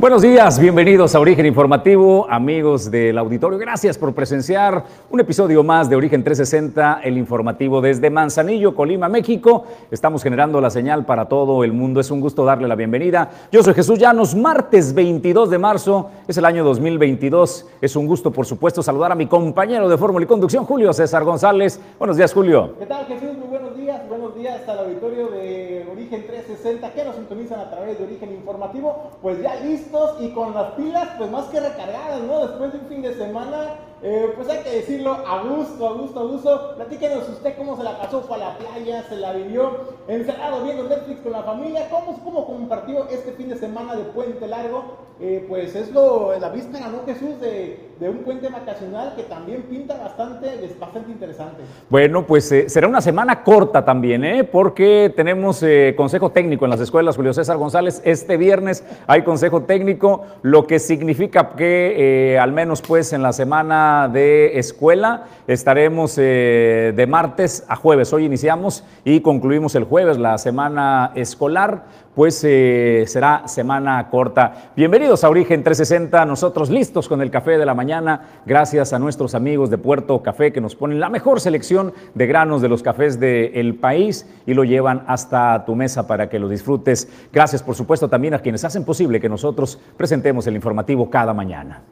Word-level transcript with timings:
Buenos 0.00 0.22
días, 0.22 0.58
bienvenidos 0.58 1.14
a 1.14 1.20
Origen 1.20 1.44
Informativo, 1.44 2.26
amigos 2.30 2.90
del 2.90 3.18
auditorio. 3.18 3.58
Gracias 3.58 3.98
por 3.98 4.14
presenciar 4.14 4.82
un 5.10 5.20
episodio 5.20 5.62
más 5.62 5.90
de 5.90 5.96
Origen 5.96 6.24
360, 6.24 7.02
el 7.04 7.18
informativo 7.18 7.82
desde 7.82 8.08
Manzanillo, 8.08 8.74
Colima, 8.74 9.10
México. 9.10 9.66
Estamos 9.90 10.22
generando 10.22 10.58
la 10.58 10.70
señal 10.70 11.04
para 11.04 11.26
todo 11.26 11.64
el 11.64 11.74
mundo. 11.74 12.00
Es 12.00 12.10
un 12.10 12.22
gusto 12.22 12.46
darle 12.46 12.66
la 12.66 12.76
bienvenida. 12.76 13.30
Yo 13.52 13.62
soy 13.62 13.74
Jesús 13.74 13.98
Llanos, 13.98 14.34
martes 14.34 14.94
22 14.94 15.50
de 15.50 15.58
marzo, 15.58 16.10
es 16.26 16.38
el 16.38 16.46
año 16.46 16.64
2022. 16.64 17.66
Es 17.82 17.94
un 17.94 18.06
gusto, 18.06 18.30
por 18.30 18.46
supuesto, 18.46 18.82
saludar 18.82 19.12
a 19.12 19.14
mi 19.14 19.26
compañero 19.26 19.86
de 19.86 19.98
Fórmula 19.98 20.24
y 20.24 20.28
Conducción, 20.28 20.64
Julio 20.64 20.94
César 20.94 21.24
González. 21.24 21.78
Buenos 21.98 22.16
días, 22.16 22.32
Julio. 22.32 22.74
¿Qué 22.78 22.86
tal, 22.86 23.04
Jesús? 23.04 23.36
Muy 23.38 23.48
buenos 23.48 23.76
días. 23.76 24.00
Buenos 24.08 24.34
días 24.34 24.66
al 24.66 24.78
auditorio 24.78 25.28
de 25.28 25.86
Origen 25.92 26.26
360 26.26 26.90
que 26.94 27.04
nos 27.04 27.16
sintonizan 27.16 27.60
a 27.60 27.70
través 27.70 27.98
de 27.98 28.04
Origen 28.04 28.32
Informativo. 28.32 29.10
Pues 29.20 29.42
ya 29.42 29.56
listo 29.56 29.89
y 30.20 30.28
con 30.30 30.54
las 30.54 30.72
pilas 30.72 31.08
pues 31.18 31.30
más 31.30 31.46
que 31.46 31.60
recargadas, 31.60 32.20
¿no? 32.22 32.46
Después 32.46 32.72
de 32.72 32.78
un 32.78 32.86
fin 32.86 33.02
de 33.02 33.14
semana 33.14 33.74
eh, 34.02 34.32
pues 34.34 34.48
hay 34.48 34.62
que 34.62 34.70
decirlo, 34.70 35.12
a 35.12 35.42
gusto, 35.42 35.86
a 35.86 35.92
gusto, 35.92 36.20
a 36.20 36.24
gusto. 36.24 36.74
Platíquenos 36.76 37.28
usted 37.28 37.54
cómo 37.56 37.76
se 37.76 37.82
la 37.82 37.98
pasó, 37.98 38.22
fue 38.22 38.36
a 38.36 38.38
la 38.38 38.58
playa, 38.58 39.04
se 39.08 39.16
la 39.16 39.32
vivió, 39.32 39.78
encerrado 40.08 40.64
viendo 40.64 40.84
Netflix 40.84 41.20
con 41.20 41.32
la 41.32 41.42
familia, 41.42 41.88
cómo, 41.90 42.18
cómo 42.24 42.46
compartió 42.46 43.08
este 43.10 43.32
fin 43.32 43.50
de 43.50 43.56
semana 43.56 43.94
de 43.96 44.04
puente 44.04 44.46
largo. 44.46 45.10
Eh, 45.22 45.44
pues 45.46 45.76
es 45.76 45.92
lo, 45.92 46.32
la 46.40 46.48
víspera, 46.48 46.88
¿no, 46.88 47.04
Jesús? 47.04 47.38
De, 47.42 47.90
de, 48.00 48.08
un 48.08 48.20
puente 48.20 48.48
vacacional 48.48 49.12
que 49.14 49.24
también 49.24 49.64
pinta 49.64 49.98
bastante, 49.98 50.64
es 50.64 50.80
bastante 50.80 51.12
interesante. 51.12 51.62
Bueno, 51.90 52.26
pues 52.26 52.50
eh, 52.52 52.70
será 52.70 52.88
una 52.88 53.02
semana 53.02 53.44
corta 53.44 53.84
también, 53.84 54.24
¿eh? 54.24 54.44
Porque 54.44 55.12
tenemos 55.14 55.62
consejo 55.94 56.30
técnico 56.30 56.64
en 56.64 56.70
las 56.70 56.80
escuelas, 56.80 57.16
Julio 57.16 57.34
César 57.34 57.58
González. 57.58 58.00
Este 58.06 58.38
viernes 58.38 58.82
hay 59.06 59.20
consejo 59.20 59.64
técnico, 59.64 60.24
lo 60.40 60.66
que 60.66 60.78
significa 60.78 61.50
que 61.50 62.38
al 62.40 62.52
menos 62.52 62.80
pues 62.80 63.12
en 63.12 63.22
la 63.22 63.34
semana 63.34 63.89
de 64.12 64.58
escuela. 64.58 65.24
Estaremos 65.46 66.16
eh, 66.18 66.92
de 66.94 67.06
martes 67.06 67.64
a 67.68 67.76
jueves. 67.76 68.12
Hoy 68.12 68.24
iniciamos 68.24 68.84
y 69.04 69.20
concluimos 69.20 69.74
el 69.74 69.84
jueves 69.84 70.18
la 70.18 70.38
semana 70.38 71.12
escolar, 71.14 71.84
pues 72.14 72.42
eh, 72.44 73.04
será 73.06 73.48
semana 73.48 74.08
corta. 74.10 74.70
Bienvenidos 74.76 75.24
a 75.24 75.28
Origen 75.28 75.62
360, 75.62 76.24
nosotros 76.24 76.70
listos 76.70 77.08
con 77.08 77.20
el 77.20 77.30
café 77.30 77.58
de 77.58 77.66
la 77.66 77.74
mañana, 77.74 78.40
gracias 78.46 78.92
a 78.92 78.98
nuestros 78.98 79.34
amigos 79.34 79.70
de 79.70 79.78
Puerto 79.78 80.22
Café 80.22 80.52
que 80.52 80.60
nos 80.60 80.76
ponen 80.76 81.00
la 81.00 81.08
mejor 81.08 81.40
selección 81.40 81.92
de 82.14 82.26
granos 82.26 82.62
de 82.62 82.68
los 82.68 82.82
cafés 82.82 83.18
del 83.18 83.74
país 83.74 84.26
y 84.46 84.54
lo 84.54 84.64
llevan 84.64 85.04
hasta 85.06 85.64
tu 85.64 85.74
mesa 85.74 86.06
para 86.06 86.28
que 86.28 86.38
lo 86.38 86.48
disfrutes. 86.48 87.08
Gracias, 87.32 87.62
por 87.62 87.74
supuesto, 87.74 88.08
también 88.08 88.34
a 88.34 88.38
quienes 88.40 88.64
hacen 88.64 88.84
posible 88.84 89.20
que 89.20 89.28
nosotros 89.28 89.78
presentemos 89.96 90.46
el 90.46 90.54
informativo 90.54 91.10
cada 91.10 91.34
mañana. 91.34 91.82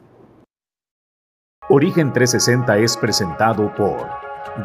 Origen 1.71 2.11
360 2.11 2.79
es 2.79 2.97
presentado 2.97 3.71
por 3.75 4.09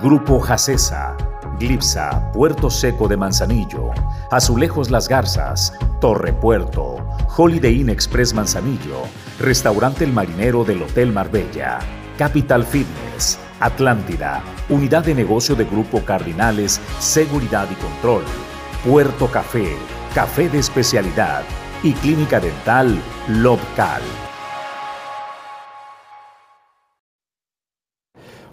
Grupo 0.00 0.40
Jacesa, 0.40 1.14
Glipsa, 1.58 2.32
Puerto 2.32 2.70
Seco 2.70 3.08
de 3.08 3.18
Manzanillo, 3.18 3.90
Azulejos 4.30 4.90
Las 4.90 5.06
Garzas, 5.06 5.74
Torre 6.00 6.32
Puerto, 6.32 7.06
Holiday 7.36 7.78
Inn 7.82 7.90
Express 7.90 8.32
Manzanillo, 8.32 9.02
Restaurante 9.38 10.04
El 10.04 10.14
Marinero 10.14 10.64
del 10.64 10.82
Hotel 10.82 11.12
Marbella, 11.12 11.78
Capital 12.16 12.64
Fitness, 12.64 13.38
Atlántida, 13.60 14.42
Unidad 14.70 15.04
de 15.04 15.14
Negocio 15.14 15.54
de 15.54 15.66
Grupo 15.66 16.00
Cardinales, 16.06 16.80
Seguridad 17.00 17.68
y 17.70 17.74
Control, 17.74 18.24
Puerto 18.82 19.30
Café, 19.30 19.76
Café 20.14 20.48
de 20.48 20.58
Especialidad 20.58 21.42
y 21.82 21.92
Clínica 21.92 22.40
Dental 22.40 22.98
Lobcal. 23.28 24.00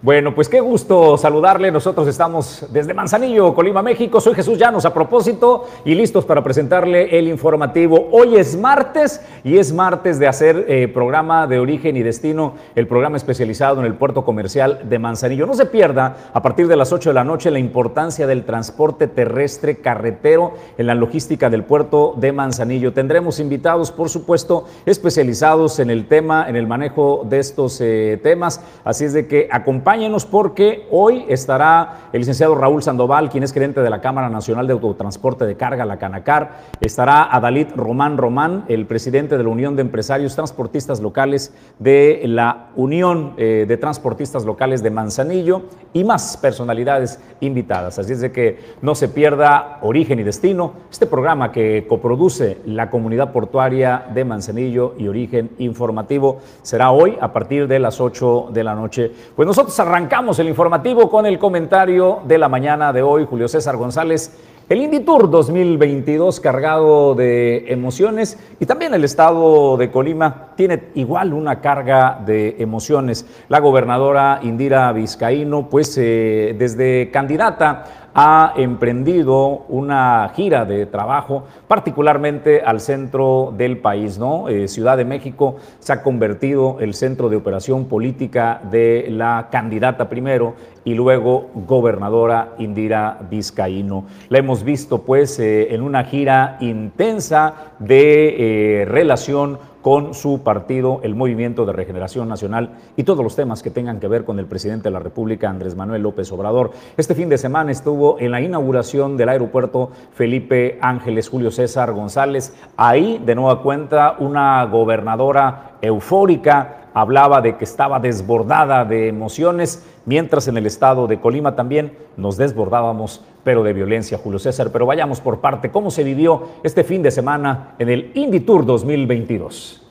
Bueno, 0.04 0.34
pues 0.34 0.50
qué 0.50 0.60
gusto 0.62 1.16
saludarle. 1.16 1.72
Nosotros 1.72 2.08
estamos 2.08 2.66
desde 2.72 2.92
Manzanillo, 2.92 3.54
Colima, 3.54 3.84
México. 3.84 4.20
Soy 4.20 4.34
Jesús 4.34 4.58
Llanos 4.58 4.84
a 4.84 4.96
propósito 4.96 5.68
y 5.86 5.94
listos 5.94 6.26
para 6.26 6.44
presentarle 6.44 7.20
el 7.20 7.28
informativo. 7.28 8.10
Hoy 8.12 8.36
es 8.36 8.58
martes 8.58 9.22
y 9.44 9.60
es 9.60 9.72
martes 9.72 10.18
de 10.18 10.28
hacer 10.28 10.66
eh, 10.68 10.88
programa 10.88 11.46
de 11.46 11.60
origen 11.60 11.98
y 11.98 12.02
destino, 12.02 12.56
el 12.74 12.88
programa 12.88 13.16
especializado 13.16 13.80
en 13.80 13.86
el 13.86 13.94
puerto 13.94 14.26
comercial 14.26 14.90
de 14.90 14.98
Manzanillo. 14.98 15.46
No 15.46 15.54
se 15.54 15.68
pierda 15.68 16.18
a 16.34 16.42
partir 16.42 16.68
de 16.68 16.78
las 16.78 16.92
8 16.92 17.12
de 17.12 17.14
la 17.14 17.24
noche 17.24 17.52
la 17.52 17.60
importancia 17.60 18.26
del 18.26 18.44
transporte 18.44 19.06
terrestre 19.06 19.82
carretero 19.82 20.54
en 20.80 20.88
la 20.88 20.96
logística 20.96 21.52
del 21.52 21.64
puerto 21.64 22.16
de 22.18 22.32
Manzanillo. 22.32 22.92
Tendremos 22.92 23.40
invitados, 23.40 23.92
por 23.92 24.10
supuesto, 24.10 24.66
especializados 24.88 25.78
en 25.78 25.92
el 25.92 26.08
tema, 26.08 26.50
en 26.50 26.56
el 26.56 26.66
manejo 26.66 27.24
de 27.30 27.38
estos 27.38 27.80
eh, 27.82 28.20
temas. 28.24 28.62
Así 28.84 29.06
es 29.06 29.14
de 29.14 29.28
que 29.28 29.48
acompañen 29.52 29.91
acompáñenos 29.92 30.26
porque 30.26 30.88
hoy 30.90 31.26
estará 31.28 32.08
el 32.14 32.20
licenciado 32.20 32.56
Raúl 32.56 32.82
Sandoval, 32.82 33.30
quien 33.30 33.44
es 33.44 33.52
gerente 33.52 33.82
de 33.82 33.90
la 33.90 34.00
Cámara 34.00 34.30
Nacional 34.30 34.66
de 34.66 34.72
Autotransporte 34.72 35.46
de 35.46 35.58
Carga, 35.58 35.84
la 35.84 35.98
Canacar. 35.98 36.62
Estará 36.80 37.24
Adalit 37.24 37.76
Román 37.76 38.16
Román, 38.16 38.64
el 38.70 38.86
presidente 38.86 39.38
de 39.38 39.44
la 39.44 39.50
Unión 39.50 39.76
de 39.76 39.82
Empresarios 39.82 40.34
Transportistas 40.34 41.02
Locales 41.02 41.54
de 41.80 42.22
la 42.24 42.70
Unión 42.78 43.34
eh, 43.36 43.66
de 43.68 43.76
Transportistas 43.76 44.46
Locales 44.46 44.82
de 44.82 44.92
Manzanillo 44.92 45.64
y 45.92 46.06
más 46.06 46.38
personalidades 46.38 47.20
invitadas. 47.42 48.00
Así 48.00 48.14
es 48.14 48.22
de 48.22 48.32
que 48.32 48.60
no 48.82 48.96
se 48.96 49.10
pierda 49.10 49.80
Origen 49.82 50.20
y 50.20 50.24
Destino, 50.24 50.72
este 50.90 51.06
programa 51.06 51.52
que 51.52 51.86
coproduce 51.86 52.60
la 52.66 52.90
comunidad 52.90 53.34
portuaria 53.34 54.06
de 54.14 54.24
Manzanillo 54.24 54.94
y 54.98 55.10
Origen 55.10 55.50
Informativo 55.58 56.40
será 56.62 56.92
hoy 56.92 57.18
a 57.20 57.34
partir 57.34 57.68
de 57.68 57.80
las 57.80 58.00
8 58.00 58.52
de 58.54 58.64
la 58.64 58.74
noche. 58.74 59.12
Pues 59.36 59.46
nosotros 59.46 59.81
arrancamos 59.82 60.38
el 60.38 60.48
informativo 60.48 61.10
con 61.10 61.26
el 61.26 61.40
comentario 61.40 62.20
de 62.26 62.38
la 62.38 62.48
mañana 62.48 62.94
de 62.94 63.02
hoy, 63.02 63.26
Julio 63.28 63.48
César 63.48 63.78
González. 63.78 64.32
El 64.70 64.80
Inditour 64.80 65.30
2022 65.30 66.40
cargado 66.40 67.16
de 67.16 67.66
emociones 67.68 68.38
y 68.60 68.68
también 68.68 68.94
el 68.94 69.04
estado 69.04 69.78
de 69.78 69.90
Colima 69.90 70.51
tiene 70.62 70.80
igual 70.94 71.34
una 71.34 71.60
carga 71.60 72.22
de 72.24 72.58
emociones. 72.60 73.26
La 73.50 73.60
gobernadora 73.60 74.42
Indira 74.44 74.92
Vizcaíno, 74.94 75.70
pues 75.70 75.98
eh, 75.98 76.56
desde 76.56 77.10
candidata 77.10 78.02
ha 78.14 78.54
emprendido 78.58 79.66
una 79.70 80.30
gira 80.36 80.66
de 80.66 80.86
trabajo, 80.86 81.46
particularmente 81.68 82.62
al 82.62 82.82
centro 82.82 83.54
del 83.58 83.78
país, 83.78 84.20
¿no? 84.20 84.50
Eh, 84.50 84.68
Ciudad 84.68 84.98
de 84.98 85.06
México 85.06 85.56
se 85.80 85.94
ha 85.94 86.04
convertido 86.04 86.78
el 86.80 86.94
centro 86.94 87.30
de 87.30 87.38
operación 87.38 87.86
política 87.86 88.62
de 88.70 89.08
la 89.10 89.48
candidata 89.50 90.10
primero 90.10 90.56
y 90.84 90.94
luego 90.94 91.50
gobernadora 91.54 92.50
Indira 92.58 93.20
Vizcaíno. 93.30 94.06
La 94.30 94.40
hemos 94.40 94.64
visto 94.64 95.04
pues 95.04 95.40
eh, 95.40 95.74
en 95.74 95.82
una 95.82 96.04
gira 96.04 96.58
intensa 96.60 97.54
de 97.80 98.82
eh, 98.82 98.86
relación 98.86 99.58
con 99.82 100.14
su 100.14 100.42
partido, 100.44 101.00
el 101.04 101.16
Movimiento 101.16 101.66
de 101.66 101.74
Regeneración 101.74 102.28
Nacional 102.28 102.78
y 102.96 103.04
todos 103.04 103.24
los 103.24 103.36
temas 103.36 103.64
que 103.64 103.72
tengan 103.72 104.00
que 104.00 104.08
ver 104.08 104.26
con 104.26 104.40
el 104.40 104.46
presidente 104.46 104.90
de 104.90 104.92
la 104.92 105.00
República, 105.00 105.50
Andrés 105.50 105.76
Manuel 105.76 106.04
López 106.04 106.32
Obrador. 106.32 106.72
Este 106.98 107.16
fin 107.16 107.30
de 107.30 107.38
semana 107.38 107.72
estuvo 107.72 108.20
en 108.20 108.32
la 108.32 108.42
inauguración 108.42 109.18
del 109.18 109.30
aeropuerto 109.30 109.92
Felipe 110.14 110.78
Ángeles 110.82 111.30
Julio 111.30 111.52
César 111.52 111.94
González. 111.94 112.56
Ahí, 112.78 113.22
de 113.26 113.36
nueva 113.36 113.62
cuenta, 113.62 114.16
una 114.20 114.64
gobernadora 114.66 115.78
eufórica 115.82 116.78
hablaba 116.94 117.42
de 117.42 117.58
que 117.58 117.64
estaba 117.64 118.00
desbordada 118.00 118.86
de 118.86 119.08
emociones, 119.08 119.86
mientras 120.06 120.48
en 120.48 120.58
el 120.58 120.66
estado 120.66 121.08
de 121.08 121.20
Colima 121.20 121.56
también 121.56 121.98
nos 122.18 122.38
desbordábamos, 122.38 123.24
pero 123.44 123.64
de 123.64 123.74
violencia, 123.74 124.18
Julio 124.18 124.40
César. 124.40 124.72
Pero 124.72 124.86
vayamos 124.86 125.22
por 125.22 125.40
parte, 125.40 125.72
¿cómo 125.72 125.92
se 125.92 126.04
vivió 126.04 126.50
este 126.64 126.84
fin 126.84 127.02
de 127.02 127.12
semana 127.12 127.76
en 127.80 127.90
el 127.90 128.12
Indy 128.14 128.42
Tour 128.42 128.66
2022? 128.66 129.82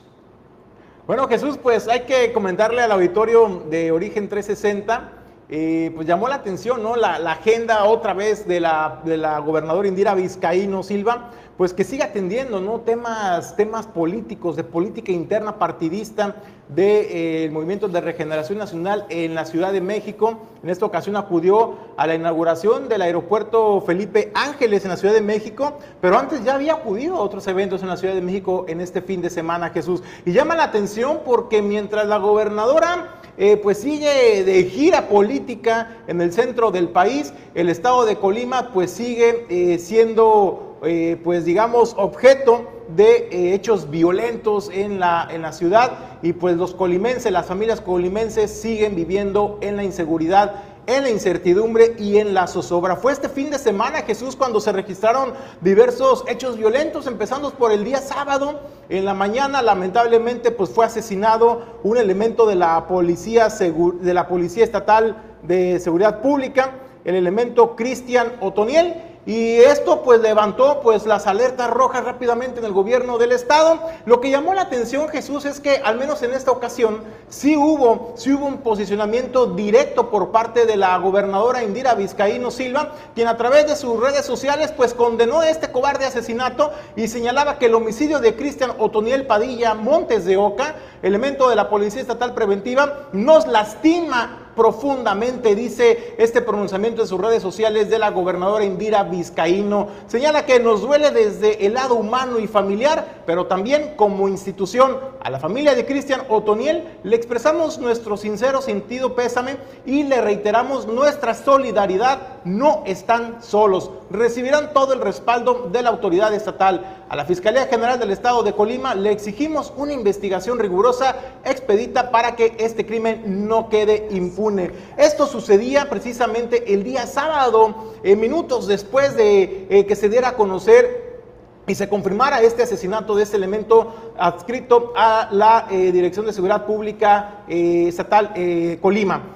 Bueno, 1.07 1.27
Jesús, 1.27 1.57
pues 1.57 1.87
hay 1.87 2.01
que 2.01 2.31
comentarle 2.31 2.81
al 2.81 2.91
auditorio 2.91 3.63
de 3.69 3.91
Origen 3.91 4.29
360. 4.29 5.20
Eh, 5.53 5.91
pues 5.93 6.07
llamó 6.07 6.29
la 6.29 6.35
atención, 6.35 6.81
¿no? 6.81 6.95
La, 6.95 7.15
agenda 7.29 7.83
otra 7.83 8.13
vez 8.13 8.47
de 8.47 8.61
la, 8.61 9.01
de 9.03 9.17
la 9.17 9.39
gobernadora 9.39 9.85
Indira 9.85 10.15
Vizcaíno 10.15 10.81
Silva, 10.81 11.29
pues 11.57 11.73
que 11.73 11.83
siga 11.83 12.05
atendiendo, 12.05 12.61
¿no? 12.61 12.79
Temas, 12.79 13.57
temas 13.57 13.85
políticos, 13.85 14.55
de 14.55 14.63
política 14.63 15.11
interna 15.11 15.59
partidista 15.59 16.37
del 16.69 16.75
de, 16.75 17.45
eh, 17.45 17.49
Movimiento 17.49 17.89
de 17.89 17.99
Regeneración 17.99 18.59
Nacional 18.59 19.05
en 19.09 19.35
la 19.35 19.43
Ciudad 19.43 19.73
de 19.73 19.81
México. 19.81 20.39
En 20.63 20.69
esta 20.69 20.85
ocasión 20.85 21.17
acudió 21.17 21.75
a 21.97 22.07
la 22.07 22.15
inauguración 22.15 22.87
del 22.87 23.01
aeropuerto 23.01 23.81
Felipe 23.81 24.31
Ángeles 24.33 24.85
en 24.85 24.91
la 24.91 24.97
Ciudad 24.97 25.13
de 25.13 25.21
México, 25.21 25.79
pero 25.99 26.17
antes 26.17 26.45
ya 26.45 26.55
había 26.55 26.75
acudido 26.75 27.17
a 27.17 27.19
otros 27.19 27.45
eventos 27.47 27.81
en 27.81 27.89
la 27.89 27.97
Ciudad 27.97 28.13
de 28.13 28.21
México 28.21 28.63
en 28.69 28.79
este 28.79 29.01
fin 29.01 29.21
de 29.21 29.29
semana, 29.29 29.71
Jesús. 29.71 30.01
Y 30.25 30.31
llama 30.31 30.55
la 30.55 30.63
atención 30.63 31.19
porque 31.25 31.61
mientras 31.61 32.07
la 32.07 32.19
gobernadora 32.19 33.20
eh, 33.37 33.57
pues 33.57 33.79
sigue 33.79 34.43
de 34.43 34.63
gira 34.65 35.07
política 35.07 35.97
en 36.07 36.21
el 36.21 36.33
centro 36.33 36.71
del 36.71 36.89
país, 36.89 37.33
el 37.55 37.69
estado 37.69 38.05
de 38.05 38.17
Colima 38.17 38.71
pues 38.73 38.91
sigue 38.91 39.45
eh, 39.49 39.77
siendo, 39.79 40.77
eh, 40.83 41.19
pues 41.23 41.45
digamos, 41.45 41.95
objeto 41.97 42.67
de 42.95 43.53
hechos 43.53 43.89
violentos 43.89 44.69
en 44.73 44.99
la, 44.99 45.27
en 45.31 45.41
la 45.43 45.53
ciudad. 45.53 46.19
Y 46.21 46.33
pues 46.33 46.57
los 46.57 46.75
colimenses, 46.75 47.31
las 47.31 47.45
familias 47.45 47.79
colimenses 47.79 48.51
siguen 48.51 48.95
viviendo 48.95 49.57
en 49.61 49.77
la 49.77 49.83
inseguridad 49.83 50.55
en 50.87 51.03
la 51.03 51.09
incertidumbre 51.09 51.95
y 51.97 52.17
en 52.17 52.33
la 52.33 52.47
zozobra. 52.47 52.95
Fue 52.95 53.11
este 53.11 53.29
fin 53.29 53.49
de 53.49 53.59
semana, 53.59 54.01
Jesús, 54.01 54.35
cuando 54.35 54.59
se 54.59 54.71
registraron 54.71 55.33
diversos 55.61 56.23
hechos 56.27 56.57
violentos, 56.57 57.07
empezando 57.07 57.51
por 57.51 57.71
el 57.71 57.83
día 57.83 57.99
sábado. 57.99 58.59
En 58.89 59.05
la 59.05 59.13
mañana, 59.13 59.61
lamentablemente, 59.61 60.51
pues 60.51 60.69
fue 60.69 60.85
asesinado 60.85 61.61
un 61.83 61.97
elemento 61.97 62.45
de 62.45 62.55
la 62.55 62.87
policía, 62.87 63.49
de 63.49 64.13
la 64.13 64.27
policía 64.27 64.63
estatal 64.63 65.17
de 65.43 65.79
seguridad 65.79 66.21
pública, 66.21 66.71
el 67.05 67.15
elemento 67.15 67.75
Cristian 67.75 68.33
Otoniel 68.41 69.10
y 69.25 69.57
esto 69.57 70.01
pues 70.01 70.19
levantó 70.19 70.81
pues 70.81 71.05
las 71.05 71.27
alertas 71.27 71.69
rojas 71.69 72.03
rápidamente 72.03 72.59
en 72.59 72.65
el 72.65 72.71
gobierno 72.71 73.19
del 73.19 73.31
estado. 73.31 73.79
Lo 74.05 74.19
que 74.19 74.31
llamó 74.31 74.55
la 74.55 74.63
atención 74.63 75.09
Jesús 75.09 75.45
es 75.45 75.59
que 75.59 75.77
al 75.77 75.97
menos 75.97 76.23
en 76.23 76.33
esta 76.33 76.51
ocasión 76.51 77.03
sí 77.29 77.55
hubo, 77.55 78.13
sí 78.15 78.33
hubo 78.33 78.47
un 78.47 78.57
posicionamiento 78.57 79.45
directo 79.45 80.09
por 80.09 80.31
parte 80.31 80.65
de 80.65 80.75
la 80.75 80.97
gobernadora 80.97 81.63
Indira 81.63 81.93
Vizcaíno 81.93 82.49
Silva, 82.49 82.93
quien 83.13 83.27
a 83.27 83.37
través 83.37 83.67
de 83.67 83.75
sus 83.75 83.99
redes 83.99 84.25
sociales 84.25 84.73
pues 84.75 84.95
condenó 84.95 85.43
este 85.43 85.71
cobarde 85.71 86.05
asesinato 86.05 86.71
y 86.95 87.07
señalaba 87.07 87.59
que 87.59 87.67
el 87.67 87.75
homicidio 87.75 88.19
de 88.19 88.35
Cristian 88.35 88.73
Otoniel 88.79 89.27
Padilla 89.27 89.75
Montes 89.75 90.25
de 90.25 90.37
Oca, 90.37 90.75
elemento 91.03 91.47
de 91.47 91.55
la 91.55 91.69
Policía 91.69 92.01
Estatal 92.01 92.33
Preventiva, 92.33 93.09
nos 93.11 93.47
lastima 93.47 94.50
profundamente, 94.61 95.55
dice 95.55 96.13
este 96.19 96.39
pronunciamiento 96.39 97.01
en 97.01 97.07
sus 97.07 97.19
redes 97.19 97.41
sociales 97.41 97.89
de 97.89 97.97
la 97.97 98.11
gobernadora 98.11 98.63
Indira 98.63 99.01
Vizcaíno. 99.01 99.87
Señala 100.05 100.45
que 100.45 100.59
nos 100.59 100.81
duele 100.81 101.09
desde 101.09 101.65
el 101.65 101.73
lado 101.73 101.95
humano 101.95 102.37
y 102.37 102.45
familiar, 102.45 103.23
pero 103.25 103.47
también 103.47 103.95
como 103.95 104.27
institución. 104.27 104.99
A 105.23 105.31
la 105.31 105.39
familia 105.39 105.73
de 105.73 105.87
Cristian 105.87 106.21
Otoniel 106.29 106.99
le 107.01 107.15
expresamos 107.15 107.79
nuestro 107.79 108.17
sincero 108.17 108.61
sentido 108.61 109.15
pésame 109.15 109.57
y 109.83 110.03
le 110.03 110.21
reiteramos 110.21 110.85
nuestra 110.85 111.33
solidaridad. 111.33 112.19
No 112.43 112.83
están 112.85 113.41
solos. 113.41 113.89
Recibirán 114.11 114.73
todo 114.73 114.93
el 114.93 115.01
respaldo 115.01 115.69
de 115.71 115.81
la 115.81 115.89
autoridad 115.89 116.33
estatal. 116.35 117.03
A 117.09 117.15
la 117.15 117.25
Fiscalía 117.25 117.65
General 117.65 117.99
del 117.99 118.11
Estado 118.11 118.43
de 118.43 118.53
Colima 118.53 118.93
le 118.93 119.11
exigimos 119.11 119.73
una 119.75 119.93
investigación 119.93 120.59
rigurosa, 120.59 121.15
expedita, 121.43 122.11
para 122.11 122.35
que 122.35 122.55
este 122.59 122.85
crimen 122.85 123.47
no 123.47 123.69
quede 123.69 124.07
impune. 124.11 124.50
Esto 124.97 125.27
sucedía 125.27 125.89
precisamente 125.89 126.73
el 126.73 126.83
día 126.83 127.07
sábado, 127.07 127.93
eh, 128.03 128.15
minutos 128.15 128.67
después 128.67 129.15
de 129.15 129.67
eh, 129.69 129.85
que 129.85 129.95
se 129.95 130.09
diera 130.09 130.29
a 130.29 130.35
conocer 130.35 131.21
y 131.67 131.75
se 131.75 131.87
confirmara 131.87 132.41
este 132.41 132.63
asesinato 132.63 133.15
de 133.15 133.23
este 133.23 133.37
elemento 133.37 134.13
adscrito 134.17 134.91
a 134.95 135.29
la 135.31 135.67
eh, 135.71 135.91
Dirección 135.91 136.25
de 136.25 136.33
Seguridad 136.33 136.65
Pública 136.65 137.43
Estatal 137.47 138.33
Colima. 138.81 139.35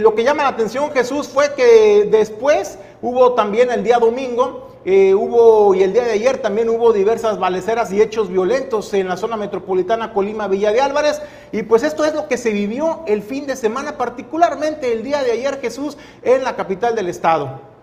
lo 0.00 0.14
que 0.14 0.24
llama 0.24 0.44
la 0.44 0.50
atención, 0.50 0.90
Jesús, 0.92 1.28
fue 1.28 1.52
que 1.54 2.08
después 2.10 2.78
hubo 3.02 3.34
también 3.34 3.70
el 3.70 3.82
día 3.82 3.98
domingo 3.98 4.65
eh, 4.88 5.16
hubo, 5.16 5.74
y 5.74 5.82
el 5.82 5.92
día 5.92 6.04
de 6.04 6.12
ayer 6.12 6.38
también 6.38 6.68
hubo 6.68 6.92
diversas 6.92 7.40
baleceras 7.40 7.92
y 7.92 8.00
hechos 8.00 8.28
violentos 8.28 8.94
en 8.94 9.08
la 9.08 9.16
zona 9.16 9.36
metropolitana 9.36 10.12
Colima 10.12 10.46
Villa 10.46 10.70
de 10.70 10.80
Álvarez. 10.80 11.20
Y 11.50 11.64
pues 11.64 11.82
esto 11.82 12.04
es 12.04 12.14
lo 12.14 12.28
que 12.28 12.36
se 12.36 12.52
vivió 12.52 13.02
el 13.08 13.22
fin 13.22 13.48
de 13.48 13.56
semana, 13.56 13.98
particularmente 13.98 14.92
el 14.92 15.02
día 15.02 15.24
de 15.24 15.32
ayer, 15.32 15.60
Jesús, 15.60 15.98
en 16.22 16.44
la 16.44 16.54
capital 16.54 16.94
del 16.94 17.08
estado. 17.08 17.75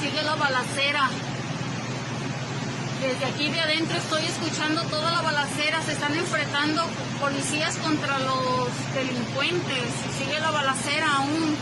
Sigue 0.00 0.22
la 0.22 0.34
balacera. 0.34 1.08
Desde 3.00 3.24
aquí 3.24 3.50
de 3.50 3.60
adentro 3.60 3.96
estoy 3.96 4.24
escuchando 4.24 4.82
toda 4.82 5.10
la 5.10 5.22
balacera, 5.22 5.82
se 5.82 5.92
están 5.92 6.14
enfrentando 6.14 6.84
policías 7.20 7.76
contra 7.78 8.18
los 8.18 8.68
delincuentes, 8.94 9.84
sigue 10.18 10.38
la 10.40 10.50
balacera 10.50 11.16
aún. 11.16 11.56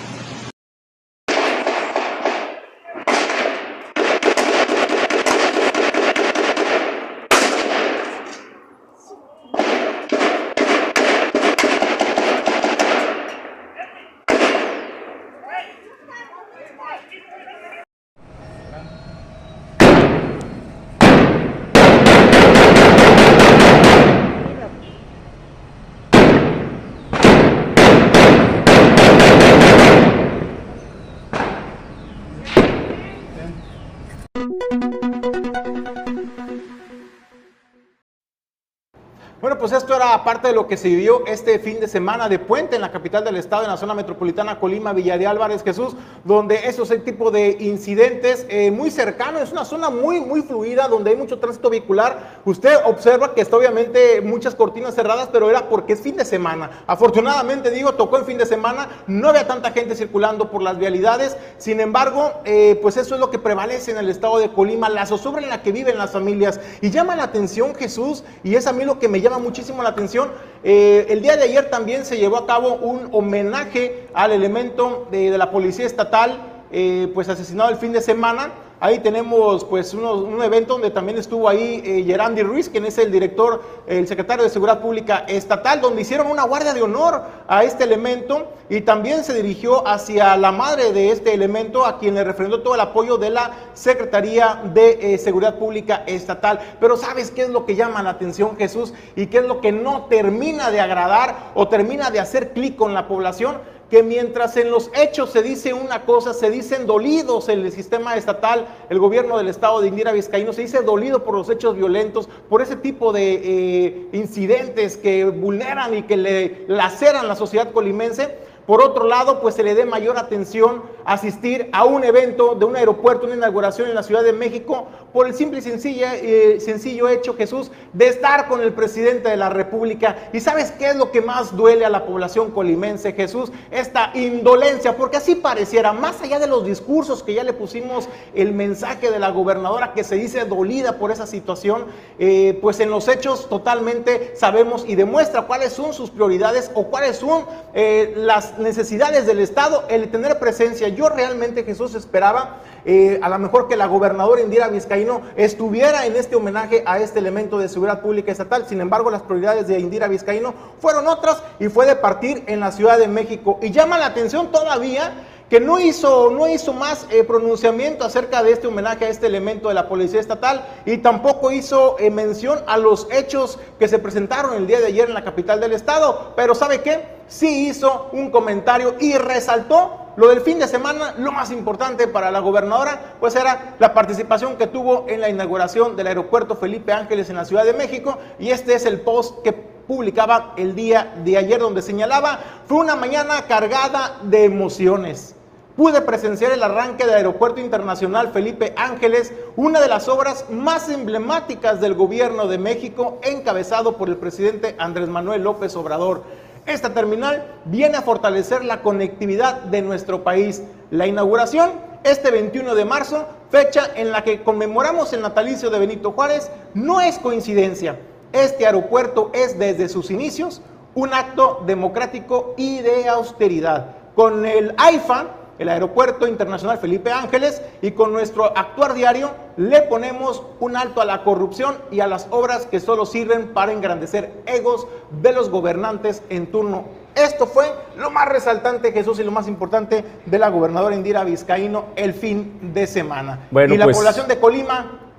Bueno, 40.00 40.12
pues 40.12 40.20
esto 40.20 40.24
era 40.24 40.24
parte 40.24 40.48
de 40.48 40.54
lo 40.54 40.66
que 40.66 40.76
se 40.78 40.88
vivió 40.88 41.26
este 41.26 41.58
fin 41.58 41.78
de 41.78 41.86
semana 41.86 42.28
de 42.28 42.38
puente 42.38 42.74
en 42.74 42.80
la 42.80 42.90
capital 42.90 43.22
del 43.22 43.36
estado, 43.36 43.64
en 43.64 43.70
la 43.70 43.76
zona 43.76 43.92
metropolitana 43.92 44.58
Colima, 44.58 44.94
Villa 44.94 45.18
de 45.18 45.26
Álvarez, 45.26 45.62
Jesús, 45.62 45.94
donde 46.24 46.68
esos 46.68 46.88
tipo 47.04 47.30
de 47.30 47.56
incidentes 47.60 48.46
eh, 48.48 48.70
muy 48.70 48.90
cercanos, 48.90 49.42
es 49.42 49.52
una 49.52 49.64
zona 49.64 49.90
muy, 49.90 50.20
muy 50.20 50.42
fluida, 50.42 50.88
donde 50.88 51.10
hay 51.10 51.16
mucho 51.16 51.38
tránsito 51.38 51.68
vehicular. 51.68 52.40
Usted 52.44 52.78
observa 52.86 53.34
que 53.34 53.42
está 53.42 53.56
obviamente 53.56 54.22
muchas 54.22 54.54
cortinas 54.54 54.94
cerradas, 54.94 55.28
pero 55.30 55.50
era 55.50 55.68
porque 55.68 55.92
es 55.92 56.00
fin 56.00 56.16
de 56.16 56.24
semana. 56.24 56.70
Afortunadamente, 56.86 57.70
digo, 57.70 57.92
tocó 57.92 58.18
en 58.18 58.24
fin 58.24 58.38
de 58.38 58.46
semana, 58.46 58.88
no 59.06 59.28
había 59.28 59.46
tanta 59.46 59.72
gente 59.72 59.94
circulando 59.94 60.50
por 60.50 60.62
las 60.62 60.78
vialidades, 60.78 61.36
sin 61.58 61.80
embargo, 61.80 62.32
eh, 62.44 62.78
pues 62.80 62.96
eso 62.96 63.14
es 63.14 63.20
lo 63.20 63.30
que 63.30 63.38
prevalece 63.38 63.90
en 63.90 63.98
el 63.98 64.08
estado 64.08 64.38
de 64.38 64.50
Colima, 64.50 64.88
la 64.88 65.04
zozobra 65.04 65.42
en 65.42 65.50
la 65.50 65.62
que 65.62 65.72
viven 65.72 65.98
las 65.98 66.12
familias. 66.12 66.58
Y 66.80 66.90
llama 66.90 67.16
la 67.16 67.24
atención, 67.24 67.74
Jesús, 67.74 68.24
y 68.42 68.54
es 68.54 68.66
a 68.66 68.72
mí 68.72 68.84
lo 68.84 68.98
que 68.98 69.08
me 69.08 69.20
llama 69.20 69.38
muchísimo 69.38 69.82
la 69.82 69.89
atención. 69.90 70.30
Eh, 70.62 71.06
el 71.08 71.22
día 71.22 71.36
de 71.36 71.44
ayer 71.44 71.70
también 71.70 72.04
se 72.04 72.18
llevó 72.18 72.36
a 72.36 72.46
cabo 72.46 72.74
un 72.74 73.08
homenaje 73.12 74.08
al 74.14 74.32
elemento 74.32 75.08
de, 75.10 75.36
la 75.36 75.50
Policía 75.50 75.86
Estatal, 75.86 76.38
eh, 76.72 77.10
pues 77.14 77.28
asesinado 77.28 77.70
el 77.70 77.76
fin 77.76 77.92
de 77.92 78.00
semana. 78.00 78.50
Ahí 78.82 79.00
tenemos 79.00 79.62
pues 79.64 79.92
un 79.92 80.42
evento 80.42 80.72
donde 80.72 80.88
también 80.88 81.18
estuvo 81.18 81.50
ahí 81.50 81.82
eh, 81.84 82.02
Gerandi 82.02 82.42
Ruiz, 82.42 82.70
quien 82.70 82.86
es 82.86 82.96
el 82.96 83.12
director, 83.12 83.62
el 83.86 84.08
secretario 84.08 84.42
de 84.42 84.48
Seguridad 84.48 84.80
Pública 84.80 85.26
Estatal, 85.28 85.82
donde 85.82 86.00
hicieron 86.00 86.28
una 86.28 86.44
guardia 86.44 86.72
de 86.72 86.80
honor 86.80 87.20
a 87.46 87.62
este 87.62 87.84
elemento 87.84 88.48
y 88.70 88.80
también 88.80 89.22
se 89.22 89.34
dirigió 89.34 89.86
hacia 89.86 90.34
la 90.38 90.50
madre 90.50 90.94
de 90.94 91.10
este 91.10 91.34
elemento, 91.34 91.84
a 91.84 91.98
quien 91.98 92.14
le 92.14 92.24
refrendó 92.24 92.62
todo 92.62 92.74
el 92.74 92.80
apoyo 92.80 93.18
de 93.18 93.28
la 93.28 93.50
Secretaría 93.74 94.62
de 94.72 95.12
eh, 95.12 95.18
Seguridad 95.18 95.58
Pública 95.58 96.02
Estatal. 96.06 96.58
Pero 96.80 96.96
¿sabes 96.96 97.30
qué 97.30 97.42
es 97.42 97.50
lo 97.50 97.66
que 97.66 97.76
llama 97.76 98.02
la 98.02 98.10
atención 98.10 98.56
Jesús 98.56 98.94
y 99.14 99.26
qué 99.26 99.40
es 99.40 99.44
lo 99.44 99.60
que 99.60 99.72
no 99.72 100.06
termina 100.06 100.70
de 100.70 100.80
agradar 100.80 101.50
o 101.54 101.68
termina 101.68 102.10
de 102.10 102.20
hacer 102.20 102.54
clic 102.54 102.76
con 102.76 102.94
la 102.94 103.08
población? 103.08 103.58
Que 103.90 104.02
mientras 104.04 104.56
en 104.56 104.70
los 104.70 104.90
hechos 104.94 105.30
se 105.30 105.42
dice 105.42 105.74
una 105.74 106.04
cosa, 106.04 106.32
se 106.32 106.48
dicen 106.48 106.86
dolidos 106.86 107.48
en 107.48 107.60
el 107.60 107.72
sistema 107.72 108.16
estatal, 108.16 108.68
el 108.88 109.00
gobierno 109.00 109.36
del 109.36 109.48
estado 109.48 109.80
de 109.80 109.88
Indira 109.88 110.12
Vizcaíno 110.12 110.52
se 110.52 110.62
dice 110.62 110.82
dolido 110.82 111.24
por 111.24 111.34
los 111.34 111.50
hechos 111.50 111.76
violentos, 111.76 112.28
por 112.48 112.62
ese 112.62 112.76
tipo 112.76 113.12
de 113.12 113.32
eh, 113.34 114.08
incidentes 114.12 114.96
que 114.96 115.24
vulneran 115.24 115.96
y 115.96 116.02
que 116.04 116.16
le 116.16 116.64
laceran 116.68 117.26
la 117.26 117.34
sociedad 117.34 117.72
colimense, 117.72 118.38
Por 118.70 118.84
otro 118.84 119.08
lado, 119.08 119.40
pues 119.40 119.56
se 119.56 119.64
le 119.64 119.74
dé 119.74 119.84
mayor 119.84 120.16
atención 120.16 120.84
a 121.04 121.14
asistir 121.14 121.68
a 121.72 121.84
un 121.84 122.04
evento 122.04 122.54
de 122.54 122.64
un 122.64 122.76
aeropuerto, 122.76 123.26
una 123.26 123.34
inauguración 123.34 123.88
en 123.88 123.96
la 123.96 124.04
Ciudad 124.04 124.22
de 124.22 124.32
México, 124.32 124.86
por 125.12 125.26
el 125.26 125.34
simple 125.34 125.58
y 125.58 126.02
eh, 126.04 126.60
sencillo 126.60 127.08
hecho, 127.08 127.34
Jesús, 127.34 127.72
de 127.92 128.06
estar 128.06 128.46
con 128.46 128.60
el 128.60 128.72
presidente 128.72 129.28
de 129.28 129.36
la 129.36 129.48
República. 129.48 130.30
¿Y 130.32 130.38
sabes 130.38 130.70
qué 130.70 130.90
es 130.90 130.94
lo 130.94 131.10
que 131.10 131.20
más 131.20 131.56
duele 131.56 131.84
a 131.84 131.90
la 131.90 132.06
población 132.06 132.52
colimense, 132.52 133.12
Jesús? 133.12 133.50
Esta 133.72 134.12
indolencia, 134.14 134.96
porque 134.96 135.16
así 135.16 135.34
pareciera, 135.34 135.92
más 135.92 136.22
allá 136.22 136.38
de 136.38 136.46
los 136.46 136.64
discursos 136.64 137.24
que 137.24 137.34
ya 137.34 137.42
le 137.42 137.52
pusimos 137.52 138.08
el 138.36 138.52
mensaje 138.52 139.10
de 139.10 139.18
la 139.18 139.30
gobernadora 139.30 139.94
que 139.94 140.04
se 140.04 140.14
dice 140.14 140.44
dolida 140.44 140.96
por 140.96 141.10
esa 141.10 141.26
situación, 141.26 141.86
eh, 142.20 142.56
pues 142.62 142.78
en 142.78 142.90
los 142.90 143.08
hechos 143.08 143.48
totalmente 143.48 144.36
sabemos 144.36 144.84
y 144.86 144.94
demuestra 144.94 145.42
cuáles 145.42 145.72
son 145.72 145.92
sus 145.92 146.10
prioridades 146.10 146.70
o 146.74 146.84
cuáles 146.84 147.16
son 147.16 147.46
eh, 147.74 148.14
las 148.16 148.59
necesidades 148.60 149.26
del 149.26 149.40
Estado, 149.40 149.84
el 149.88 150.10
tener 150.10 150.38
presencia. 150.38 150.88
Yo 150.88 151.08
realmente, 151.08 151.64
Jesús, 151.64 151.94
esperaba 151.94 152.60
eh, 152.84 153.18
a 153.22 153.28
lo 153.28 153.38
mejor 153.38 153.68
que 153.68 153.76
la 153.76 153.86
gobernadora 153.86 154.40
Indira 154.40 154.68
Vizcaíno 154.68 155.22
estuviera 155.36 156.06
en 156.06 156.16
este 156.16 156.36
homenaje 156.36 156.82
a 156.86 156.98
este 156.98 157.18
elemento 157.18 157.58
de 157.58 157.68
seguridad 157.68 158.00
pública 158.00 158.32
estatal. 158.32 158.66
Sin 158.68 158.80
embargo, 158.80 159.10
las 159.10 159.22
prioridades 159.22 159.66
de 159.66 159.78
Indira 159.78 160.08
Vizcaíno 160.08 160.54
fueron 160.80 161.08
otras 161.08 161.42
y 161.58 161.68
fue 161.68 161.86
de 161.86 161.96
partir 161.96 162.44
en 162.46 162.60
la 162.60 162.72
Ciudad 162.72 162.98
de 162.98 163.08
México. 163.08 163.58
Y 163.62 163.70
llama 163.70 163.98
la 163.98 164.06
atención 164.06 164.52
todavía 164.52 165.12
que 165.50 165.58
no 165.58 165.80
hizo, 165.80 166.30
no 166.30 166.48
hizo 166.48 166.72
más 166.72 167.08
eh, 167.10 167.24
pronunciamiento 167.24 168.04
acerca 168.04 168.44
de 168.44 168.52
este 168.52 168.68
homenaje 168.68 169.04
a 169.04 169.08
este 169.08 169.26
elemento 169.26 169.66
de 169.66 169.74
la 169.74 169.88
Policía 169.88 170.20
Estatal 170.20 170.64
y 170.86 170.98
tampoco 170.98 171.50
hizo 171.50 171.96
eh, 171.98 172.08
mención 172.08 172.60
a 172.68 172.76
los 172.76 173.08
hechos 173.10 173.58
que 173.80 173.88
se 173.88 173.98
presentaron 173.98 174.54
el 174.54 174.68
día 174.68 174.78
de 174.78 174.86
ayer 174.86 175.08
en 175.08 175.14
la 175.14 175.24
capital 175.24 175.58
del 175.58 175.72
estado. 175.72 176.34
Pero 176.36 176.54
¿sabe 176.54 176.82
qué? 176.82 177.20
Sí 177.26 177.66
hizo 177.68 178.10
un 178.12 178.30
comentario 178.30 178.94
y 179.00 179.14
resaltó 179.18 180.12
lo 180.16 180.28
del 180.28 180.40
fin 180.40 180.60
de 180.60 180.68
semana, 180.68 181.14
lo 181.18 181.32
más 181.32 181.50
importante 181.50 182.06
para 182.06 182.30
la 182.30 182.38
gobernadora, 182.38 183.16
pues 183.18 183.34
era 183.34 183.74
la 183.80 183.92
participación 183.92 184.56
que 184.56 184.68
tuvo 184.68 185.06
en 185.08 185.20
la 185.20 185.30
inauguración 185.30 185.96
del 185.96 186.06
aeropuerto 186.06 186.54
Felipe 186.54 186.92
Ángeles 186.92 187.28
en 187.28 187.36
la 187.36 187.44
Ciudad 187.44 187.64
de 187.64 187.72
México 187.72 188.18
y 188.38 188.50
este 188.50 188.74
es 188.74 188.86
el 188.86 189.00
post 189.00 189.42
que 189.42 189.52
publicaba 189.52 190.54
el 190.56 190.76
día 190.76 191.12
de 191.24 191.36
ayer 191.36 191.58
donde 191.58 191.82
señalaba, 191.82 192.38
fue 192.66 192.78
una 192.78 192.94
mañana 192.94 193.46
cargada 193.48 194.18
de 194.22 194.44
emociones 194.44 195.34
pude 195.80 196.02
presenciar 196.02 196.52
el 196.52 196.62
arranque 196.62 197.06
del 197.06 197.14
Aeropuerto 197.14 197.58
Internacional 197.58 198.32
Felipe 198.34 198.74
Ángeles, 198.76 199.32
una 199.56 199.80
de 199.80 199.88
las 199.88 200.10
obras 200.10 200.44
más 200.50 200.90
emblemáticas 200.90 201.80
del 201.80 201.94
gobierno 201.94 202.48
de 202.48 202.58
México, 202.58 203.18
encabezado 203.22 203.96
por 203.96 204.10
el 204.10 204.18
presidente 204.18 204.74
Andrés 204.76 205.08
Manuel 205.08 205.42
López 205.42 205.74
Obrador. 205.76 206.22
Esta 206.66 206.92
terminal 206.92 207.46
viene 207.64 207.96
a 207.96 208.02
fortalecer 208.02 208.62
la 208.62 208.82
conectividad 208.82 209.54
de 209.54 209.80
nuestro 209.80 210.22
país. 210.22 210.62
La 210.90 211.06
inauguración, 211.06 211.70
este 212.04 212.30
21 212.30 212.74
de 212.74 212.84
marzo, 212.84 213.24
fecha 213.50 213.88
en 213.94 214.10
la 214.10 214.22
que 214.22 214.42
conmemoramos 214.42 215.14
el 215.14 215.22
natalicio 215.22 215.70
de 215.70 215.78
Benito 215.78 216.12
Juárez, 216.12 216.50
no 216.74 217.00
es 217.00 217.18
coincidencia. 217.18 217.98
Este 218.34 218.66
aeropuerto 218.66 219.30
es 219.32 219.58
desde 219.58 219.88
sus 219.88 220.10
inicios 220.10 220.60
un 220.94 221.14
acto 221.14 221.62
democrático 221.64 222.52
y 222.58 222.80
de 222.80 223.08
austeridad. 223.08 223.96
Con 224.14 224.44
el 224.44 224.74
AIFA, 224.76 225.39
el 225.60 225.68
Aeropuerto 225.68 226.26
Internacional 226.26 226.78
Felipe 226.78 227.12
Ángeles 227.12 227.60
y 227.82 227.90
con 227.90 228.14
nuestro 228.14 228.46
actuar 228.56 228.94
diario 228.94 229.30
le 229.58 229.82
ponemos 229.82 230.42
un 230.58 230.74
alto 230.74 231.02
a 231.02 231.04
la 231.04 231.22
corrupción 231.22 231.76
y 231.90 232.00
a 232.00 232.06
las 232.06 232.28
obras 232.30 232.64
que 232.64 232.80
solo 232.80 233.04
sirven 233.04 233.48
para 233.48 233.72
engrandecer 233.72 234.42
egos 234.46 234.86
de 235.10 235.32
los 235.32 235.50
gobernantes 235.50 236.22
en 236.30 236.46
turno. 236.46 236.86
Esto 237.14 237.46
fue 237.46 237.66
lo 237.98 238.10
más 238.10 238.26
resaltante, 238.26 238.90
Jesús, 238.92 239.20
y 239.20 239.24
lo 239.24 239.32
más 239.32 239.48
importante 239.48 240.02
de 240.24 240.38
la 240.38 240.48
gobernadora 240.48 240.94
Indira 240.94 241.24
Vizcaíno 241.24 241.86
el 241.94 242.14
fin 242.14 242.72
de 242.72 242.86
semana. 242.86 243.48
y 243.50 243.76
la 243.76 243.84
pues, 243.84 243.98
población 243.98 244.28
de 244.28 244.40
Colima, 244.40 245.09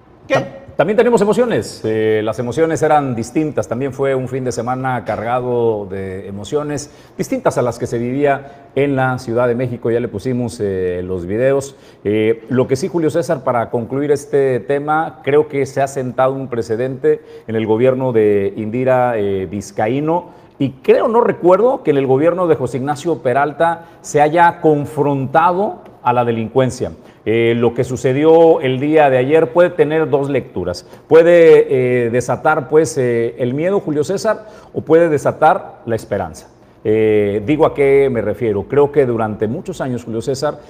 También 0.81 0.97
tenemos 0.97 1.21
emociones. 1.21 1.81
Eh, 1.83 2.21
las 2.23 2.39
emociones 2.39 2.81
eran 2.81 3.13
distintas. 3.13 3.67
También 3.67 3.93
fue 3.93 4.15
un 4.15 4.27
fin 4.27 4.43
de 4.43 4.51
semana 4.51 5.05
cargado 5.05 5.85
de 5.85 6.27
emociones 6.27 6.89
distintas 7.17 7.59
a 7.59 7.61
las 7.61 7.77
que 7.77 7.85
se 7.85 7.99
vivía 7.99 8.69
en 8.73 8.95
la 8.95 9.19
Ciudad 9.19 9.47
de 9.47 9.53
México. 9.53 9.91
Ya 9.91 9.99
le 9.99 10.07
pusimos 10.07 10.59
eh, 10.59 11.01
los 11.03 11.27
videos. 11.27 11.75
Eh, 12.03 12.45
lo 12.49 12.67
que 12.67 12.75
sí, 12.75 12.87
Julio 12.87 13.11
César, 13.11 13.43
para 13.43 13.69
concluir 13.69 14.11
este 14.11 14.59
tema, 14.59 15.19
creo 15.23 15.47
que 15.47 15.67
se 15.67 15.83
ha 15.83 15.87
sentado 15.87 16.33
un 16.33 16.47
precedente 16.47 17.21
en 17.47 17.55
el 17.55 17.67
gobierno 17.67 18.11
de 18.11 18.51
Indira 18.55 19.13
Vizcaíno. 19.49 20.29
Y 20.57 20.71
creo, 20.81 21.07
no 21.07 21.21
recuerdo, 21.21 21.83
que 21.83 21.91
en 21.91 21.97
el 21.97 22.07
gobierno 22.07 22.47
de 22.47 22.55
José 22.55 22.77
Ignacio 22.77 23.19
Peralta 23.19 23.85
se 24.01 24.19
haya 24.19 24.61
confrontado 24.61 25.81
a 26.01 26.13
la 26.13 26.25
delincuencia. 26.25 26.91
Eh, 27.25 27.53
lo 27.55 27.75
que 27.75 27.83
sucedió 27.83 28.61
el 28.61 28.79
día 28.79 29.09
de 29.11 29.17
ayer 29.17 29.51
puede 29.51 29.69
tener 29.69 30.09
dos 30.09 30.29
lecturas. 30.29 30.87
Puede 31.07 32.05
eh, 32.05 32.09
desatar 32.09 32.67
pues 32.67 32.97
eh, 32.97 33.35
el 33.37 33.53
miedo, 33.53 33.79
Julio 33.79 34.03
César, 34.03 34.47
o 34.73 34.81
puede 34.81 35.07
desatar 35.09 35.81
la 35.85 35.95
esperanza. 35.95 36.47
digo 36.83 37.67
a 37.67 37.75
qué 37.75 38.09
me 38.11 38.21
refiero. 38.21 38.63
Creo 38.63 38.91
que 38.91 39.05
durante 39.05 39.47
muchos 39.47 39.81
años, 39.81 40.03
Julio 40.03 40.19
César, 40.19 40.61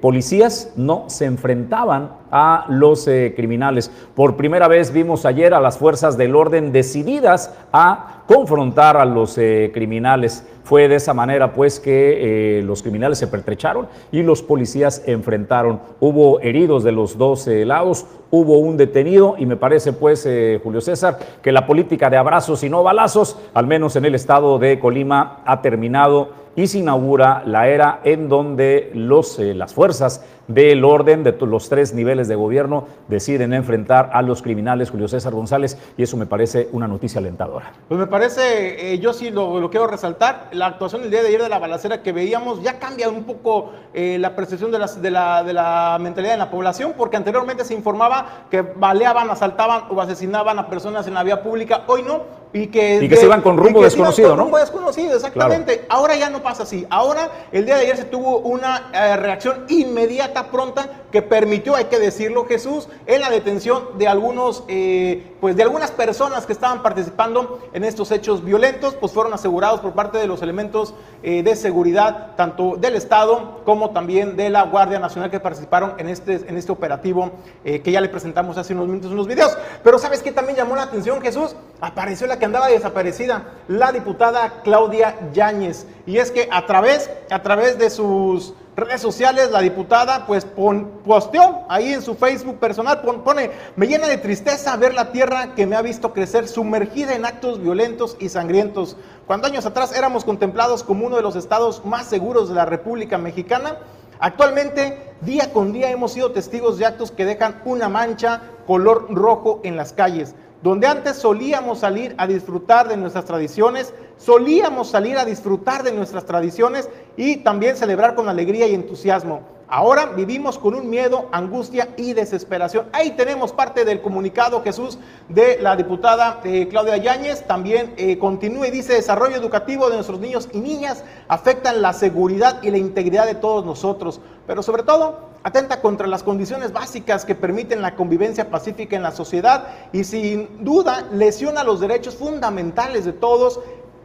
policías 0.00 0.72
no 0.76 1.04
se 1.10 1.26
enfrentaban 1.26 2.08
a 2.30 2.64
los 2.70 3.04
criminales. 3.36 3.90
Por 4.14 4.36
primera 4.36 4.66
vez 4.66 4.94
vimos 4.94 5.26
ayer 5.26 5.52
a 5.52 5.60
las 5.60 5.76
fuerzas 5.76 6.16
del 6.16 6.36
orden 6.36 6.72
decididas 6.72 7.54
a 7.70 8.22
confrontar 8.26 8.96
a 8.96 9.04
los 9.04 9.34
criminales. 9.74 10.46
Fue 10.68 10.86
de 10.86 10.96
esa 10.96 11.14
manera 11.14 11.54
pues 11.54 11.80
que 11.80 12.58
eh, 12.58 12.62
los 12.62 12.82
criminales 12.82 13.16
se 13.16 13.26
pertrecharon 13.26 13.88
y 14.12 14.22
los 14.22 14.42
policías 14.42 15.02
enfrentaron. 15.06 15.80
Hubo 15.98 16.40
heridos 16.40 16.84
de 16.84 16.92
los 16.92 17.16
dos 17.16 17.46
lados, 17.46 18.04
hubo 18.30 18.58
un 18.58 18.76
detenido 18.76 19.36
y 19.38 19.46
me 19.46 19.56
parece 19.56 19.92
pues, 19.92 20.24
eh, 20.26 20.60
Julio 20.62 20.80
César, 20.80 21.18
que 21.42 21.52
la 21.52 21.66
política 21.66 22.10
de 22.10 22.16
abrazos 22.16 22.62
y 22.62 22.68
no 22.68 22.82
balazos, 22.82 23.36
al 23.54 23.66
menos 23.66 23.96
en 23.96 24.04
el 24.04 24.14
estado 24.14 24.58
de 24.58 24.78
Colima, 24.78 25.40
ha 25.44 25.62
terminado 25.62 26.48
y 26.58 26.66
se 26.66 26.78
inaugura 26.78 27.42
la 27.46 27.68
era 27.68 28.00
en 28.02 28.28
donde 28.28 28.90
los, 28.92 29.38
eh, 29.38 29.54
las 29.54 29.72
fuerzas 29.72 30.24
del 30.48 30.84
orden 30.84 31.22
de 31.22 31.32
los 31.40 31.68
tres 31.68 31.94
niveles 31.94 32.26
de 32.26 32.34
gobierno 32.34 32.88
deciden 33.06 33.52
enfrentar 33.52 34.10
a 34.12 34.22
los 34.22 34.42
criminales 34.42 34.90
Julio 34.90 35.06
César 35.06 35.32
González 35.34 35.78
y 35.96 36.02
eso 36.02 36.16
me 36.16 36.26
parece 36.26 36.68
una 36.72 36.88
noticia 36.88 37.20
alentadora. 37.20 37.72
Pues 37.86 38.00
me 38.00 38.08
parece, 38.08 38.94
eh, 38.94 38.98
yo 38.98 39.12
sí 39.12 39.30
lo, 39.30 39.70
quiero 39.70 39.86
resaltar, 39.86 40.48
la 40.50 40.66
actuación 40.66 41.02
del 41.02 41.12
día 41.12 41.22
de 41.22 41.28
ayer 41.28 41.42
de 41.42 41.48
la 41.48 41.60
balacera 41.60 42.02
que 42.02 42.12
veíamos 42.12 42.60
ya 42.60 42.80
cambia 42.80 43.08
un 43.08 43.22
poco 43.22 43.70
la 43.94 44.34
percepción 44.34 44.72
de, 44.72 44.78
de, 45.00 45.10
la, 45.10 45.44
de 45.44 45.52
la 45.52 45.98
mentalidad 46.00 46.32
de 46.32 46.38
la 46.38 46.50
población 46.50 46.94
porque 46.96 47.16
anteriormente 47.16 47.64
se 47.64 47.74
informaba 47.74 48.17
que 48.50 48.62
baleaban, 48.62 49.30
asaltaban 49.30 49.84
o 49.90 50.00
asesinaban 50.00 50.58
a 50.58 50.68
personas 50.68 51.06
en 51.06 51.14
la 51.14 51.22
vía 51.22 51.42
pública, 51.42 51.82
hoy 51.86 52.02
no, 52.02 52.22
y 52.52 52.68
que, 52.68 53.04
y 53.04 53.08
que 53.08 53.16
se 53.16 53.26
iban 53.26 53.42
con 53.42 53.56
rumbo 53.58 53.82
desconocido, 53.82 54.30
con 54.30 54.38
Rumbo 54.38 54.58
desconocido, 54.58 55.14
exactamente. 55.14 55.84
Ahora 55.88 56.16
ya 56.16 56.30
no 56.30 56.42
pasa 56.42 56.62
así. 56.62 56.86
Ahora, 56.88 57.30
el 57.52 57.66
día 57.66 57.76
de 57.76 57.82
ayer 57.82 57.96
se 57.96 58.04
tuvo 58.04 58.38
una 58.38 58.90
eh, 58.92 59.16
reacción 59.16 59.66
inmediata, 59.68 60.50
pronta, 60.50 61.02
que 61.12 61.22
permitió, 61.22 61.74
hay 61.74 61.86
que 61.86 61.98
decirlo, 61.98 62.46
Jesús, 62.46 62.88
en 63.06 63.20
la 63.20 63.30
detención 63.30 63.98
de 63.98 64.08
algunos, 64.08 64.64
eh, 64.68 65.36
pues 65.40 65.56
de 65.56 65.62
algunas 65.62 65.90
personas 65.90 66.46
que 66.46 66.52
estaban 66.52 66.82
participando 66.82 67.60
en 67.72 67.84
estos 67.84 68.10
hechos 68.12 68.44
violentos, 68.44 68.94
pues 68.94 69.12
fueron 69.12 69.32
asegurados 69.34 69.80
por 69.80 69.92
parte 69.92 70.18
de 70.18 70.26
los 70.26 70.40
elementos 70.42 70.94
eh, 71.22 71.42
de 71.42 71.56
seguridad, 71.56 72.34
tanto 72.36 72.76
del 72.76 72.96
Estado 72.96 73.60
como 73.64 73.90
también 73.90 74.36
de 74.36 74.50
la 74.50 74.62
Guardia 74.62 74.98
Nacional 74.98 75.30
que 75.30 75.40
participaron 75.40 75.94
en 75.98 76.08
este, 76.08 76.34
en 76.46 76.56
este 76.56 76.72
operativo 76.72 77.30
que 77.64 77.92
ya 77.92 78.00
le 78.00 78.08
presentamos 78.08 78.56
hace 78.56 78.72
unos 78.72 78.86
minutos 78.86 79.10
en 79.10 79.16
los 79.16 79.26
videos. 79.26 79.56
Pero 79.82 79.98
¿sabes 79.98 80.22
qué 80.22 80.32
también 80.32 80.56
llamó 80.56 80.76
la 80.76 80.82
atención, 80.82 81.20
Jesús? 81.20 81.54
Apareció 81.80 82.26
la 82.26 82.40
que 82.40 82.44
andaba 82.44 82.68
desaparecida, 82.68 83.44
la 83.68 83.92
diputada 83.92 84.62
Claudia 84.64 85.14
Yáñez. 85.32 85.86
Y 86.06 86.18
es 86.18 86.32
que 86.32 86.48
a 86.50 86.66
través, 86.66 87.08
a 87.30 87.40
través 87.40 87.78
de 87.78 87.88
sus 87.88 88.52
redes 88.74 89.00
sociales, 89.00 89.52
la 89.52 89.60
diputada 89.60 90.26
pues 90.26 90.44
posteó 90.44 91.60
ahí 91.68 91.92
en 91.92 92.02
su 92.02 92.16
Facebook 92.16 92.58
personal, 92.58 93.00
pone, 93.00 93.50
me 93.76 93.86
llena 93.86 94.08
de 94.08 94.18
tristeza 94.18 94.76
ver 94.76 94.92
la 94.94 95.12
tierra 95.12 95.54
que 95.54 95.66
me 95.66 95.76
ha 95.76 95.82
visto 95.82 96.12
crecer 96.12 96.48
sumergida 96.48 97.14
en 97.14 97.24
actos 97.24 97.60
violentos 97.62 98.16
y 98.18 98.28
sangrientos. 98.28 98.96
Cuando 99.28 99.46
años 99.46 99.64
atrás 99.64 99.96
éramos 99.96 100.24
contemplados 100.24 100.82
como 100.82 101.06
uno 101.06 101.16
de 101.16 101.22
los 101.22 101.36
estados 101.36 101.84
más 101.84 102.06
seguros 102.06 102.48
de 102.48 102.56
la 102.56 102.64
República 102.64 103.18
Mexicana, 103.18 103.78
actualmente 104.18 105.14
día 105.20 105.52
con 105.52 105.72
día 105.72 105.90
hemos 105.90 106.12
sido 106.12 106.32
testigos 106.32 106.78
de 106.78 106.86
actos 106.86 107.12
que 107.12 107.24
dejan 107.24 107.62
una 107.64 107.88
mancha 107.88 108.42
color 108.66 109.06
rojo 109.10 109.60
en 109.62 109.76
las 109.76 109.92
calles 109.92 110.34
donde 110.62 110.86
antes 110.86 111.16
solíamos 111.16 111.80
salir 111.80 112.14
a 112.18 112.26
disfrutar 112.26 112.88
de 112.88 112.96
nuestras 112.96 113.24
tradiciones, 113.24 113.94
solíamos 114.16 114.88
salir 114.88 115.16
a 115.18 115.24
disfrutar 115.24 115.82
de 115.82 115.92
nuestras 115.92 116.24
tradiciones 116.24 116.88
y 117.16 117.38
también 117.38 117.76
celebrar 117.76 118.14
con 118.14 118.28
alegría 118.28 118.66
y 118.66 118.74
entusiasmo. 118.74 119.58
Ahora 119.70 120.06
vivimos 120.06 120.58
con 120.58 120.74
un 120.74 120.88
miedo, 120.88 121.28
angustia 121.30 121.90
y 121.98 122.14
desesperación. 122.14 122.86
Ahí 122.92 123.10
tenemos 123.10 123.52
parte 123.52 123.84
del 123.84 124.00
comunicado, 124.00 124.62
Jesús, 124.62 124.98
de 125.28 125.58
la 125.60 125.76
diputada 125.76 126.40
eh, 126.42 126.68
Claudia 126.68 126.96
Yáñez. 126.96 127.46
También 127.46 127.92
eh, 127.98 128.18
continúa 128.18 128.66
y 128.66 128.70
dice, 128.70 128.94
desarrollo 128.94 129.36
educativo 129.36 129.90
de 129.90 129.96
nuestros 129.96 130.20
niños 130.20 130.48
y 130.54 130.60
niñas 130.60 131.04
afectan 131.28 131.82
la 131.82 131.92
seguridad 131.92 132.62
y 132.62 132.70
la 132.70 132.78
integridad 132.78 133.26
de 133.26 133.34
todos 133.34 133.66
nosotros. 133.66 134.22
Pero 134.46 134.62
sobre 134.62 134.84
todo, 134.84 135.27
atenta 135.42 135.80
contra 135.80 136.06
las 136.06 136.22
condiciones 136.22 136.72
básicas 136.72 137.24
que 137.24 137.34
permiten 137.34 137.82
la 137.82 137.94
convivencia 137.94 138.50
pacífica 138.50 138.96
en 138.96 139.02
la 139.02 139.12
sociedad 139.12 139.66
y 139.92 140.04
sin 140.04 140.64
duda 140.64 141.06
lesiona 141.12 141.64
los 141.64 141.80
derechos 141.80 142.16
fundamentales 142.16 143.04
de 143.04 143.12
todos 143.12 143.60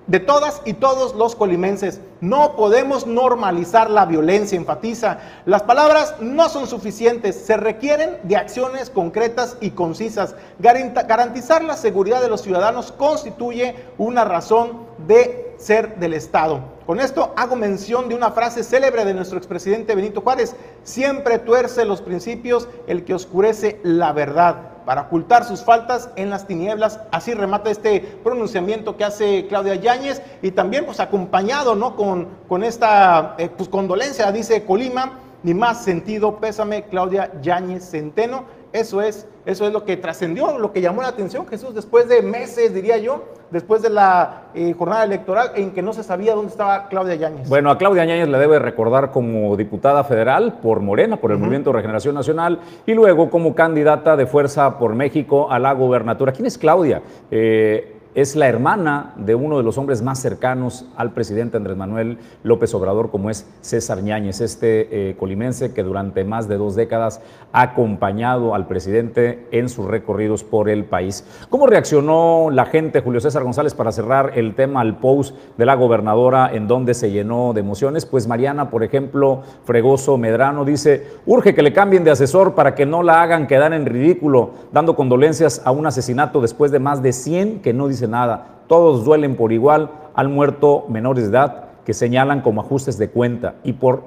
de 0.07 0.19
todas 0.19 0.61
y 0.65 0.73
todos 0.73 1.15
los 1.15 1.35
colimenses. 1.35 2.01
No 2.21 2.55
podemos 2.55 3.07
normalizar 3.07 3.89
la 3.89 4.05
violencia, 4.05 4.57
enfatiza. 4.57 5.19
Las 5.45 5.63
palabras 5.63 6.15
no 6.19 6.49
son 6.49 6.67
suficientes, 6.67 7.35
se 7.35 7.57
requieren 7.57 8.17
de 8.23 8.35
acciones 8.35 8.89
concretas 8.89 9.57
y 9.61 9.71
concisas. 9.71 10.35
Garantizar 10.59 11.63
la 11.63 11.77
seguridad 11.77 12.21
de 12.21 12.29
los 12.29 12.41
ciudadanos 12.41 12.91
constituye 12.91 13.75
una 13.97 14.25
razón 14.25 14.83
de 15.07 15.55
ser 15.57 15.95
del 15.97 16.13
Estado. 16.13 16.59
Con 16.85 16.99
esto 16.99 17.33
hago 17.37 17.55
mención 17.55 18.09
de 18.09 18.15
una 18.15 18.31
frase 18.31 18.63
célebre 18.63 19.05
de 19.05 19.13
nuestro 19.13 19.37
expresidente 19.37 19.95
Benito 19.95 20.21
Juárez, 20.21 20.55
siempre 20.83 21.39
tuerce 21.39 21.85
los 21.85 22.01
principios 22.01 22.67
el 22.87 23.05
que 23.05 23.13
oscurece 23.13 23.79
la 23.83 24.11
verdad 24.11 24.72
para 24.85 25.03
ocultar 25.03 25.43
sus 25.43 25.63
faltas 25.63 26.09
en 26.15 26.29
las 26.29 26.47
tinieblas. 26.47 26.99
Así 27.11 27.33
remata 27.33 27.69
este 27.69 28.01
pronunciamiento 28.23 28.97
que 28.97 29.03
hace 29.03 29.47
Claudia 29.47 29.75
Yáñez 29.75 30.21
y 30.41 30.51
también 30.51 30.85
pues 30.85 30.99
acompañado 30.99 31.75
¿no? 31.75 31.95
con, 31.95 32.27
con 32.47 32.63
esta 32.63 33.35
eh, 33.37 33.49
pues, 33.55 33.69
condolencia, 33.69 34.31
dice 34.31 34.65
Colima, 34.65 35.19
ni 35.43 35.53
más 35.53 35.83
sentido, 35.83 36.37
pésame 36.37 36.83
Claudia 36.83 37.31
Yáñez 37.41 37.89
Centeno. 37.89 38.45
Eso 38.71 39.01
es, 39.01 39.27
eso 39.45 39.67
es 39.67 39.73
lo 39.73 39.83
que 39.83 39.97
trascendió, 39.97 40.57
lo 40.57 40.71
que 40.71 40.81
llamó 40.81 41.01
la 41.01 41.09
atención 41.09 41.45
Jesús 41.47 41.75
después 41.75 42.07
de 42.07 42.21
meses, 42.21 42.73
diría 42.73 42.97
yo, 42.97 43.25
después 43.51 43.81
de 43.81 43.89
la 43.89 44.43
eh, 44.53 44.73
jornada 44.77 45.03
electoral 45.03 45.51
en 45.55 45.71
que 45.71 45.81
no 45.81 45.93
se 45.93 46.03
sabía 46.03 46.33
dónde 46.33 46.51
estaba 46.51 46.87
Claudia 46.87 47.15
Yáñez. 47.15 47.47
Bueno, 47.47 47.69
a 47.69 47.77
Claudia 47.77 48.05
Yáñez 48.05 48.27
le 48.27 48.37
debe 48.37 48.59
recordar 48.59 49.11
como 49.11 49.55
diputada 49.55 50.03
federal 50.03 50.59
por 50.61 50.79
Morena, 50.79 51.17
por 51.17 51.31
el 51.31 51.37
Movimiento 51.37 51.69
de 51.69 51.77
Regeneración 51.77 52.15
Nacional, 52.15 52.59
y 52.85 52.93
luego 52.93 53.29
como 53.29 53.53
candidata 53.53 54.15
de 54.15 54.25
Fuerza 54.25 54.79
por 54.79 54.95
México 54.95 55.51
a 55.51 55.59
la 55.59 55.73
gobernatura. 55.73 56.31
¿Quién 56.31 56.47
es 56.47 56.57
Claudia? 56.57 57.01
Eh, 57.29 57.92
es 58.15 58.35
la 58.35 58.47
hermana 58.47 59.13
de 59.17 59.33
uno 59.35 59.57
de 59.57 59.63
los 59.63 59.77
hombres 59.77 60.01
más 60.01 60.19
cercanos 60.19 60.85
al 60.95 61.11
presidente 61.13 61.57
Andrés 61.57 61.77
Manuel 61.77 62.19
López 62.43 62.73
Obrador, 62.73 63.09
como 63.09 63.29
es 63.29 63.47
César 63.61 64.03
Ñáñez, 64.03 64.39
este 64.41 65.09
eh, 65.09 65.15
colimense 65.15 65.73
que 65.73 65.83
durante 65.83 66.23
más 66.23 66.47
de 66.47 66.57
dos 66.57 66.75
décadas 66.75 67.21
ha 67.51 67.61
acompañado 67.61 68.53
al 68.53 68.67
presidente 68.67 69.47
en 69.51 69.67
sus 69.69 69.87
recorridos 69.87 70.43
por 70.43 70.69
el 70.69 70.85
país. 70.85 71.25
¿Cómo 71.49 71.65
reaccionó 71.65 72.49
la 72.51 72.65
gente, 72.65 73.01
Julio 73.01 73.19
César 73.19 73.43
González, 73.43 73.73
para 73.73 73.91
cerrar 73.91 74.33
el 74.35 74.53
tema 74.53 74.81
al 74.81 74.97
post 74.97 75.35
de 75.57 75.65
la 75.65 75.75
gobernadora 75.75 76.51
en 76.53 76.67
donde 76.67 76.93
se 76.93 77.11
llenó 77.11 77.53
de 77.53 77.61
emociones? 77.61 78.05
Pues 78.05 78.27
Mariana, 78.27 78.69
por 78.69 78.83
ejemplo, 78.83 79.41
Fregoso 79.65 80.17
Medrano 80.17 80.65
dice, 80.65 81.07
urge 81.25 81.55
que 81.55 81.63
le 81.63 81.73
cambien 81.73 82.03
de 82.03 82.11
asesor 82.11 82.53
para 82.53 82.75
que 82.75 82.85
no 82.85 83.01
la 83.01 83.21
hagan 83.23 83.47
quedar 83.47 83.73
en 83.73 83.85
ridículo, 83.85 84.51
dando 84.71 84.95
condolencias 84.95 85.61
a 85.65 85.71
un 85.71 85.87
asesinato 85.87 86.41
después 86.41 86.71
de 86.71 86.79
más 86.79 87.01
de 87.01 87.13
100 87.13 87.61
que 87.61 87.73
no 87.73 87.87
dice 87.87 88.02
nada. 88.07 88.61
Todos 88.67 89.05
duelen 89.05 89.35
por 89.35 89.51
igual 89.51 89.91
al 90.13 90.29
muerto 90.29 90.85
menores 90.89 91.25
de 91.25 91.37
edad 91.37 91.63
que 91.85 91.93
señalan 91.93 92.41
como 92.41 92.61
ajustes 92.61 92.97
de 92.97 93.09
cuenta 93.09 93.55
y 93.63 93.73
por, 93.73 94.03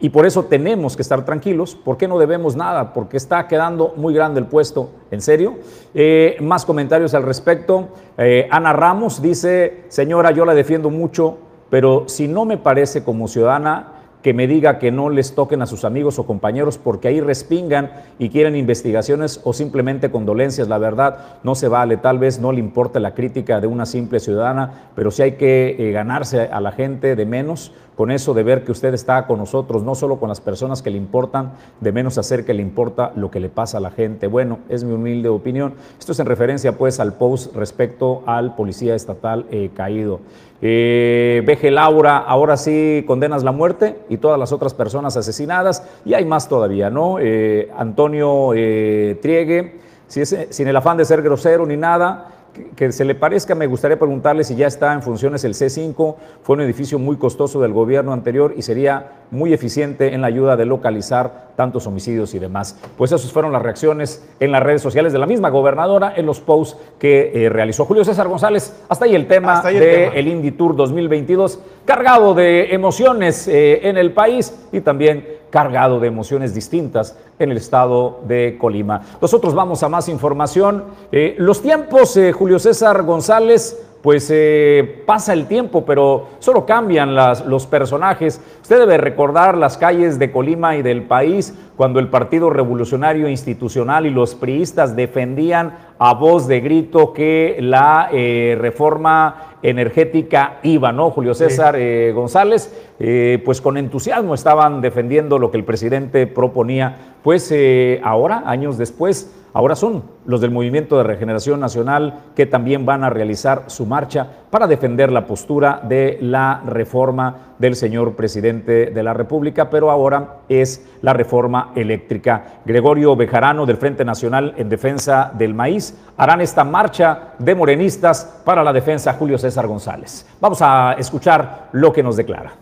y 0.00 0.08
por 0.08 0.26
eso 0.26 0.44
tenemos 0.44 0.96
que 0.96 1.02
estar 1.02 1.24
tranquilos. 1.24 1.74
¿Por 1.76 1.96
qué 1.96 2.08
no 2.08 2.18
debemos 2.18 2.56
nada? 2.56 2.92
Porque 2.92 3.16
está 3.16 3.46
quedando 3.46 3.94
muy 3.96 4.14
grande 4.14 4.40
el 4.40 4.46
puesto. 4.46 4.90
¿En 5.10 5.20
serio? 5.20 5.58
Eh, 5.94 6.36
más 6.40 6.64
comentarios 6.64 7.14
al 7.14 7.22
respecto. 7.22 7.88
Eh, 8.18 8.48
Ana 8.50 8.72
Ramos 8.72 9.22
dice, 9.22 9.84
señora, 9.88 10.30
yo 10.32 10.44
la 10.44 10.54
defiendo 10.54 10.90
mucho, 10.90 11.38
pero 11.68 12.08
si 12.08 12.26
no 12.26 12.44
me 12.44 12.58
parece 12.58 13.04
como 13.04 13.28
ciudadana, 13.28 13.99
que 14.22 14.34
me 14.34 14.46
diga 14.46 14.78
que 14.78 14.90
no 14.90 15.08
les 15.08 15.34
toquen 15.34 15.62
a 15.62 15.66
sus 15.66 15.84
amigos 15.84 16.18
o 16.18 16.26
compañeros 16.26 16.78
porque 16.78 17.08
ahí 17.08 17.20
respingan 17.20 17.90
y 18.18 18.28
quieren 18.28 18.56
investigaciones 18.56 19.40
o 19.44 19.52
simplemente 19.52 20.10
condolencias. 20.10 20.68
La 20.68 20.78
verdad 20.78 21.38
no 21.42 21.54
se 21.54 21.68
vale, 21.68 21.96
tal 21.96 22.18
vez 22.18 22.38
no 22.38 22.52
le 22.52 22.60
importa 22.60 23.00
la 23.00 23.14
crítica 23.14 23.60
de 23.60 23.66
una 23.66 23.86
simple 23.86 24.20
ciudadana, 24.20 24.90
pero 24.94 25.10
sí 25.10 25.22
hay 25.22 25.32
que 25.32 25.76
eh, 25.78 25.92
ganarse 25.92 26.42
a 26.42 26.60
la 26.60 26.72
gente 26.72 27.16
de 27.16 27.26
menos 27.26 27.72
con 28.00 28.10
eso 28.10 28.32
de 28.32 28.42
ver 28.42 28.64
que 28.64 28.72
usted 28.72 28.94
está 28.94 29.26
con 29.26 29.36
nosotros, 29.36 29.82
no 29.82 29.94
solo 29.94 30.18
con 30.18 30.30
las 30.30 30.40
personas 30.40 30.80
que 30.80 30.88
le 30.88 30.96
importan, 30.96 31.52
de 31.82 31.92
menos 31.92 32.16
hacer 32.16 32.46
que 32.46 32.54
le 32.54 32.62
importa 32.62 33.12
lo 33.14 33.30
que 33.30 33.40
le 33.40 33.50
pasa 33.50 33.76
a 33.76 33.80
la 33.82 33.90
gente. 33.90 34.26
Bueno, 34.26 34.60
es 34.70 34.84
mi 34.84 34.94
humilde 34.94 35.28
opinión. 35.28 35.74
Esto 35.98 36.12
es 36.12 36.18
en 36.18 36.24
referencia 36.24 36.78
pues 36.78 36.98
al 36.98 37.12
post 37.12 37.54
respecto 37.54 38.22
al 38.24 38.54
policía 38.54 38.94
estatal 38.94 39.44
eh, 39.50 39.68
caído. 39.74 40.20
Eh, 40.62 41.44
Laura, 41.70 42.16
ahora 42.16 42.56
sí 42.56 43.04
condenas 43.06 43.44
la 43.44 43.52
muerte 43.52 43.98
y 44.08 44.16
todas 44.16 44.38
las 44.38 44.50
otras 44.50 44.72
personas 44.72 45.18
asesinadas, 45.18 45.86
y 46.06 46.14
hay 46.14 46.24
más 46.24 46.48
todavía, 46.48 46.88
¿no? 46.88 47.18
Eh, 47.20 47.70
Antonio 47.76 48.52
eh, 48.54 49.18
Triegue, 49.20 49.78
sin 50.08 50.68
el 50.68 50.76
afán 50.76 50.96
de 50.96 51.04
ser 51.04 51.20
grosero 51.20 51.66
ni 51.66 51.76
nada, 51.76 52.28
que 52.76 52.92
se 52.92 53.04
le 53.04 53.14
parezca, 53.14 53.54
me 53.54 53.66
gustaría 53.66 53.98
preguntarle 53.98 54.44
si 54.44 54.56
ya 54.56 54.66
está 54.66 54.92
en 54.92 55.02
funciones 55.02 55.44
el 55.44 55.54
C5. 55.54 56.16
Fue 56.42 56.54
un 56.54 56.62
edificio 56.62 56.98
muy 56.98 57.16
costoso 57.16 57.60
del 57.60 57.72
gobierno 57.72 58.12
anterior 58.12 58.54
y 58.56 58.62
sería 58.62 59.12
muy 59.30 59.52
eficiente 59.52 60.12
en 60.14 60.20
la 60.20 60.26
ayuda 60.26 60.56
de 60.56 60.66
localizar 60.66 61.50
tantos 61.56 61.86
homicidios 61.86 62.34
y 62.34 62.38
demás. 62.38 62.78
Pues 62.96 63.12
esas 63.12 63.30
fueron 63.32 63.52
las 63.52 63.62
reacciones 63.62 64.26
en 64.40 64.50
las 64.52 64.62
redes 64.62 64.82
sociales 64.82 65.12
de 65.12 65.18
la 65.18 65.26
misma 65.26 65.50
gobernadora 65.50 66.12
en 66.16 66.26
los 66.26 66.40
posts 66.40 66.76
que 66.98 67.32
eh, 67.34 67.48
realizó 67.48 67.84
Julio 67.84 68.04
César 68.04 68.28
González. 68.28 68.74
Hasta 68.88 69.04
ahí 69.04 69.14
el 69.14 69.26
tema 69.26 69.62
del 69.62 69.78
de 69.78 70.20
Indy 70.20 70.50
Tour 70.52 70.74
2022, 70.74 71.60
cargado 71.84 72.34
de 72.34 72.74
emociones 72.74 73.46
eh, 73.46 73.88
en 73.88 73.96
el 73.96 74.12
país 74.12 74.54
y 74.72 74.80
también 74.80 75.39
cargado 75.50 76.00
de 76.00 76.08
emociones 76.08 76.54
distintas 76.54 77.16
en 77.38 77.50
el 77.50 77.56
estado 77.56 78.20
de 78.26 78.56
Colima. 78.58 79.02
Nosotros 79.20 79.54
vamos 79.54 79.82
a 79.82 79.88
más 79.88 80.08
información. 80.08 80.84
Eh, 81.12 81.34
los 81.38 81.60
tiempos, 81.60 82.16
eh, 82.16 82.32
Julio 82.32 82.58
César 82.58 83.02
González, 83.02 83.76
pues 84.02 84.30
eh, 84.32 85.02
pasa 85.06 85.32
el 85.32 85.46
tiempo, 85.46 85.84
pero 85.84 86.28
solo 86.38 86.66
cambian 86.66 87.14
las, 87.14 87.44
los 87.44 87.66
personajes. 87.66 88.40
Usted 88.62 88.78
debe 88.78 88.98
recordar 88.98 89.56
las 89.56 89.76
calles 89.76 90.18
de 90.18 90.30
Colima 90.32 90.76
y 90.76 90.82
del 90.82 91.02
país 91.02 91.54
cuando 91.76 92.00
el 92.00 92.08
Partido 92.08 92.50
Revolucionario 92.50 93.28
Institucional 93.28 94.06
y 94.06 94.10
los 94.10 94.34
priistas 94.34 94.96
defendían 94.96 95.78
a 95.98 96.14
voz 96.14 96.46
de 96.46 96.60
grito 96.60 97.12
que 97.12 97.56
la 97.60 98.08
reforma 98.10 99.50
energética 99.62 100.58
iba, 100.62 100.92
¿no? 100.92 101.10
Julio 101.10 101.34
César 101.34 101.76
eh, 101.76 102.12
González, 102.12 102.72
eh, 102.98 103.40
pues 103.44 103.60
con 103.60 103.76
entusiasmo 103.76 104.34
estaban 104.34 104.80
defendiendo 104.80 105.38
lo 105.38 105.50
que 105.50 105.58
el 105.58 105.64
presidente 105.64 106.26
proponía. 106.26 107.14
Pues 107.22 107.50
eh, 107.52 108.00
ahora, 108.02 108.42
años 108.46 108.78
después, 108.78 109.30
ahora 109.52 109.76
son 109.76 110.04
los 110.26 110.40
del 110.40 110.50
Movimiento 110.50 110.96
de 110.96 111.04
Regeneración 111.04 111.60
Nacional 111.60 112.20
que 112.34 112.46
también 112.46 112.86
van 112.86 113.04
a 113.04 113.10
realizar 113.10 113.64
su 113.66 113.86
marcha 113.86 114.26
para 114.50 114.66
defender 114.66 115.10
la 115.10 115.26
postura 115.26 115.80
de 115.82 116.18
la 116.20 116.62
reforma 116.66 117.54
del 117.58 117.76
señor 117.76 118.16
presidente 118.16 118.86
de 118.86 119.02
la 119.02 119.14
República, 119.14 119.70
pero 119.70 119.90
ahora 119.90 120.38
es 120.48 120.86
la 121.02 121.12
reforma 121.12 121.72
eléctrica. 121.74 122.60
Gregorio 122.64 123.16
Bejarano 123.16 123.66
del 123.66 123.76
Frente 123.76 124.04
Nacional 124.04 124.54
en 124.56 124.68
Defensa 124.68 125.30
del 125.36 125.54
Maíz 125.54 125.96
harán 126.16 126.40
esta 126.40 126.64
marcha 126.64 127.34
de 127.38 127.54
morenistas 127.54 128.42
para 128.44 128.64
la 128.64 128.72
defensa 128.72 129.14
Julio 129.14 129.38
César 129.38 129.66
González. 129.66 130.26
Vamos 130.40 130.60
a 130.62 130.94
escuchar 130.98 131.68
lo 131.72 131.92
que 131.92 132.02
nos 132.02 132.16
declara. 132.16 132.52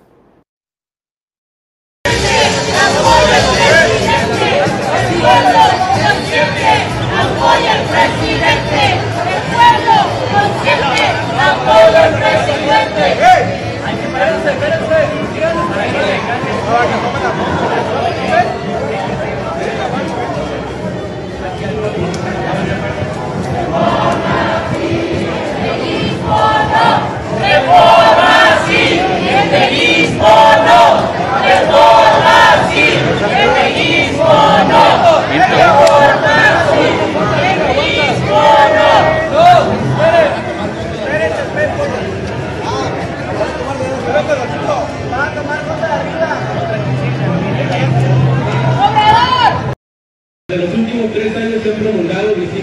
Amen. 11.69 11.98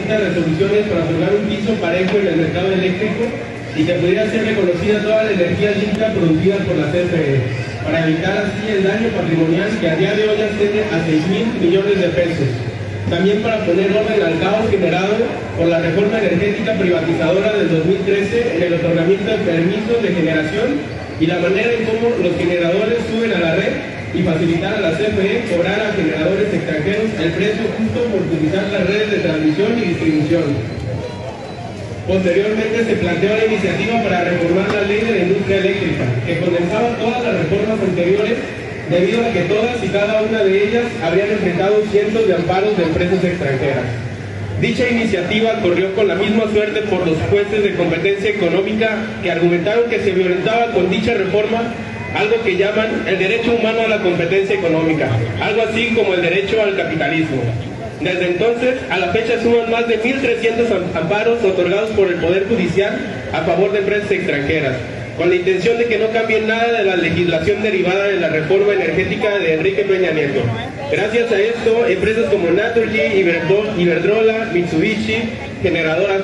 Distintas 0.06 0.36
resoluciones 0.36 0.86
para 0.86 1.04
otorgar 1.04 1.34
un 1.34 1.46
piso 1.50 1.74
parejo 1.82 2.18
en 2.20 2.28
el 2.28 2.36
mercado 2.38 2.72
eléctrico 2.72 3.26
y 3.76 3.84
que 3.86 3.94
pudiera 3.96 4.30
ser 4.30 4.46
reconocida 4.46 5.02
toda 5.02 5.24
la 5.24 5.32
energía 5.32 5.72
limpia 5.72 6.13
producida 6.13 6.58
por 6.58 6.76
la 6.78 6.91
CFE, 6.94 7.41
para 7.84 8.08
evitar 8.08 8.38
así 8.38 8.70
el 8.70 8.84
daño 8.84 9.10
patrimonial 9.10 9.70
que 9.82 9.89
a 9.89 9.96
día 9.96 10.13
de 10.13 10.30
hoy 10.30 10.41
asciende 10.41 10.84
a 10.94 11.06
6 11.06 11.28
mil 11.28 11.48
millones 11.60 12.00
de 12.00 12.10
pesos. 12.10 12.50
También 13.10 13.41
para 13.41 13.65
poner 13.65 13.91
orden 13.98 14.22
al 14.22 14.39
caos 14.39 14.70
generado 14.70 15.15
por 15.58 15.68
la 15.68 15.80
reforma 15.80 16.20
energética 16.20 16.74
privatizadora 16.74 17.54
del 17.54 17.70
2013 17.70 18.58
en 18.58 18.63
el 18.63 18.74
otorgamiento 18.76 19.26
de 19.26 19.38
permisos 19.38 20.04
de 20.04 20.10
generación 20.10 20.70
y 21.20 21.26
la 21.26 21.39
manera 21.39 21.74
en 21.74 21.86
cómo 21.86 22.10
los 22.22 22.38
generadores 22.38 22.98
suben 23.10 23.34
a 23.34 23.39
la 23.39 23.56
red 23.56 23.94
y 24.15 24.23
facilitar 24.23 24.75
a 24.75 24.82
la 24.82 24.91
CFE 24.91 25.43
cobrar 25.51 25.80
a 25.80 25.93
generadores 25.93 26.54
extranjeros 26.54 27.12
el 27.19 27.32
precio 27.34 27.63
justo 27.78 27.99
por 28.06 28.21
utilizar 28.21 28.63
las 28.71 28.88
redes 28.88 29.12
de 29.12 29.17
transmisión 29.19 29.78
y 29.78 29.82
distribución. 29.82 30.43
Posteriormente 32.08 32.86
se 32.86 32.95
planteó 32.95 33.36
la 33.36 33.45
iniciativa 33.45 34.04
para 34.04 34.23
reformar 34.25 34.71
la 34.71 34.82
ley 34.84 35.01
de 35.01 35.12
la 35.12 35.17
industria 35.25 35.58
eléctrica, 35.58 36.06
que 36.25 36.39
condensaba 36.39 36.95
todas 36.97 37.23
las 37.23 37.34
reformas 37.34 37.80
anteriores 37.82 38.38
debido 38.89 39.25
a 39.25 39.34
que 39.34 39.41
todas 39.41 39.84
y 39.84 39.88
cada 39.88 40.21
una 40.21 40.43
de 40.43 40.67
ellas 40.67 40.86
habrían 41.04 41.32
enfrentado 41.32 41.84
cientos 41.91 42.28
de 42.28 42.36
amparos 42.36 42.78
de 42.78 42.84
empresas 42.84 43.23
extranjeras. 43.23 43.86
Dicha 44.62 44.88
iniciativa 44.88 45.60
corrió 45.62 45.93
con 45.95 46.08
la 46.08 46.15
misma 46.15 46.43
suerte 46.54 46.82
por 46.84 47.06
los 47.06 47.17
jueces 47.30 47.63
de 47.63 47.75
competencia 47.75 48.30
económica 48.30 48.97
que 49.21 49.32
argumentaron 49.32 49.89
que 49.89 49.99
se 49.99 50.12
violentaba 50.12 50.71
con 50.71 50.89
dicha 50.89 51.13
reforma 51.15 51.73
algo 52.15 52.41
que 52.43 52.56
llaman 52.56 53.04
el 53.08 53.19
derecho 53.19 53.54
humano 53.54 53.82
a 53.82 53.88
la 53.88 54.01
competencia 54.01 54.56
económica, 54.56 55.10
algo 55.41 55.63
así 55.63 55.93
como 55.95 56.13
el 56.13 56.21
derecho 56.21 56.62
al 56.62 56.75
capitalismo. 56.78 57.41
Desde 57.99 58.28
entonces, 58.28 58.75
a 58.89 58.97
la 58.97 59.08
fecha 59.10 59.41
suman 59.41 59.69
más 59.69 59.88
de 59.88 60.01
1.300 60.01 60.95
amparos 60.95 61.43
otorgados 61.43 61.89
por 61.91 62.08
el 62.08 62.15
Poder 62.15 62.47
Judicial 62.47 62.97
a 63.34 63.41
favor 63.41 63.71
de 63.71 63.80
empresas 63.80 64.12
extranjeras, 64.12 64.75
con 65.17 65.30
la 65.30 65.36
intención 65.36 65.78
de 65.78 65.86
que 65.86 65.97
no 65.97 66.10
cambie 66.12 66.41
nada 66.41 66.71
de 66.71 66.84
la 66.84 66.95
legislación 66.97 67.62
derivada 67.63 68.06
de 68.06 68.19
la 68.19 68.30
reforma 68.30 68.73
energética 68.73 69.38
de 69.38 69.54
Enrique 69.54 69.84
Peña 69.84 70.12
Nieto. 70.12 70.41
Gracias 70.91 71.32
a 71.32 71.39
esto, 71.39 71.86
empresas 71.88 72.25
como 72.25 72.49
Naturgy, 72.51 73.01
Iberdrola, 73.78 74.49
Mitsubishi, 74.54 75.17
Generadora 75.63 76.19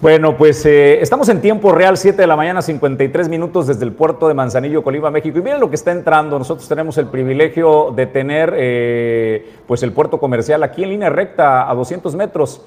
bueno, 0.00 0.36
pues 0.36 0.64
eh, 0.64 1.00
estamos 1.02 1.28
en 1.28 1.42
tiempo 1.42 1.72
real, 1.72 1.98
7 1.98 2.22
de 2.22 2.26
la 2.26 2.36
mañana, 2.36 2.62
53 2.62 3.28
minutos 3.28 3.66
desde 3.66 3.84
el 3.84 3.92
puerto 3.92 4.28
de 4.28 4.34
Manzanillo, 4.34 4.82
Colima, 4.82 5.10
México. 5.10 5.38
Y 5.38 5.42
miren 5.42 5.60
lo 5.60 5.68
que 5.68 5.76
está 5.76 5.92
entrando. 5.92 6.38
Nosotros 6.38 6.66
tenemos 6.68 6.96
el 6.96 7.06
privilegio 7.06 7.92
de 7.94 8.06
tener 8.06 8.54
eh, 8.56 9.56
pues 9.66 9.82
el 9.82 9.92
puerto 9.92 10.18
comercial 10.18 10.62
aquí 10.62 10.82
en 10.84 10.90
línea 10.90 11.10
recta 11.10 11.70
a 11.70 11.74
200 11.74 12.16
metros. 12.16 12.62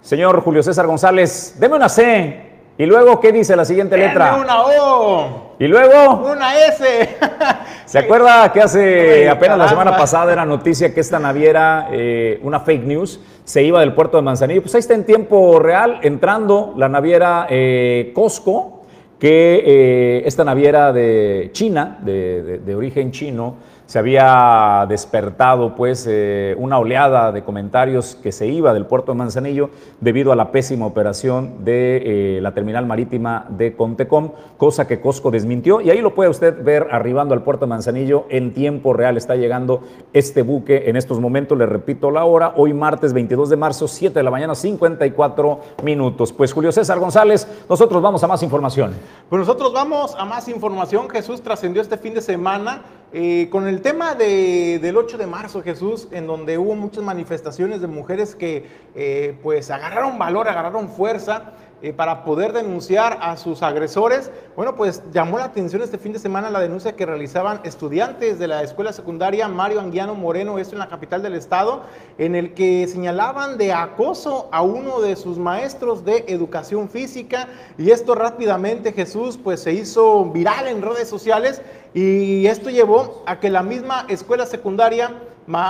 Señor 0.00 0.40
Julio 0.40 0.62
César 0.62 0.86
González, 0.86 1.56
deme 1.60 1.76
una 1.76 1.88
C. 1.88 2.52
Y 2.78 2.86
luego, 2.86 3.20
¿qué 3.20 3.32
dice 3.32 3.54
la 3.54 3.64
siguiente 3.64 3.96
letra? 3.98 4.36
una 4.36 4.62
O. 4.62 5.41
Y 5.58 5.66
luego. 5.66 6.26
Una 6.30 6.56
S. 6.66 7.16
¿Se 7.86 7.98
acuerda 7.98 8.50
que 8.52 8.60
hace 8.60 9.28
apenas 9.28 9.58
la 9.58 9.68
semana 9.68 9.96
pasada 9.96 10.32
era 10.32 10.44
noticia 10.44 10.94
que 10.94 11.00
esta 11.00 11.18
naviera, 11.18 11.88
eh, 11.92 12.40
una 12.42 12.60
fake 12.60 12.84
news, 12.84 13.20
se 13.44 13.62
iba 13.62 13.80
del 13.80 13.92
puerto 13.92 14.16
de 14.16 14.22
Manzanillo? 14.22 14.62
Pues 14.62 14.74
ahí 14.74 14.80
está 14.80 14.94
en 14.94 15.04
tiempo 15.04 15.58
real 15.58 16.00
entrando 16.02 16.74
la 16.76 16.88
naviera 16.88 17.46
eh, 17.50 18.12
Costco, 18.14 18.82
que 19.18 19.62
eh, 19.64 20.22
esta 20.24 20.44
naviera 20.44 20.92
de 20.92 21.50
China, 21.52 21.98
de 22.02 22.74
origen 22.74 23.12
chino, 23.12 23.56
se 23.86 23.98
había 23.98 24.86
despertado 24.88 25.74
pues 25.74 26.06
eh, 26.08 26.54
una 26.58 26.78
oleada 26.78 27.32
de 27.32 27.42
comentarios 27.42 28.16
que 28.22 28.32
se 28.32 28.46
iba 28.46 28.72
del 28.72 28.86
puerto 28.86 29.12
de 29.12 29.18
Manzanillo 29.18 29.70
debido 30.00 30.32
a 30.32 30.36
la 30.36 30.50
pésima 30.50 30.86
operación 30.86 31.64
de 31.64 32.36
eh, 32.36 32.40
la 32.40 32.52
terminal 32.52 32.86
marítima 32.86 33.46
de 33.48 33.74
Contecom, 33.74 34.30
cosa 34.56 34.86
que 34.86 35.00
Costco 35.00 35.30
desmintió 35.30 35.80
y 35.80 35.90
ahí 35.90 36.00
lo 36.00 36.14
puede 36.14 36.30
usted 36.30 36.62
ver 36.62 36.88
arribando 36.90 37.34
al 37.34 37.42
puerto 37.42 37.66
de 37.66 37.70
Manzanillo 37.70 38.26
en 38.28 38.54
tiempo 38.54 38.92
real 38.92 39.16
está 39.16 39.36
llegando 39.36 39.82
este 40.12 40.42
buque 40.42 40.84
en 40.86 40.96
estos 40.96 41.20
momentos, 41.20 41.56
le 41.58 41.66
repito 41.66 42.10
la 42.10 42.24
hora, 42.24 42.54
hoy 42.56 42.72
martes 42.74 43.12
22 43.12 43.50
de 43.50 43.56
marzo, 43.56 43.88
7 43.88 44.18
de 44.18 44.22
la 44.22 44.30
mañana, 44.30 44.54
54 44.54 45.60
minutos. 45.82 46.32
Pues 46.32 46.52
Julio 46.52 46.72
César 46.72 46.98
González, 46.98 47.46
nosotros 47.68 48.02
vamos 48.02 48.22
a 48.22 48.26
más 48.26 48.42
información. 48.42 48.92
Pues 49.28 49.40
nosotros 49.40 49.72
vamos 49.72 50.14
a 50.16 50.24
más 50.24 50.48
información, 50.48 51.08
Jesús 51.08 51.42
trascendió 51.42 51.82
este 51.82 51.96
fin 51.96 52.14
de 52.14 52.20
semana 52.20 52.82
eh, 53.14 53.48
con 53.50 53.68
el 53.68 53.82
tema 53.82 54.14
del 54.14 54.96
8 54.96 55.18
de 55.18 55.26
marzo, 55.26 55.62
Jesús, 55.62 56.08
en 56.12 56.26
donde 56.26 56.56
hubo 56.56 56.74
muchas 56.74 57.04
manifestaciones 57.04 57.82
de 57.82 57.86
mujeres 57.86 58.34
que 58.34 58.66
eh, 58.94 59.36
pues 59.42 59.70
agarraron 59.70 60.18
valor, 60.18 60.48
agarraron 60.48 60.88
fuerza 60.88 61.52
eh, 61.82 61.92
para 61.92 62.24
poder 62.24 62.52
denunciar 62.52 63.18
a 63.20 63.36
sus 63.36 63.62
agresores. 63.62 64.30
Bueno, 64.54 64.76
pues 64.76 65.02
llamó 65.12 65.38
la 65.38 65.46
atención 65.46 65.82
este 65.82 65.98
fin 65.98 66.12
de 66.12 66.20
semana 66.20 66.48
la 66.48 66.60
denuncia 66.60 66.94
que 66.94 67.04
realizaban 67.04 67.60
estudiantes 67.64 68.38
de 68.38 68.46
la 68.46 68.62
escuela 68.62 68.92
secundaria 68.92 69.48
Mario 69.48 69.80
Anguiano 69.80 70.14
Moreno, 70.14 70.58
esto 70.58 70.74
en 70.74 70.78
la 70.78 70.88
capital 70.88 71.22
del 71.22 71.34
estado, 71.34 71.82
en 72.18 72.36
el 72.36 72.54
que 72.54 72.86
señalaban 72.86 73.58
de 73.58 73.72
acoso 73.72 74.48
a 74.52 74.62
uno 74.62 75.00
de 75.00 75.16
sus 75.16 75.38
maestros 75.38 76.04
de 76.04 76.24
educación 76.28 76.88
física 76.88 77.48
y 77.76 77.90
esto 77.90 78.14
rápidamente 78.14 78.92
Jesús 78.92 79.38
pues 79.42 79.60
se 79.60 79.72
hizo 79.72 80.24
viral 80.26 80.68
en 80.68 80.82
redes 80.82 81.08
sociales 81.08 81.62
y 81.94 82.46
esto 82.46 82.70
llevó 82.70 83.22
a 83.26 83.40
que 83.40 83.50
la 83.50 83.62
misma 83.62 84.06
escuela 84.08 84.46
secundaria 84.46 85.20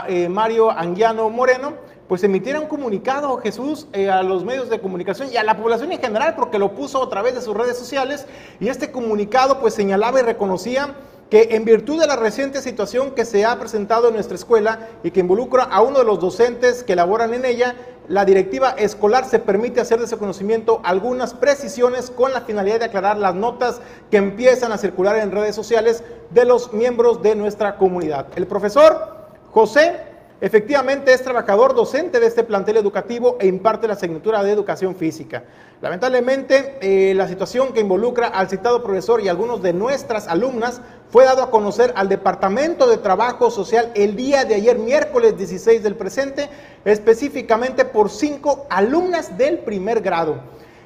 eh, 0.09 0.29
Mario 0.29 0.71
Anguiano 0.71 1.31
Moreno 1.31 1.73
pues 2.13 2.25
emitiera 2.25 2.61
un 2.61 2.67
comunicado 2.67 3.39
Jesús 3.39 3.87
eh, 3.95 4.11
a 4.11 4.23
los 4.23 4.45
medios 4.45 4.69
de 4.69 4.83
comunicación 4.83 5.31
y 5.33 5.39
a 5.39 5.43
la 5.43 5.57
población 5.57 5.93
en 5.93 5.99
general 5.99 6.35
porque 6.35 6.59
lo 6.59 6.75
puso 6.75 7.03
a 7.03 7.09
través 7.09 7.35
de 7.35 7.41
sus 7.41 7.57
redes 7.57 7.79
sociales 7.79 8.27
y 8.61 8.69
este 8.69 8.93
comunicado 8.93 9.61
pues 9.61 9.73
señalaba 9.73 10.21
y 10.21 10.23
reconocía 10.23 10.95
que 11.31 11.49
en 11.53 11.65
virtud 11.65 11.99
de 11.99 12.07
la 12.07 12.17
reciente 12.17 12.61
situación 12.61 13.13
que 13.13 13.25
se 13.25 13.47
ha 13.47 13.59
presentado 13.59 14.09
en 14.09 14.15
nuestra 14.17 14.35
escuela 14.35 14.91
y 15.03 15.11
que 15.11 15.21
involucra 15.21 15.63
a 15.63 15.81
uno 15.81 16.01
de 16.01 16.05
los 16.05 16.21
docentes 16.21 16.85
que 16.85 16.95
laboran 16.95 17.33
en 17.33 17.47
ella, 17.47 17.77
la 18.09 18.27
directiva 18.27 18.73
escolar 18.73 19.25
se 19.25 19.39
permite 19.39 19.81
hacer 19.81 19.99
de 19.99 20.05
ese 20.05 20.19
conocimiento 20.19 20.83
algunas 20.85 21.33
precisiones 21.33 22.11
con 22.11 22.35
la 22.35 22.43
finalidad 22.43 22.81
de 22.81 22.85
aclarar 22.85 23.17
las 23.17 23.35
notas 23.35 23.81
que 24.11 24.19
empiezan 24.19 24.71
a 24.71 24.77
circular 24.77 25.17
en 25.17 25.31
redes 25.31 25.55
sociales 25.55 26.05
de 26.29 26.45
los 26.45 26.75
miembros 26.75 27.23
de 27.23 27.37
nuestra 27.37 27.79
comunidad. 27.79 28.27
El 28.37 28.47
profesor 28.47 29.17
José 29.51 30.12
Efectivamente 30.43 31.13
es 31.13 31.23
trabajador 31.23 31.73
docente 31.73 32.19
de 32.19 32.27
este 32.27 32.43
plantel 32.43 32.77
educativo 32.77 33.37
e 33.39 33.47
imparte 33.47 33.87
la 33.87 33.93
asignatura 33.93 34.43
de 34.43 34.51
educación 34.51 34.97
física. 34.97 35.45
Lamentablemente, 35.81 36.79
eh, 36.81 37.15
la 37.15 37.29
situación 37.29 37.73
que 37.73 37.79
involucra 37.79 38.27
al 38.27 38.49
citado 38.49 38.83
profesor 38.83 39.21
y 39.21 39.29
algunos 39.29 39.63
de 39.63 39.73
nuestras 39.73 40.27
alumnas 40.27 40.81
fue 41.11 41.25
dado 41.25 41.45
a 41.45 41.51
conocer 41.53 41.93
al 41.95 42.09
Departamento 42.09 42.89
de 42.89 42.97
Trabajo 42.97 43.53
Social 43.53 43.93
el 43.95 44.17
día 44.17 44.45
de 44.45 44.57
ayer, 44.57 44.81
miércoles 44.81 45.39
16 45.39 45.81
del 45.85 45.95
presente, 45.95 46.49
específicamente 46.85 47.85
por 47.85 48.11
cinco 48.11 48.67
alumnas 48.69 49.39
del 49.39 49.61
primer 49.61 50.01
grado. 50.01 50.41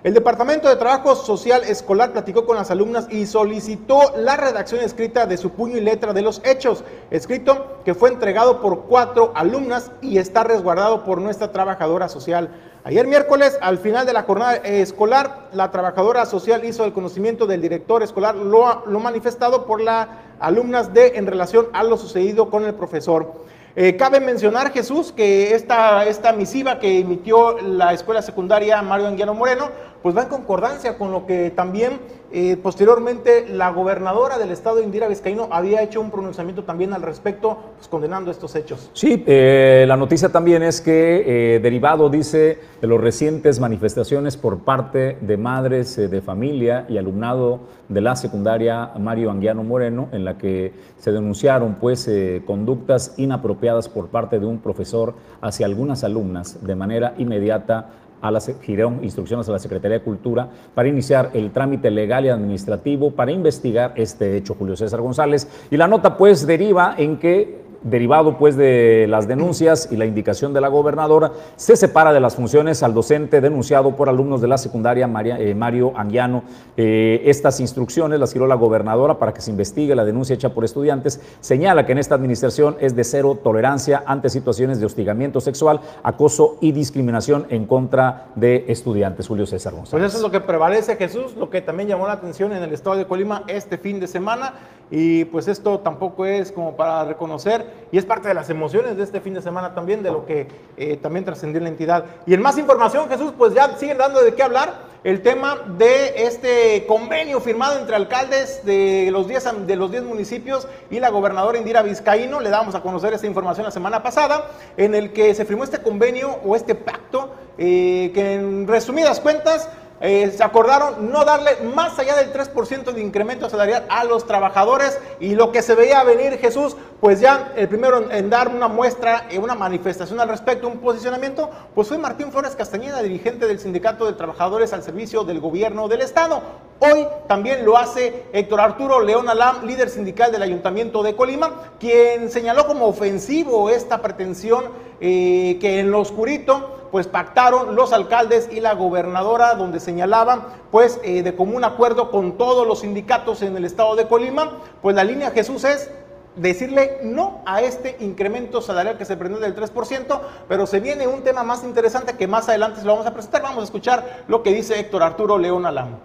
El 0.06 0.14
Departamento 0.14 0.68
de 0.68 0.76
Trabajo 0.76 1.16
Social 1.16 1.64
Escolar 1.64 2.12
platicó 2.12 2.46
con 2.46 2.54
las 2.54 2.70
alumnas 2.70 3.08
y 3.10 3.26
solicitó 3.26 4.12
la 4.16 4.36
redacción 4.36 4.80
escrita 4.80 5.26
de 5.26 5.36
su 5.36 5.50
puño 5.50 5.78
y 5.78 5.80
letra 5.80 6.12
de 6.12 6.22
los 6.22 6.40
hechos, 6.44 6.84
escrito 7.10 7.78
que 7.84 7.92
fue 7.92 8.10
entregado 8.10 8.60
por 8.60 8.82
cuatro 8.82 9.32
alumnas 9.34 9.90
y 10.02 10.18
está 10.18 10.44
resguardado 10.44 11.02
por 11.02 11.20
nuestra 11.20 11.50
trabajadora 11.50 12.08
social. 12.08 12.50
Ayer 12.84 13.04
miércoles, 13.08 13.58
al 13.60 13.78
final 13.78 14.06
de 14.06 14.12
la 14.12 14.22
jornada 14.22 14.54
escolar, 14.58 15.48
la 15.52 15.72
trabajadora 15.72 16.24
social 16.24 16.64
hizo 16.64 16.84
el 16.84 16.92
conocimiento 16.92 17.48
del 17.48 17.60
director 17.60 18.04
escolar 18.04 18.36
lo, 18.36 18.86
lo 18.86 19.00
manifestado 19.00 19.66
por 19.66 19.80
las 19.80 20.06
alumnas 20.38 20.94
de 20.94 21.14
en 21.16 21.26
relación 21.26 21.66
a 21.72 21.82
lo 21.82 21.96
sucedido 21.96 22.48
con 22.48 22.64
el 22.64 22.74
profesor. 22.74 23.44
Eh, 23.78 23.94
cabe 23.98 24.20
mencionar, 24.20 24.72
Jesús, 24.72 25.12
que 25.12 25.54
esta, 25.54 26.06
esta 26.06 26.32
misiva 26.32 26.78
que 26.78 27.00
emitió 27.00 27.60
la 27.60 27.92
escuela 27.92 28.22
secundaria 28.22 28.80
Mario 28.80 29.06
Anguiano 29.06 29.34
Moreno, 29.34 29.68
pues 30.06 30.16
va 30.16 30.22
en 30.22 30.28
concordancia 30.28 30.96
con 30.98 31.10
lo 31.10 31.26
que 31.26 31.50
también 31.50 31.98
eh, 32.30 32.56
posteriormente 32.62 33.48
la 33.48 33.70
gobernadora 33.70 34.38
del 34.38 34.52
estado, 34.52 34.80
Indira 34.80 35.08
Vizcaíno, 35.08 35.48
había 35.50 35.82
hecho 35.82 36.00
un 36.00 36.12
pronunciamiento 36.12 36.62
también 36.62 36.92
al 36.92 37.02
respecto, 37.02 37.58
pues, 37.74 37.88
condenando 37.88 38.30
estos 38.30 38.54
hechos. 38.54 38.88
Sí, 38.92 39.24
eh, 39.26 39.84
la 39.88 39.96
noticia 39.96 40.28
también 40.28 40.62
es 40.62 40.80
que, 40.80 41.58
derivado, 41.60 42.08
dice, 42.08 42.60
de 42.80 42.86
las 42.86 43.00
recientes 43.00 43.58
manifestaciones 43.58 44.36
por 44.36 44.60
parte 44.60 45.18
de 45.20 45.36
madres 45.36 45.96
de 45.96 46.22
familia 46.22 46.86
y 46.88 46.98
alumnado 46.98 47.58
de 47.88 48.00
la 48.00 48.14
secundaria 48.14 48.92
Mario 49.00 49.32
Anguiano 49.32 49.64
Moreno, 49.64 50.08
en 50.12 50.24
la 50.24 50.38
que 50.38 50.72
se 50.98 51.10
denunciaron 51.10 51.78
pues 51.80 52.08
conductas 52.44 53.14
inapropiadas 53.16 53.88
por 53.88 54.06
parte 54.08 54.38
de 54.38 54.46
un 54.46 54.58
profesor 54.58 55.14
hacia 55.40 55.66
algunas 55.66 56.04
alumnas 56.04 56.64
de 56.64 56.74
manera 56.76 57.14
inmediata 57.18 57.90
a 58.20 58.30
la, 58.30 58.40
girón 58.40 59.00
instrucciones 59.02 59.48
a 59.48 59.52
la 59.52 59.58
Secretaría 59.58 59.98
de 59.98 60.04
Cultura 60.04 60.48
para 60.74 60.88
iniciar 60.88 61.30
el 61.34 61.50
trámite 61.50 61.90
legal 61.90 62.24
y 62.24 62.28
administrativo 62.28 63.10
para 63.10 63.30
investigar 63.32 63.92
este 63.96 64.36
hecho, 64.36 64.54
Julio 64.54 64.76
César 64.76 65.00
González. 65.00 65.48
Y 65.70 65.76
la 65.76 65.86
nota 65.88 66.16
pues 66.16 66.46
deriva 66.46 66.94
en 66.96 67.18
que 67.18 67.65
derivado 67.86 68.36
pues 68.36 68.56
de 68.56 69.06
las 69.08 69.28
denuncias 69.28 69.88
y 69.90 69.96
la 69.96 70.06
indicación 70.06 70.52
de 70.52 70.60
la 70.60 70.68
gobernadora, 70.68 71.32
se 71.56 71.76
separa 71.76 72.12
de 72.12 72.20
las 72.20 72.36
funciones 72.36 72.82
al 72.82 72.94
docente 72.94 73.40
denunciado 73.40 73.96
por 73.96 74.08
alumnos 74.08 74.40
de 74.40 74.48
la 74.48 74.58
secundaria 74.58 75.08
eh, 75.38 75.54
Mario 75.54 75.92
Anguiano. 75.96 76.42
Eh, 76.76 77.22
estas 77.24 77.60
instrucciones 77.60 78.18
las 78.18 78.32
giró 78.32 78.46
la 78.46 78.54
gobernadora 78.54 79.18
para 79.18 79.32
que 79.32 79.40
se 79.40 79.50
investigue 79.50 79.94
la 79.94 80.04
denuncia 80.04 80.34
hecha 80.34 80.50
por 80.50 80.64
estudiantes. 80.64 81.20
Señala 81.40 81.86
que 81.86 81.92
en 81.92 81.98
esta 81.98 82.14
administración 82.14 82.76
es 82.80 82.96
de 82.96 83.04
cero 83.04 83.38
tolerancia 83.42 84.02
ante 84.06 84.28
situaciones 84.28 84.80
de 84.80 84.86
hostigamiento 84.86 85.40
sexual, 85.40 85.80
acoso 86.02 86.56
y 86.60 86.72
discriminación 86.72 87.46
en 87.50 87.66
contra 87.66 88.28
de 88.34 88.64
estudiantes. 88.68 89.28
Julio 89.28 89.46
César 89.46 89.72
González. 89.72 89.90
Pues 89.90 90.04
eso 90.04 90.16
es 90.18 90.22
lo 90.22 90.30
que 90.30 90.40
prevalece, 90.40 90.96
Jesús, 90.96 91.36
lo 91.36 91.50
que 91.50 91.62
también 91.62 91.88
llamó 91.88 92.06
la 92.06 92.14
atención 92.14 92.52
en 92.52 92.62
el 92.62 92.72
estado 92.72 92.96
de 92.96 93.06
Colima 93.06 93.44
este 93.46 93.78
fin 93.78 94.00
de 94.00 94.06
semana 94.06 94.54
y 94.90 95.24
pues 95.26 95.48
esto 95.48 95.80
tampoco 95.80 96.26
es 96.26 96.52
como 96.52 96.76
para 96.76 97.04
reconocer 97.04 97.66
y 97.90 97.98
es 97.98 98.04
parte 98.04 98.28
de 98.28 98.34
las 98.34 98.50
emociones 98.50 98.96
de 98.96 99.02
este 99.02 99.20
fin 99.20 99.34
de 99.34 99.42
semana 99.42 99.74
también, 99.74 100.02
de 100.02 100.12
lo 100.12 100.24
que 100.24 100.46
eh, 100.76 100.96
también 100.96 101.24
trascendió 101.24 101.60
la 101.60 101.68
entidad. 101.68 102.04
Y 102.26 102.34
en 102.34 102.42
más 102.42 102.56
información, 102.56 103.08
Jesús, 103.08 103.32
pues 103.36 103.52
ya 103.52 103.76
siguen 103.76 103.98
dando 103.98 104.22
de 104.22 104.34
qué 104.34 104.42
hablar 104.42 104.96
el 105.02 105.22
tema 105.22 105.58
de 105.78 106.24
este 106.26 106.84
convenio 106.86 107.40
firmado 107.40 107.78
entre 107.78 107.96
alcaldes 107.96 108.64
de 108.64 109.08
los 109.12 109.28
10 109.28 109.66
de 109.66 109.76
los 109.76 109.90
10 109.90 110.04
municipios 110.04 110.66
y 110.90 111.00
la 111.00 111.10
gobernadora 111.10 111.58
Indira 111.58 111.82
Vizcaíno. 111.82 112.40
Le 112.40 112.50
damos 112.50 112.74
a 112.74 112.80
conocer 112.80 113.12
esta 113.14 113.26
información 113.26 113.64
la 113.64 113.70
semana 113.70 114.02
pasada, 114.02 114.50
en 114.76 114.94
el 114.94 115.12
que 115.12 115.34
se 115.34 115.44
firmó 115.44 115.64
este 115.64 115.78
convenio 115.78 116.38
o 116.44 116.56
este 116.56 116.74
pacto, 116.74 117.30
eh, 117.58 118.10
que 118.14 118.34
en 118.34 118.66
resumidas 118.66 119.20
cuentas 119.20 119.68
eh, 120.00 120.30
se 120.36 120.44
acordaron 120.44 121.10
no 121.10 121.24
darle 121.24 121.56
más 121.74 121.98
allá 121.98 122.16
del 122.16 122.32
3% 122.32 122.92
de 122.92 123.00
incremento 123.00 123.48
salarial 123.48 123.86
a 123.88 124.04
los 124.04 124.26
trabajadores 124.26 124.98
y 125.20 125.34
lo 125.34 125.52
que 125.52 125.62
se 125.62 125.74
veía 125.74 126.04
venir 126.04 126.38
Jesús, 126.38 126.76
pues 127.00 127.20
ya 127.20 127.52
el 127.56 127.68
primero 127.68 128.10
en, 128.10 128.28
dar 128.28 128.48
una 128.48 128.68
muestra, 128.68 129.26
una 129.40 129.54
manifestación 129.54 130.20
al 130.20 130.28
respecto, 130.28 130.68
un 130.68 130.78
posicionamiento, 130.78 131.50
pues 131.74 131.88
fue 131.88 131.96
Martín 131.96 132.30
Flores 132.30 132.54
Castañeda, 132.54 133.02
dirigente 133.02 133.46
del 133.46 133.58
Sindicato 133.58 134.04
de 134.06 134.12
Trabajadores 134.12 134.72
al 134.74 134.82
Servicio 134.82 135.24
del 135.24 135.40
Gobierno 135.40 135.88
del 135.88 136.02
Estado. 136.02 136.42
Hoy 136.78 137.06
también 137.26 137.64
lo 137.64 137.78
hace 137.78 138.26
Héctor 138.34 138.60
Arturo 138.60 139.00
León 139.00 139.30
Alam, 139.30 139.66
líder 139.66 139.88
sindical 139.88 140.30
del 140.30 140.42
Ayuntamiento 140.42 141.02
de 141.02 141.16
Colima, 141.16 141.72
quien 141.80 142.30
señaló 142.30 142.66
como 142.66 142.86
ofensivo 142.86 143.70
esta 143.70 144.02
pretensión 144.02 144.64
eh, 145.00 145.58
que 145.60 145.80
en 145.80 145.90
lo 145.90 146.00
oscurito 146.00 146.72
pues 146.90 147.06
pactaron 147.06 147.74
los 147.74 147.92
alcaldes 147.92 148.48
y 148.50 148.60
la 148.60 148.74
gobernadora, 148.74 149.54
donde 149.54 149.80
señalaban, 149.80 150.44
pues 150.70 150.98
eh, 151.02 151.22
de 151.22 151.34
común 151.34 151.64
acuerdo 151.64 152.10
con 152.10 152.38
todos 152.38 152.66
los 152.66 152.80
sindicatos 152.80 153.42
en 153.42 153.56
el 153.56 153.64
estado 153.64 153.96
de 153.96 154.06
Colima, 154.08 154.62
pues 154.80 154.96
la 154.96 155.04
línea 155.04 155.30
Jesús 155.30 155.64
es 155.64 155.90
decirle 156.36 156.98
no 157.02 157.42
a 157.46 157.62
este 157.62 157.96
incremento 158.00 158.60
salarial 158.60 158.98
que 158.98 159.04
se 159.04 159.16
prendió 159.16 159.40
del 159.40 159.54
3%, 159.54 160.20
pero 160.48 160.66
se 160.66 160.80
viene 160.80 161.06
un 161.06 161.22
tema 161.22 161.42
más 161.42 161.64
interesante 161.64 162.14
que 162.14 162.26
más 162.26 162.48
adelante 162.48 162.80
se 162.80 162.86
lo 162.86 162.92
vamos 162.92 163.06
a 163.06 163.12
presentar. 163.12 163.42
Vamos 163.42 163.62
a 163.62 163.64
escuchar 163.64 164.24
lo 164.28 164.42
que 164.42 164.52
dice 164.52 164.78
Héctor 164.78 165.02
Arturo 165.02 165.38
León 165.38 165.66
Alam. 165.66 165.98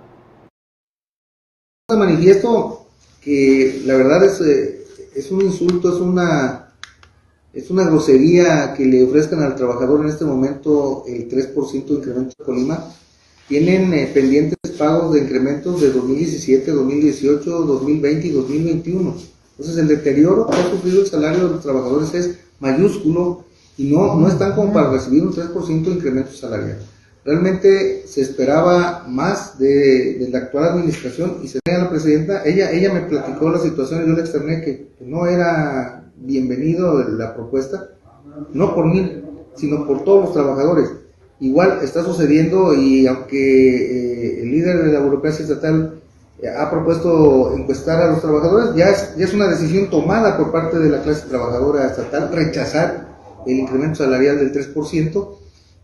Manifiesto 1.90 2.86
que 3.22 3.82
la 3.86 3.96
verdad 3.96 4.24
es, 4.24 4.42
eh, 4.42 4.86
es 5.16 5.32
un 5.32 5.42
insulto, 5.42 5.90
es 5.90 6.02
una 6.02 6.71
es 7.54 7.70
una 7.70 7.84
grosería 7.84 8.74
que 8.76 8.86
le 8.86 9.04
ofrezcan 9.04 9.44
al 9.44 9.56
trabajador 9.56 10.02
en 10.02 10.10
este 10.10 10.24
momento 10.26 11.04
el 11.08 11.30
3% 11.30 11.86
de 11.86 11.94
incremento 11.94 12.36
de 12.38 12.46
Colima. 12.46 12.86
Tienen 13.48 13.94
eh, 13.94 14.10
pendientes 14.14 14.58
pagos 14.78 15.14
de 15.14 15.22
incrementos 15.22 15.82
de 15.82 15.92
2017, 15.92 16.72
2018, 16.72 17.52
2020 17.52 18.28
y 18.28 18.32
2021. 18.32 19.16
Entonces 19.52 19.78
el 19.78 19.88
deterioro 19.90 20.48
que 20.48 20.56
ha 20.56 20.70
sufrido 20.70 21.02
el 21.02 21.08
salario 21.08 21.46
de 21.46 21.52
los 21.52 21.62
trabajadores 21.62 22.14
es 22.14 22.38
mayúsculo 22.60 23.44
y 23.78 23.92
no, 23.92 24.16
no 24.16 24.28
están 24.30 24.56
como 24.56 24.72
para 24.72 24.92
recibir 24.92 25.24
un 25.24 25.34
3% 25.34 25.84
de 25.84 25.92
incremento 25.92 26.32
salarial. 26.32 26.80
Realmente 27.26 28.08
se 28.08 28.22
esperaba 28.22 29.06
más 29.08 29.60
de, 29.60 30.16
de, 30.20 30.30
la 30.30 30.40
actual 30.40 30.70
administración 30.70 31.40
y 31.44 31.48
se 31.48 31.60
a 31.66 31.78
la 31.78 31.90
presidenta, 31.90 32.44
ella, 32.46 32.72
ella 32.72 32.92
me 32.94 33.02
platicó 33.02 33.50
la 33.52 33.60
situación 33.60 34.04
y 34.04 34.08
yo 34.08 34.14
le 34.16 34.22
externé 34.22 34.62
que 34.62 34.88
no 35.02 35.28
era 35.28 36.11
bienvenido 36.22 37.04
la 37.10 37.34
propuesta, 37.34 37.90
no 38.54 38.76
por 38.76 38.86
mí, 38.86 39.24
sino 39.56 39.86
por 39.88 40.04
todos 40.04 40.26
los 40.26 40.34
trabajadores. 40.34 40.92
Igual 41.40 41.80
está 41.82 42.04
sucediendo 42.04 42.74
y 42.76 43.08
aunque 43.08 43.38
eh, 43.38 44.44
el 44.44 44.52
líder 44.52 44.84
de 44.84 44.94
la 44.94 45.00
burocracia 45.00 45.44
estatal 45.44 46.00
eh, 46.40 46.48
ha 46.48 46.70
propuesto 46.70 47.56
encuestar 47.58 48.02
a 48.02 48.12
los 48.12 48.22
trabajadores, 48.22 48.76
ya 48.76 48.90
es, 48.90 49.16
ya 49.18 49.26
es 49.26 49.34
una 49.34 49.48
decisión 49.48 49.90
tomada 49.90 50.38
por 50.38 50.52
parte 50.52 50.78
de 50.78 50.90
la 50.90 51.02
clase 51.02 51.28
trabajadora 51.28 51.88
estatal 51.88 52.32
rechazar 52.32 53.08
el 53.48 53.60
incremento 53.60 54.04
salarial 54.04 54.38
del 54.38 54.54
3% 54.54 55.38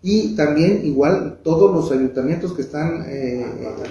y 0.03 0.35
también 0.35 0.85
igual 0.85 1.39
todos 1.43 1.73
los 1.73 1.91
ayuntamientos 1.91 2.53
que 2.53 2.61
están, 2.61 3.03
eh, 3.07 3.45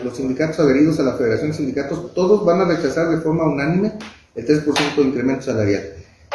los 0.04 0.16
sindicatos 0.16 0.61
adheridos 0.61 1.00
a 1.00 1.02
la 1.02 1.14
Federación 1.14 1.50
de 1.50 1.56
Sindicatos, 1.56 2.14
todos 2.14 2.44
van 2.44 2.61
a 2.61 2.64
rechazar 2.64 3.11
de 3.11 3.18
forma 3.18 3.44
unánime 3.44 3.94
el 4.37 4.46
3% 4.46 4.96
de 4.96 5.02
incremento 5.02 5.42
salarial. 5.42 5.82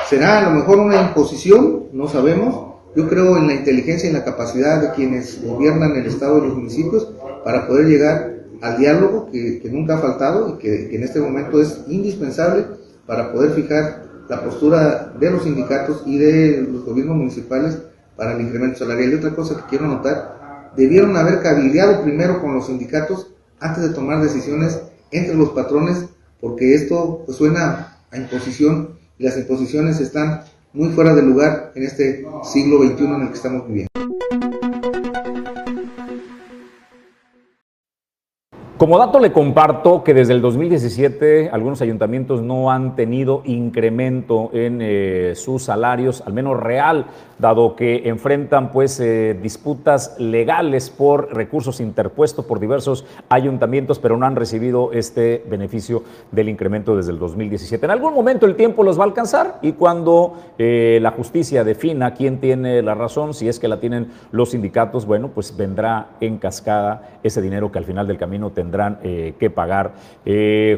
Será 0.09 0.39
a 0.39 0.49
lo 0.49 0.59
mejor 0.59 0.79
una 0.79 1.01
imposición, 1.01 1.85
no 1.93 2.07
sabemos. 2.07 2.71
Yo 2.95 3.07
creo 3.07 3.37
en 3.37 3.47
la 3.47 3.53
inteligencia 3.53 4.07
y 4.07 4.13
en 4.13 4.19
la 4.19 4.25
capacidad 4.25 4.81
de 4.81 4.91
quienes 4.91 5.41
gobiernan 5.43 5.95
el 5.95 6.05
Estado 6.05 6.39
y 6.39 6.47
los 6.47 6.55
municipios 6.55 7.13
para 7.45 7.67
poder 7.67 7.87
llegar 7.87 8.33
al 8.61 8.77
diálogo 8.77 9.29
que, 9.31 9.61
nunca 9.71 9.95
ha 9.95 9.99
faltado 9.99 10.49
y 10.49 10.57
que, 10.57 10.93
en 10.95 11.03
este 11.03 11.19
momento 11.19 11.61
es 11.61 11.81
indispensable 11.87 12.65
para 13.05 13.31
poder 13.31 13.51
fijar 13.51 14.03
la 14.27 14.43
postura 14.43 15.13
de 15.19 15.31
los 15.31 15.43
sindicatos 15.43 16.03
y 16.05 16.17
de 16.17 16.67
los 16.69 16.85
gobiernos 16.85 17.15
municipales 17.15 17.77
para 18.15 18.33
el 18.33 18.41
incremento 18.41 18.79
salarial. 18.79 19.11
Y 19.11 19.15
otra 19.15 19.35
cosa 19.35 19.55
que 19.55 19.69
quiero 19.69 19.87
notar, 19.87 20.71
debieron 20.75 21.15
haber 21.15 21.41
cabildeado 21.41 22.01
primero 22.03 22.41
con 22.41 22.53
los 22.53 22.67
sindicatos 22.67 23.31
antes 23.59 23.83
de 23.83 23.89
tomar 23.89 24.21
decisiones 24.21 24.81
entre 25.11 25.35
los 25.35 25.49
patrones, 25.49 26.05
porque 26.39 26.73
esto 26.73 27.25
suena 27.29 27.97
a 28.11 28.17
imposición 28.17 29.00
las 29.21 29.37
imposiciones 29.37 29.99
están 29.99 30.41
muy 30.73 30.89
fuera 30.89 31.13
de 31.13 31.21
lugar 31.21 31.71
en 31.75 31.83
este 31.83 32.25
siglo 32.43 32.83
XXI 32.83 33.05
en 33.05 33.21
el 33.21 33.27
que 33.27 33.33
estamos 33.33 33.67
viviendo. 33.67 33.91
Como 38.81 38.97
dato 38.97 39.19
le 39.19 39.31
comparto 39.31 40.03
que 40.03 40.15
desde 40.15 40.33
el 40.33 40.41
2017 40.41 41.51
algunos 41.51 41.83
ayuntamientos 41.83 42.41
no 42.41 42.71
han 42.71 42.95
tenido 42.95 43.43
incremento 43.45 44.49
en 44.53 44.79
eh, 44.81 45.33
sus 45.35 45.65
salarios, 45.65 46.23
al 46.25 46.33
menos 46.33 46.59
real, 46.59 47.05
dado 47.41 47.75
que 47.75 48.07
enfrentan 48.07 48.71
pues 48.71 48.99
eh, 48.99 49.37
disputas 49.41 50.15
legales 50.19 50.91
por 50.91 51.33
recursos 51.33 51.81
interpuestos 51.81 52.45
por 52.45 52.59
diversos 52.59 53.03
ayuntamientos, 53.29 53.97
pero 53.97 54.15
no 54.15 54.27
han 54.27 54.35
recibido 54.35 54.93
este 54.93 55.43
beneficio 55.49 56.03
del 56.31 56.49
incremento 56.49 56.95
desde 56.95 57.11
el 57.11 57.19
2017. 57.19 57.83
En 57.83 57.91
algún 57.91 58.13
momento 58.13 58.45
el 58.45 58.55
tiempo 58.55 58.83
los 58.83 58.99
va 58.99 59.03
a 59.03 59.07
alcanzar 59.07 59.57
y 59.63 59.73
cuando 59.73 60.35
eh, 60.59 60.99
la 61.01 61.11
justicia 61.11 61.63
defina 61.63 62.13
quién 62.13 62.39
tiene 62.39 62.81
la 62.83 62.93
razón, 62.93 63.33
si 63.33 63.49
es 63.49 63.59
que 63.59 63.67
la 63.67 63.79
tienen 63.79 64.11
los 64.31 64.51
sindicatos, 64.51 65.07
bueno, 65.07 65.29
pues 65.29 65.57
vendrá 65.57 66.11
en 66.21 66.37
cascada 66.37 67.19
ese 67.23 67.41
dinero 67.41 67.71
que 67.71 67.79
al 67.79 67.85
final 67.85 68.07
del 68.07 68.17
camino 68.17 68.51
tendrá 68.51 68.61
tendrán 68.61 68.99
eh, 69.01 69.33
que 69.39 69.49
pagar. 69.49 69.93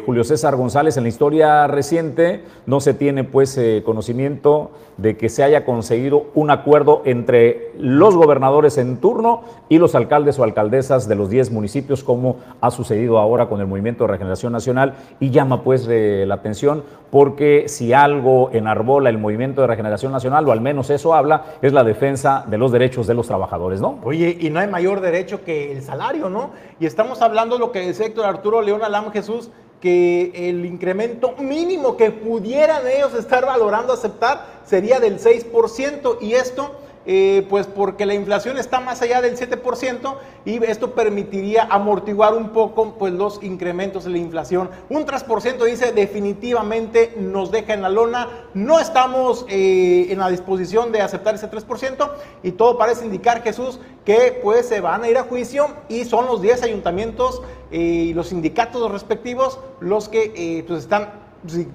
Julio 0.06 0.24
César 0.24 0.56
González, 0.56 0.96
en 0.96 1.04
la 1.04 1.10
historia 1.10 1.68
reciente 1.68 2.44
no 2.66 2.80
se 2.80 2.94
tiene 2.94 3.26
pues 3.26 3.60
conocimiento 3.84 4.72
de 4.98 5.18
que 5.18 5.30
se 5.30 5.44
haya 5.44 5.66
conseguido 5.66 6.28
un 6.34 6.50
acuerdo 6.54 7.02
entre 7.06 7.72
los 7.78 8.16
gobernadores 8.16 8.78
en 8.78 8.98
turno 8.98 9.42
y 9.70 9.78
los 9.78 9.96
alcaldes 9.96 10.40
o 10.40 10.44
alcaldesas 10.44 11.08
de 11.08 11.16
los 11.16 11.30
10 11.30 11.52
municipios, 11.52 12.04
como 12.04 12.38
ha 12.62 12.72
sucedido 12.72 13.18
ahora 13.18 13.48
con 13.48 13.60
el 13.60 13.68
Movimiento 13.68 14.04
de 14.06 14.12
Regeneración 14.12 14.54
Nacional, 14.54 14.94
y 15.20 15.30
llama 15.30 15.64
pues 15.64 15.88
la 15.88 16.36
atención 16.36 16.84
porque 17.12 17.66
si 17.68 17.94
algo 17.94 18.50
enarbola 18.54 19.10
el 19.10 19.20
Movimiento 19.20 19.62
de 19.62 19.68
Regeneración 19.68 20.12
Nacional, 20.12 20.48
o 20.48 20.52
al 20.52 20.62
menos 20.62 20.90
eso 20.90 21.14
habla, 21.14 21.44
es 21.62 21.72
la 21.72 21.84
defensa 21.84 22.44
de 22.48 22.58
los 22.58 22.72
derechos 22.72 23.06
de 23.06 23.14
los 23.14 23.28
trabajadores, 23.28 23.82
¿no? 23.82 24.00
Oye, 24.04 24.36
y 24.40 24.50
no 24.50 24.60
hay 24.60 24.68
mayor 24.68 25.00
derecho 25.00 25.44
que 25.44 25.72
el 25.72 25.84
salario, 25.84 26.30
¿no? 26.30 26.52
Y 26.80 26.88
estamos 26.88 27.22
hablando 27.22 27.56
de 27.56 27.60
lo 27.60 27.72
que 27.72 27.88
el 27.88 27.94
sector 27.94 28.26
Arturo 28.26 28.62
León 28.62 28.84
Alam 28.84 29.12
Jesús, 29.12 29.52
que 29.84 30.32
el 30.34 30.66
incremento 30.66 31.36
mínimo 31.40 31.98
que 31.98 32.10
pudieran 32.10 32.88
ellos 32.88 33.14
estar 33.16 33.46
valorando 33.46 33.92
aceptar 33.92 34.62
sería 34.66 35.02
del 35.02 35.20
6% 35.20 36.20
y 36.22 36.36
esto 36.36 36.72
eh, 37.06 37.46
pues 37.50 37.68
porque 37.68 38.06
la 38.06 38.14
inflación 38.14 38.58
está 38.58 38.80
más 38.80 39.02
allá 39.02 39.22
del 39.22 39.38
7% 39.38 40.16
y 40.46 40.64
esto 40.64 40.94
permitiría 40.94 41.68
amortiguar 41.70 42.34
un 42.34 42.50
poco 42.50 42.96
pues 42.98 43.14
los 43.14 43.44
incrementos 43.44 44.06
de 44.06 44.12
la 44.12 44.18
inflación. 44.20 44.70
Un 44.90 45.06
3% 45.06 45.64
dice 45.66 45.92
definitivamente 45.92 47.16
nos 47.18 47.52
deja 47.52 47.74
en 47.74 47.82
la 47.82 47.90
lona, 47.90 48.30
no 48.54 48.80
estamos 48.80 49.46
eh, 49.50 50.08
en 50.10 50.20
la 50.20 50.30
disposición 50.30 50.92
de 50.92 51.02
aceptar 51.02 51.36
ese 51.36 51.50
3% 51.50 52.10
y 52.44 52.52
todo 52.52 52.78
parece 52.78 53.06
indicar 53.06 53.44
Jesús 53.44 53.80
que 54.06 54.40
pues 54.42 54.68
se 54.68 54.80
van 54.80 55.04
a 55.04 55.10
ir 55.10 55.18
a 55.18 55.24
juicio 55.24 55.68
y 55.90 56.06
son 56.06 56.26
los 56.26 56.42
10 56.42 56.64
ayuntamientos 56.64 57.42
eh, 57.72 57.80
y 57.80 58.14
los 58.14 58.28
sindicatos 58.28 58.92
respectivos 58.92 59.60
los 59.80 60.08
que 60.08 60.64
pues 60.68 60.84
están 60.84 61.23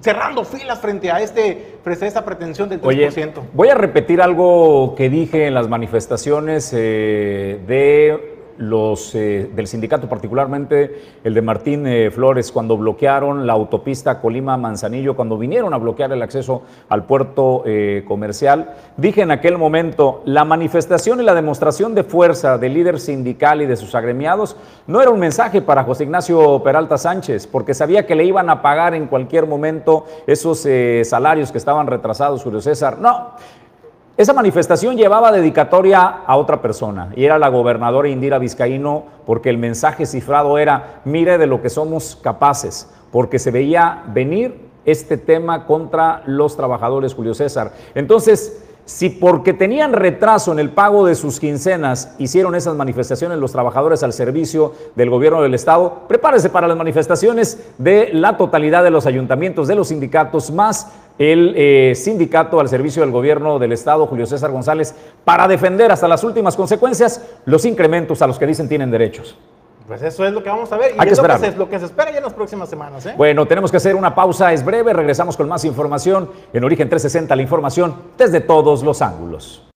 cerrando 0.01 0.43
filas 0.43 0.79
frente 0.79 1.11
a, 1.11 1.21
este, 1.21 1.77
frente 1.83 2.05
a 2.05 2.07
esta 2.07 2.25
pretensión 2.25 2.69
del 2.69 2.81
3%. 2.81 2.85
Oye, 2.87 3.09
voy 3.53 3.69
a 3.69 3.75
repetir 3.75 4.21
algo 4.21 4.95
que 4.95 5.09
dije 5.09 5.47
en 5.47 5.53
las 5.53 5.67
manifestaciones 5.67 6.71
eh, 6.75 7.59
de 7.67 8.38
los 8.59 9.15
eh, 9.15 9.49
del 9.55 9.67
sindicato, 9.67 10.09
particularmente 10.09 11.01
el 11.23 11.33
de 11.33 11.41
Martín 11.41 11.87
eh, 11.87 12.11
Flores, 12.11 12.51
cuando 12.51 12.77
bloquearon 12.77 13.47
la 13.47 13.53
autopista 13.53 14.21
Colima-Manzanillo, 14.21 15.15
cuando 15.15 15.37
vinieron 15.37 15.73
a 15.73 15.77
bloquear 15.77 16.11
el 16.11 16.21
acceso 16.21 16.63
al 16.89 17.05
puerto 17.05 17.63
eh, 17.65 18.03
comercial, 18.05 18.75
dije 18.97 19.21
en 19.21 19.31
aquel 19.31 19.57
momento, 19.57 20.21
la 20.25 20.43
manifestación 20.43 21.21
y 21.21 21.23
la 21.23 21.33
demostración 21.33 21.95
de 21.95 22.03
fuerza 22.03 22.57
del 22.57 22.73
líder 22.73 22.99
sindical 22.99 23.61
y 23.61 23.65
de 23.65 23.77
sus 23.77 23.95
agremiados 23.95 24.57
no 24.87 25.01
era 25.01 25.09
un 25.09 25.19
mensaje 25.19 25.61
para 25.61 25.85
José 25.85 26.03
Ignacio 26.03 26.61
Peralta 26.61 26.97
Sánchez, 26.97 27.47
porque 27.47 27.73
sabía 27.73 28.05
que 28.05 28.15
le 28.15 28.25
iban 28.25 28.49
a 28.49 28.61
pagar 28.61 28.93
en 28.93 29.07
cualquier 29.07 29.47
momento 29.47 30.05
esos 30.27 30.67
salarios 31.03 31.51
que 31.51 31.57
estaban 31.57 31.87
retrasados, 31.87 32.43
Julio 32.43 32.59
César. 32.59 32.99
No, 32.99 33.31
esa 34.19 34.33
manifestación 34.33 34.97
llevaba 34.97 35.31
dedicatoria 35.31 36.01
a 36.27 36.35
otra 36.35 36.61
persona 36.61 37.13
y 37.15 37.23
era 37.23 37.39
la 37.39 37.47
gobernadora 37.47 38.09
Indira 38.09 38.37
Vizcaíno 38.37 39.05
porque 39.25 39.49
el 39.49 39.57
mensaje 39.57 40.05
cifrado 40.05 40.57
era, 40.57 40.99
mire 41.05 41.37
de 41.37 41.47
lo 41.47 41.61
que 41.61 41.69
somos 41.69 42.17
capaces, 42.21 42.89
porque 43.13 43.39
se 43.39 43.49
veía 43.49 44.03
venir 44.07 44.59
este 44.83 45.15
tema 45.15 45.65
contra 45.65 46.21
los 46.25 46.57
trabajadores, 46.57 47.13
Julio 47.13 47.33
César. 47.33 47.71
Entonces, 47.95 48.61
si 48.83 49.09
porque 49.09 49.53
tenían 49.53 49.93
retraso 49.93 50.51
en 50.51 50.59
el 50.59 50.71
pago 50.71 51.05
de 51.05 51.15
sus 51.15 51.39
quincenas 51.39 52.15
hicieron 52.17 52.55
esas 52.55 52.75
manifestaciones 52.75 53.37
los 53.37 53.53
trabajadores 53.53 54.03
al 54.03 54.11
servicio 54.11 54.73
del 54.95 55.09
gobierno 55.09 55.41
del 55.41 55.53
Estado, 55.53 56.07
prepárese 56.09 56.49
para 56.49 56.67
las 56.67 56.75
manifestaciones 56.75 57.69
de 57.77 58.09
la 58.11 58.35
totalidad 58.35 58.83
de 58.83 58.89
los 58.89 59.05
ayuntamientos, 59.05 59.69
de 59.69 59.75
los 59.75 59.87
sindicatos, 59.87 60.51
más 60.51 60.91
el 61.19 61.53
eh, 61.55 61.93
sindicato 61.95 62.59
al 62.59 62.69
servicio 62.69 63.03
del 63.03 63.11
gobierno 63.11 63.59
del 63.59 63.73
Estado, 63.73 64.07
Julio 64.07 64.25
César 64.25 64.51
González, 64.51 64.95
para 65.25 65.47
defender 65.47 65.91
hasta 65.91 66.07
las 66.07 66.23
últimas 66.23 66.55
consecuencias 66.55 67.21
los 67.45 67.65
incrementos 67.65 68.21
a 68.23 68.27
los 68.27 68.39
que 68.39 68.47
dicen 68.47 68.67
tienen 68.67 68.89
derechos. 68.89 69.37
Pues 69.85 70.01
eso 70.01 70.25
es 70.25 70.31
lo 70.31 70.41
que 70.41 70.49
vamos 70.49 70.71
a 70.71 70.77
ver 70.77 70.91
y 70.95 71.09
es 71.09 71.17
lo 71.57 71.67
que, 71.67 71.79
se, 71.79 71.85
espera 71.85 72.11
ya 72.11 72.17
en 72.19 72.23
las 72.23 72.33
próximas 72.33 72.69
semanas. 72.69 73.05
¿eh? 73.07 73.15
Bueno, 73.17 73.45
tenemos 73.47 73.71
que 73.71 73.77
hacer 73.77 73.95
una 73.95 74.15
pausa, 74.15 74.53
es 74.53 74.63
breve, 74.63 74.93
regresamos 74.93 75.35
con 75.35 75.49
más 75.49 75.65
información 75.65 76.29
en 76.53 76.63
Origen 76.63 76.87
360, 76.87 77.35
la 77.35 77.41
información 77.41 77.95
desde 78.17 78.39
todos 78.39 78.83
los 78.83 79.01
ángulos. 79.01 79.68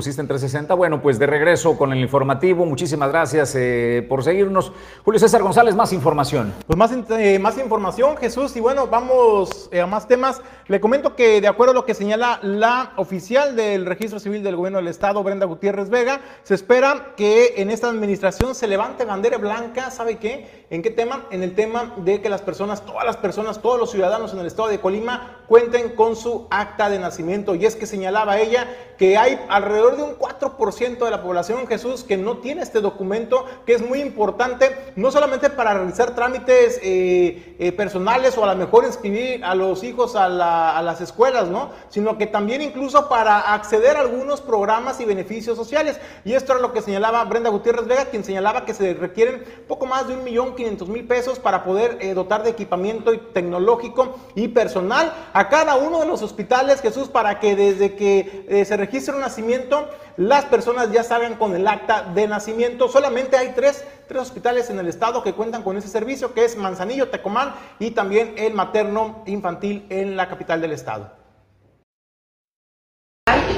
Pusiste 0.00 0.22
en 0.22 0.28
360. 0.28 0.72
Bueno, 0.72 1.02
pues 1.02 1.18
de 1.18 1.26
regreso 1.26 1.76
con 1.76 1.92
el 1.92 1.98
informativo. 1.98 2.64
Muchísimas 2.64 3.10
gracias 3.10 3.54
eh, 3.54 4.06
por 4.08 4.24
seguirnos. 4.24 4.72
Julio 5.02 5.18
César 5.18 5.42
González, 5.42 5.74
más 5.74 5.94
información. 5.94 6.52
Pues 6.66 6.76
más, 6.76 6.92
eh, 6.92 7.38
más 7.38 7.56
información, 7.56 8.18
Jesús. 8.18 8.54
Y 8.56 8.60
bueno, 8.60 8.86
vamos 8.86 9.70
eh, 9.72 9.80
a 9.80 9.86
más 9.86 10.06
temas. 10.06 10.42
Le 10.66 10.78
comento 10.78 11.16
que 11.16 11.40
de 11.40 11.48
acuerdo 11.48 11.70
a 11.72 11.74
lo 11.74 11.86
que 11.86 11.94
señala 11.94 12.38
la 12.42 12.92
oficial 12.96 13.56
del 13.56 13.86
Registro 13.86 14.20
Civil 14.20 14.42
del 14.42 14.56
Gobierno 14.56 14.76
del 14.76 14.88
Estado, 14.88 15.22
Brenda 15.22 15.46
Gutiérrez 15.46 15.88
Vega, 15.88 16.20
se 16.42 16.54
espera 16.54 17.14
que 17.16 17.54
en 17.56 17.70
esta 17.70 17.88
administración 17.88 18.54
se 18.54 18.66
levante 18.66 19.06
bandera 19.06 19.38
blanca. 19.38 19.90
¿Sabe 19.90 20.18
qué? 20.18 20.66
¿En 20.68 20.82
qué 20.82 20.90
tema? 20.90 21.24
En 21.30 21.42
el 21.42 21.54
tema 21.54 21.94
de 21.96 22.20
que 22.20 22.28
las 22.28 22.42
personas, 22.42 22.84
todas 22.84 23.06
las 23.06 23.16
personas, 23.16 23.62
todos 23.62 23.80
los 23.80 23.90
ciudadanos 23.90 24.34
en 24.34 24.40
el 24.40 24.46
Estado 24.46 24.68
de 24.68 24.80
Colima 24.80 25.40
cuenten 25.48 25.96
con 25.96 26.14
su 26.14 26.46
acta 26.50 26.90
de 26.90 26.98
nacimiento. 26.98 27.54
Y 27.54 27.64
es 27.64 27.74
que 27.74 27.86
señalaba 27.86 28.38
ella 28.38 28.68
que 29.00 29.16
hay 29.16 29.40
alrededor 29.48 29.96
de 29.96 30.02
un 30.02 30.18
4% 30.18 30.98
de 30.98 31.10
la 31.10 31.22
población, 31.22 31.66
Jesús, 31.66 32.04
que 32.04 32.18
no 32.18 32.36
tiene 32.36 32.60
este 32.60 32.82
documento, 32.82 33.46
que 33.64 33.72
es 33.72 33.80
muy 33.80 34.02
importante, 34.02 34.89
no 34.96 35.10
solamente 35.10 35.50
para 35.50 35.74
realizar 35.74 36.14
trámites 36.14 36.78
eh, 36.82 37.56
eh, 37.58 37.72
personales 37.72 38.36
o 38.36 38.44
a 38.44 38.54
lo 38.54 38.56
mejor 38.56 38.84
inscribir 38.84 39.44
a 39.44 39.54
los 39.54 39.82
hijos 39.84 40.16
a, 40.16 40.28
las 40.28 41.00
escuelas, 41.00 41.48
¿no? 41.48 41.70
Sino 41.88 42.18
que 42.18 42.26
también 42.26 42.62
incluso 42.62 43.08
para 43.08 43.54
acceder 43.54 43.96
a 43.96 44.00
algunos 44.00 44.40
programas 44.40 45.00
y 45.00 45.04
beneficios 45.04 45.56
sociales. 45.56 45.98
Y 46.24 46.34
esto 46.34 46.52
era 46.52 46.60
lo 46.60 46.72
que 46.72 46.82
señalaba 46.82 47.24
Brenda 47.24 47.50
Gutiérrez 47.50 47.86
Vega, 47.86 48.06
quien 48.06 48.24
señalaba 48.24 48.64
que 48.64 48.74
se 48.74 48.94
requieren 48.94 49.44
poco 49.68 49.86
más 49.86 50.08
de 50.08 50.14
un 50.14 50.24
millón 50.24 50.54
quinientos 50.54 50.88
mil 50.88 51.06
pesos 51.06 51.38
para 51.38 51.64
poder 51.64 51.98
eh, 52.00 52.14
dotar 52.14 52.42
de 52.42 52.50
equipamiento 52.50 53.18
tecnológico 53.18 54.18
y 54.34 54.48
personal 54.48 55.12
a 55.32 55.48
cada 55.48 55.76
uno 55.76 56.00
de 56.00 56.06
los 56.06 56.22
hospitales, 56.22 56.80
Jesús, 56.80 57.08
para 57.08 57.40
que 57.40 57.56
desde 57.56 57.94
que 57.94 58.64
se 58.66 58.76
registre 58.76 59.14
un 59.14 59.20
nacimiento, 59.20 59.88
las 60.16 60.44
personas 60.44 60.92
ya 60.92 61.02
salgan 61.02 61.36
con 61.36 61.54
el 61.54 61.66
acta 61.66 62.02
de 62.14 62.28
nacimiento. 62.28 62.88
Solamente 62.88 63.36
hay 63.36 63.52
tres, 63.54 63.84
tres 64.10 64.22
hospitales 64.22 64.68
en 64.70 64.80
el 64.80 64.88
estado 64.88 65.22
que 65.22 65.34
cuentan 65.34 65.62
con 65.62 65.76
ese 65.76 65.86
servicio, 65.86 66.34
que 66.34 66.44
es 66.44 66.56
Manzanillo, 66.56 67.10
Tecomán 67.10 67.54
y 67.78 67.92
también 67.92 68.34
el 68.36 68.54
materno 68.54 69.22
infantil 69.26 69.86
en 69.88 70.16
la 70.16 70.28
capital 70.28 70.60
del 70.60 70.72
estado 70.72 71.12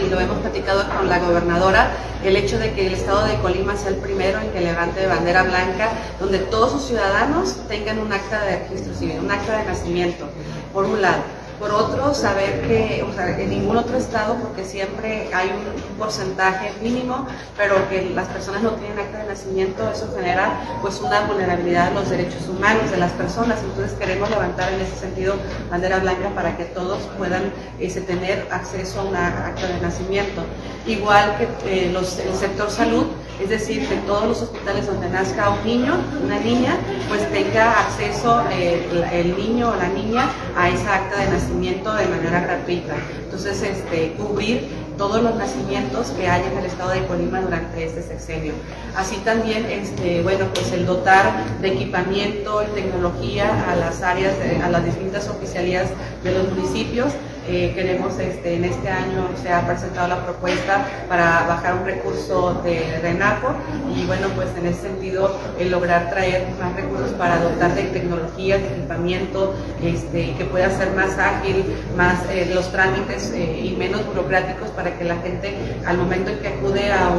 y 0.05 0.11
lo 0.11 0.21
hemos 0.21 0.39
platicado 0.39 0.85
con 0.95 1.09
la 1.09 1.19
gobernadora, 1.21 1.91
el 2.25 2.37
hecho 2.37 2.59
de 2.59 2.73
que 2.73 2.87
el 2.87 2.95
estado 2.95 3.25
de 3.27 3.37
Colima 3.37 3.77
sea 3.77 3.91
el 3.91 3.97
primero 3.97 4.41
en 4.41 4.51
que 4.51 4.61
levante 4.61 5.07
bandera 5.07 5.43
blanca, 5.43 5.91
donde 6.21 6.39
todos 6.39 6.73
sus 6.73 6.85
ciudadanos 6.87 7.57
tengan 7.69 7.99
un 7.99 8.13
acta 8.13 8.43
de 8.43 8.59
registro 8.59 8.95
civil, 8.95 9.21
un 9.21 9.31
acta 9.31 9.59
de 9.59 9.65
nacimiento, 9.65 10.27
por 10.73 10.85
un 10.85 11.01
lado. 11.01 11.23
Por 11.63 11.71
otro, 11.71 12.13
saber 12.13 12.63
que, 12.63 13.05
o 13.09 13.13
sea, 13.13 13.39
en 13.39 13.49
ningún 13.49 13.77
otro 13.77 13.97
estado, 13.97 14.35
porque 14.35 14.65
siempre 14.65 15.31
hay 15.33 15.47
un 15.47 15.97
porcentaje 15.97 16.73
mínimo, 16.83 17.25
pero 17.57 17.89
que 17.89 18.11
las 18.11 18.27
personas 18.27 18.65
no 18.65 18.71
tienen 18.73 18.99
acta 18.99 19.19
de 19.19 19.29
nacimiento, 19.29 19.89
eso 19.89 20.13
genera 20.13 20.59
pues 20.83 21.01
una 21.01 21.21
vulnerabilidad 21.21 21.87
a 21.87 21.91
los 21.93 22.11
derechos 22.11 22.49
humanos 22.49 22.91
de 22.91 22.97
las 22.97 23.13
personas. 23.13 23.61
Entonces 23.63 23.97
queremos 23.97 24.29
levantar 24.29 24.73
en 24.73 24.81
ese 24.81 24.97
sentido 24.97 25.37
bandera 25.71 26.01
blanca 26.01 26.31
para 26.35 26.57
que 26.57 26.65
todos 26.65 26.99
puedan 27.17 27.53
tener 27.79 28.49
acceso 28.51 28.99
a 28.99 29.05
una 29.05 29.47
acta 29.47 29.69
de 29.69 29.81
nacimiento. 29.81 30.43
Igual 30.85 31.37
que 31.39 31.47
eh, 31.87 31.93
los, 31.93 32.19
el 32.19 32.35
sector 32.35 32.73
salud, 32.73 33.07
es 33.43 33.49
decir, 33.49 33.89
que 33.89 33.97
todos 34.07 34.25
los 34.25 34.43
hospitales 34.43 34.87
donde 34.87 35.09
nazca 35.09 35.51
un 35.51 35.65
niño, 35.67 35.95
una 36.25 36.39
niña, 36.39 36.77
pues 37.09 37.29
tenga 37.33 37.81
acceso 37.81 38.43
eh, 38.53 38.87
el 39.13 39.37
niño 39.37 39.71
o 39.71 39.77
la 39.77 39.89
niña 39.89 40.31
a 40.57 40.69
esa 40.69 40.95
acta 40.95 41.19
de 41.19 41.31
nacimiento 41.31 41.93
de 41.95 42.07
manera 42.07 42.41
gratuita. 42.41 42.95
Entonces, 43.25 43.63
este, 43.63 44.13
cubrir 44.13 44.69
todos 44.97 45.23
los 45.23 45.35
nacimientos 45.35 46.09
que 46.11 46.29
hay 46.29 46.43
en 46.45 46.59
el 46.59 46.67
estado 46.67 46.91
de 46.91 47.05
Colima 47.07 47.41
durante 47.41 47.85
este 47.85 48.03
sexenio. 48.03 48.53
Así 48.97 49.17
también, 49.25 49.67
este, 49.67 50.23
bueno, 50.23 50.47
pues 50.55 50.71
el 50.73 50.87
dotar 50.87 51.33
de 51.61 51.69
equipamiento 51.73 52.63
y 52.63 52.67
tecnología 52.81 53.71
a 53.71 53.75
las 53.75 54.03
áreas, 54.03 54.35
a 54.63 54.69
las 54.69 54.85
distintas 54.85 55.29
oficialías 55.29 55.89
de 56.23 56.33
los 56.33 56.49
municipios 56.53 57.13
eh, 57.49 57.73
queremos 57.75 58.19
este, 58.19 58.55
en 58.55 58.65
este 58.65 58.89
año 58.89 59.29
se 59.41 59.53
ha 59.53 59.67
presentado 59.67 60.09
la 60.09 60.25
propuesta 60.25 60.87
para 61.09 61.45
bajar 61.47 61.75
un 61.75 61.85
recurso 61.85 62.61
de 62.63 62.99
RENACO 63.03 63.55
y 63.95 64.05
bueno 64.07 64.29
pues 64.35 64.49
en 64.57 64.67
ese 64.67 64.83
sentido 64.83 65.37
lograr 65.71 66.11
traer 66.11 66.47
más 66.61 66.75
recursos 66.75 67.13
para 67.13 67.39
dotar 67.39 67.75
de 67.75 67.85
tecnología, 67.85 68.59
de 68.59 68.67
equipamiento 68.67 69.55
este, 69.83 70.35
que 70.35 70.45
pueda 70.45 70.71
ser 70.71 70.93
más 70.93 71.19
ágil, 71.19 71.65
más 71.97 72.19
eh, 72.31 72.51
los 72.55 72.71
trámites 72.71 73.31
eh, 73.33 73.61
y 73.65 73.77
menos 73.77 74.05
burocráticos 74.07 74.69
para 74.71 74.97
que 74.97 75.05
la 75.05 75.17
gente 75.17 75.57
al 75.87 75.99
momento 75.99 76.31
en 76.31 76.39
que 76.39 76.49
acude 76.49 76.93
a, 76.93 77.11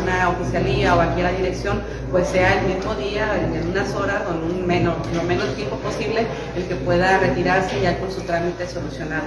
una 0.00 0.28
oficialía 0.30 0.94
o 0.94 1.00
aquí 1.00 1.20
a 1.20 1.24
la 1.24 1.32
dirección 1.32 1.80
pues 2.10 2.28
sea 2.28 2.60
el 2.60 2.74
mismo 2.74 2.94
día, 2.94 3.28
en 3.36 3.68
unas 3.68 3.94
horas 3.94 4.22
o 4.28 4.32
en 4.32 4.58
un 4.58 4.66
menos, 4.66 4.94
lo 5.14 5.22
menos 5.22 5.54
tiempo 5.54 5.76
posible 5.76 6.26
el 6.56 6.64
que 6.64 6.74
pueda 6.76 7.18
retirarse 7.18 7.80
ya 7.80 7.98
con 7.98 8.10
su 8.10 8.20
trámite 8.22 8.66
solucionado. 8.66 9.24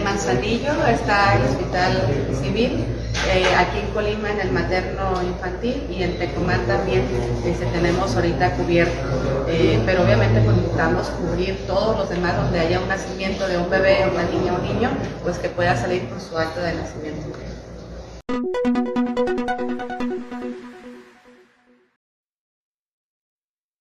Manzanillo 0.00 0.86
está 0.86 1.36
el 1.36 1.42
Hospital 1.42 2.08
Civil, 2.40 2.84
eh, 3.30 3.44
aquí 3.56 3.78
en 3.78 3.90
Colima 3.92 4.30
en 4.30 4.40
el 4.40 4.52
materno 4.52 5.22
infantil 5.22 5.86
y 5.90 6.02
en 6.02 6.18
Tecomán 6.18 6.66
también 6.66 7.04
este, 7.44 7.66
tenemos 7.66 8.14
ahorita 8.14 8.52
cubierto. 8.56 9.00
Eh, 9.48 9.80
pero 9.84 10.02
obviamente 10.04 10.40
necesitamos 10.40 11.08
cubrir 11.08 11.66
todos 11.66 11.98
los 11.98 12.08
demás 12.08 12.36
donde 12.36 12.60
haya 12.60 12.80
un 12.80 12.88
nacimiento 12.88 13.46
de 13.46 13.58
un 13.58 13.68
bebé, 13.68 14.08
una 14.12 14.24
niña 14.24 14.54
o 14.54 14.56
un 14.56 14.62
niño, 14.62 14.90
pues 15.22 15.38
que 15.38 15.48
pueda 15.48 15.76
salir 15.76 16.08
con 16.08 16.20
su 16.20 16.36
acto 16.38 16.60
de 16.60 16.74
nacimiento. 16.74 17.32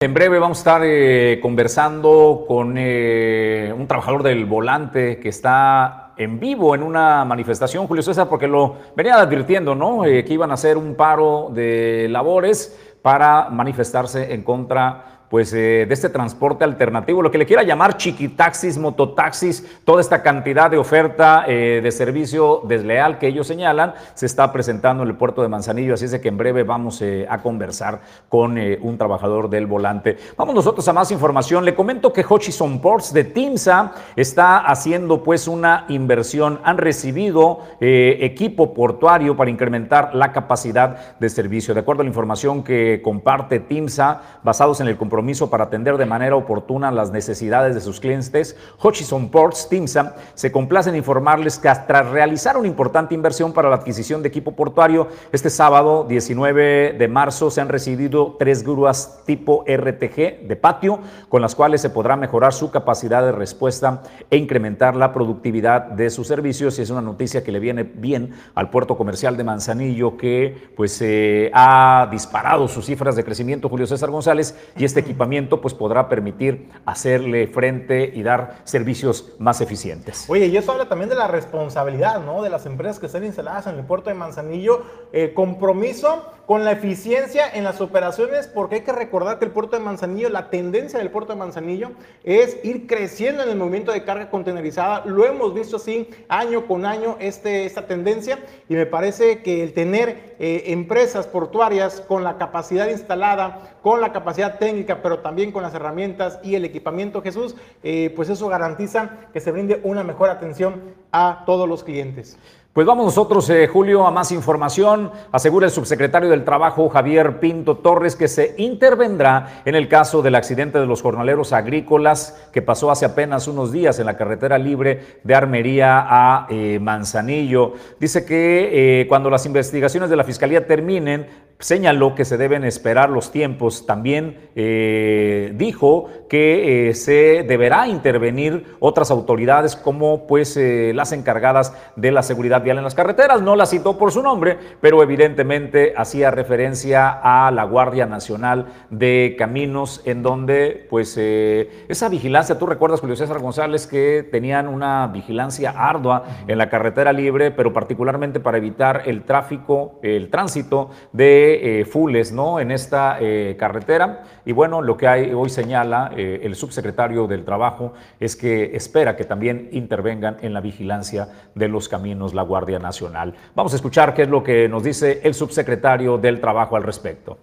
En 0.02 0.16
breve 0.16 0.40
vamos 0.40 0.58
a 0.58 0.62
estar 0.62 0.82
eh, 0.84 1.38
conversando 1.44 2.46
con 2.48 2.74
eh, 2.76 3.72
un 3.78 3.86
trabajador 3.86 4.24
del 4.24 4.46
volante 4.46 5.20
que 5.20 5.30
está 5.30 6.14
en 6.18 6.40
vivo 6.40 6.74
en 6.74 6.82
una 6.82 7.24
manifestación, 7.24 7.86
Julio 7.86 8.02
César, 8.02 8.28
porque 8.28 8.48
lo 8.48 8.78
venía 8.96 9.22
advirtiendo, 9.22 9.76
¿no? 9.76 10.04
Eh, 10.04 10.26
que 10.26 10.34
iban 10.34 10.50
a 10.50 10.56
hacer 10.56 10.76
un 10.76 10.96
paro 10.96 11.52
de 11.54 12.08
labores 12.10 12.96
para 13.04 13.52
manifestarse 13.52 14.34
en 14.34 14.42
contra 14.42 15.21
pues 15.32 15.54
eh, 15.54 15.86
de 15.88 15.94
este 15.94 16.10
transporte 16.10 16.66
alternativo, 16.66 17.22
lo 17.22 17.32
que 17.32 17.38
le 17.38 17.46
quiera 17.46 17.64
llamar 17.64 17.96
chiquitaxis, 17.96 18.78
mototaxis, 18.78 19.66
toda 19.86 20.02
esta 20.02 20.22
cantidad 20.22 20.70
de 20.70 20.78
oferta 20.78 21.46
eh, 21.48 21.80
de 21.82 21.92
servicio 21.94 22.64
desleal 22.68 23.18
que 23.18 23.28
ellos 23.28 23.48
señalan, 23.48 23.94
se 24.14 24.26
está 24.26 24.52
presentando 24.52 25.04
en 25.04 25.10
el 25.10 25.16
puerto 25.16 25.42
de 25.42 25.48
Manzanillo, 25.48 25.94
así 25.94 26.04
es 26.04 26.12
de 26.12 26.20
que 26.20 26.28
en 26.28 26.38
breve 26.38 26.64
vamos 26.64 27.02
eh, 27.02 27.26
a 27.30 27.42
conversar 27.42 28.02
con 28.28 28.58
un 28.58 28.98
trabajador 28.98 29.50
del 29.50 29.68
volante. 29.68 30.18
Vamos 30.36 30.54
nosotros 30.54 30.86
a 30.90 30.94
más 30.94 31.10
información. 31.12 31.64
Le 31.64 31.74
comento 31.74 32.12
que 32.12 32.26
Hutchison 32.28 32.82
Ports 32.82 33.14
de 33.14 33.24
Timsa 33.24 33.94
está 34.18 34.58
haciendo 34.58 35.24
pues 35.24 35.48
una 35.48 35.86
inversión, 35.88 36.60
han 36.66 36.78
recibido 36.78 37.60
equipo 37.80 38.74
portuario 38.74 39.38
para 39.38 39.50
incrementar 39.50 40.14
la 40.14 40.34
capacidad 40.34 41.18
de 41.18 41.30
servicio. 41.30 41.74
De 41.74 41.80
acuerdo 41.80 42.02
a 42.02 42.04
la 42.04 42.10
información 42.10 42.64
que 42.64 43.02
comparte 43.02 43.62
Timsa, 43.62 44.22
basados 44.44 44.82
en 44.82 44.88
el 44.88 44.98
compromiso 44.98 45.21
para 45.50 45.66
atender 45.66 45.98
de 45.98 46.06
manera 46.06 46.36
oportuna 46.36 46.92
las 46.92 47.12
necesidades 47.12 47.76
de 47.76 47.82
sus 47.82 48.00
clientes, 48.00 48.56
Hutchison 48.84 49.30
Ports, 49.30 49.70
TIMSA, 49.70 50.16
se 50.34 50.52
complace 50.52 50.90
en 50.90 50.96
informarles 50.96 51.58
que 51.58 51.72
tras 51.88 52.10
realizar 52.10 52.58
una 52.58 52.68
importante 52.68 53.16
inversión 53.16 53.54
para 53.54 53.70
la 53.70 53.76
adquisición 53.78 54.22
de 54.22 54.28
equipo 54.28 54.54
portuario, 54.56 55.08
este 55.32 55.50
sábado 55.50 56.06
19 56.08 56.94
de 56.98 57.08
marzo 57.08 57.50
se 57.50 57.62
han 57.62 57.70
recibido 57.70 58.36
tres 58.38 58.64
grúas 58.64 59.22
tipo 59.26 59.64
RTG 59.68 60.48
de 60.48 60.56
patio, 60.60 61.00
con 61.30 61.42
las 61.42 61.56
cuales 61.56 61.82
se 61.82 61.90
podrá 61.90 62.16
mejorar 62.16 62.54
su 62.54 62.72
capacidad 62.72 63.24
de 63.24 63.32
respuesta 63.32 64.04
e 64.30 64.38
incrementar 64.38 64.96
la 64.96 65.14
productividad 65.14 65.84
de 65.84 66.10
sus 66.10 66.28
servicios. 66.28 66.78
Y 66.80 66.82
es 66.82 66.90
una 66.90 67.02
noticia 67.02 67.44
que 67.44 67.52
le 67.52 67.60
viene 67.60 67.84
bien 67.84 68.34
al 68.56 68.70
puerto 68.70 68.98
comercial 68.98 69.38
de 69.38 69.44
Manzanillo, 69.44 70.18
que 70.18 70.72
pues 70.76 71.02
eh, 71.02 71.52
ha 71.54 72.08
disparado 72.12 72.68
sus 72.68 72.86
cifras 72.86 73.16
de 73.16 73.24
crecimiento, 73.24 73.70
Julio 73.70 73.88
César 73.88 74.10
González, 74.10 74.56
y 74.76 74.84
este 74.84 75.00
equipo 75.00 75.11
equipamiento 75.12 75.62
pues 75.62 75.74
podrá 75.74 76.10
permitir 76.10 76.70
hacerle 76.86 77.48
frente 77.48 78.12
y 78.14 78.24
dar 78.24 78.62
servicios 78.64 79.34
más 79.40 79.62
eficientes. 79.62 80.26
Oye, 80.30 80.48
y 80.48 80.58
eso 80.58 80.72
habla 80.72 80.88
también 80.88 81.10
de 81.10 81.16
la 81.16 81.28
responsabilidad, 81.28 82.24
¿no? 82.24 82.42
De 82.42 82.50
las 82.50 82.66
empresas 82.66 83.00
que 83.00 83.06
están 83.08 83.24
instaladas 83.24 83.68
en 83.68 83.76
el 83.76 83.86
puerto 83.86 84.10
de 84.10 84.16
Manzanillo, 84.16 84.84
eh, 85.12 85.34
compromiso 85.34 86.26
con 86.46 86.66
la 86.66 86.72
eficiencia 86.72 87.50
en 87.54 87.64
las 87.64 87.82
operaciones, 87.82 88.48
porque 88.48 88.76
hay 88.76 88.82
que 88.82 88.92
recordar 88.92 89.40
que 89.40 89.46
el 89.46 89.52
puerto 89.52 89.78
de 89.78 89.84
Manzanillo, 89.84 90.30
la 90.30 90.50
tendencia 90.50 91.00
del 91.00 91.10
puerto 91.10 91.34
de 91.34 91.40
Manzanillo 91.40 91.92
es 92.24 92.58
ir 92.64 92.88
creciendo 92.88 93.44
en 93.44 93.50
el 93.50 93.58
movimiento 93.58 93.92
de 93.92 94.04
carga 94.04 94.30
contenerizada. 94.30 95.06
Lo 95.06 95.26
hemos 95.26 95.54
visto 95.54 95.78
así 95.78 96.10
año 96.28 96.68
con 96.68 96.86
año 96.86 97.18
este, 97.20 97.66
esta 97.66 97.88
tendencia 97.88 98.40
y 98.68 98.76
me 98.76 98.86
parece 98.86 99.42
que 99.42 99.64
el 99.64 99.74
tener 99.74 100.36
eh, 100.40 100.64
empresas 100.68 101.28
portuarias 101.28 102.02
con 102.02 102.24
la 102.24 102.38
capacidad 102.38 102.90
instalada, 102.90 103.78
con 103.82 104.02
la 104.02 104.12
capacidad 104.12 104.60
técnica, 104.60 105.02
pero 105.02 105.20
también 105.20 105.52
con 105.52 105.64
las 105.64 105.74
herramientas 105.74 106.40
y 106.44 106.56
el 106.56 106.66
equipamiento 106.66 107.22
Jesús, 107.22 107.56
eh, 107.84 108.12
pues 108.16 108.30
eso 108.30 108.48
garantiza 108.48 109.18
que 109.34 109.40
se 109.40 109.52
brinde 109.52 109.80
una 109.84 110.04
mejor 110.04 110.30
atención 110.30 110.82
a 111.12 111.44
todos 111.46 111.68
los 111.68 111.84
clientes. 111.84 112.38
Pues 112.74 112.88
vamos 112.88 113.04
nosotros, 113.04 113.50
eh, 113.50 113.68
Julio, 113.68 114.08
a 114.08 114.12
más 114.12 114.32
información. 114.32 115.12
Asegura 115.34 115.66
el 115.66 115.74
subsecretario 115.74 116.30
del 116.30 116.46
Trabajo, 116.46 116.88
Javier 116.88 117.42
Pinto 117.42 117.76
Torres, 117.76 118.16
que 118.16 118.30
se 118.30 118.56
intervendrá 118.58 119.62
en 119.66 119.76
el 119.76 119.90
caso 119.90 120.22
del 120.22 120.36
accidente 120.36 120.80
de 120.80 120.86
los 120.86 121.02
jornaleros 121.02 121.52
agrícolas 121.52 122.50
que 122.54 122.62
pasó 122.62 122.90
hace 122.90 123.04
apenas 123.04 123.50
unos 123.50 123.74
días 123.74 124.00
en 124.00 124.06
la 124.06 124.16
carretera 124.16 124.58
libre 124.58 125.20
de 125.22 125.36
Armería 125.36 126.06
a 126.08 126.48
eh, 126.50 126.80
Manzanillo. 126.82 127.74
Dice 128.00 128.24
que 128.24 129.06
cuando 129.10 129.30
las 129.30 129.46
investigaciones 129.46 130.10
de 130.10 130.16
la 130.16 130.24
Fiscalía 130.24 130.66
terminen, 130.66 131.28
señaló 131.62 132.16
que 132.16 132.26
se 132.26 132.38
deben 132.38 132.64
esperar 132.64 133.10
los 133.10 133.32
tiempos. 133.32 133.86
También 133.86 134.50
eh, 134.56 135.54
dijo 135.56 136.10
que 136.30 136.90
eh, 136.90 136.94
se 136.96 137.44
deberá 137.48 137.88
intervenir 137.88 138.76
otras 138.80 139.12
autoridades 139.12 139.76
como 139.76 140.28
pues 140.28 140.58
eh, 140.58 140.92
las 140.94 141.12
encargadas 141.12 141.74
de 141.96 142.12
la 142.12 142.24
seguridad 142.24 142.64
vial 142.64 142.80
en 142.80 142.84
las 142.84 142.96
carreteras. 142.96 143.42
No 143.42 143.56
la 143.56 143.66
citó 143.66 143.98
por 143.98 144.12
su 144.12 144.22
nombre, 144.22 144.58
pero 144.82 145.02
evidentemente 145.04 145.94
hacía 145.96 146.32
referencia 146.32 147.10
a 147.10 147.52
la 147.52 147.64
Guardia 147.64 148.06
Nacional 148.06 148.66
de 148.90 149.36
Caminos, 149.38 150.02
en 150.06 150.24
donde 150.24 150.88
pues 150.90 151.18
esa 151.18 152.10
vigilancia, 152.10 152.58
tú 152.58 152.66
recuerdas 152.66 153.00
Julio 153.00 153.16
César 153.16 153.40
González 153.40 153.88
que 153.88 154.28
tenían 154.30 154.68
una 154.68 155.08
vigilancia 155.08 155.72
ardua 155.78 156.24
en 156.48 156.58
la 156.58 156.70
carretera 156.70 157.14
libre, 157.14 157.52
pero 157.52 157.72
particularmente 157.72 158.40
para 158.40 158.58
evitar 158.58 159.04
el 159.06 159.24
tráfico, 159.24 160.00
el 160.02 160.30
tránsito 160.30 160.90
de 161.12 161.51
eh, 161.54 161.86
fules 161.86 162.32
¿no? 162.32 162.60
en 162.60 162.72
esta 162.72 163.18
eh, 163.20 163.56
carretera. 163.58 164.24
Y 164.46 164.52
bueno, 164.52 164.82
lo 164.82 164.98
que 164.98 165.34
hoy 165.34 165.50
señala 165.50 166.12
eh, 166.16 166.42
el 166.44 166.56
subsecretario 166.56 167.28
del 167.28 167.46
Trabajo 167.46 167.94
es 168.20 168.36
que 168.36 168.76
espera 168.76 169.16
que 169.16 169.24
también 169.24 169.70
intervengan 169.72 170.38
en 170.42 170.54
la 170.54 170.62
vigilancia 170.62 171.28
de 171.56 171.68
los 171.68 171.90
caminos 171.90 172.34
la 172.34 172.44
Guardia 172.44 172.80
Nacional. 172.80 173.34
Vamos 173.56 173.74
a 173.74 173.76
escuchar 173.76 174.14
qué 174.14 174.24
es 174.24 174.30
lo 174.30 174.44
que 174.44 174.68
nos 174.68 174.84
dice 174.84 175.22
el 175.24 175.34
subsecretario 175.34 176.18
del 176.18 176.40
Trabajo 176.40 176.76
al 176.76 176.84
respecto. 176.84 177.38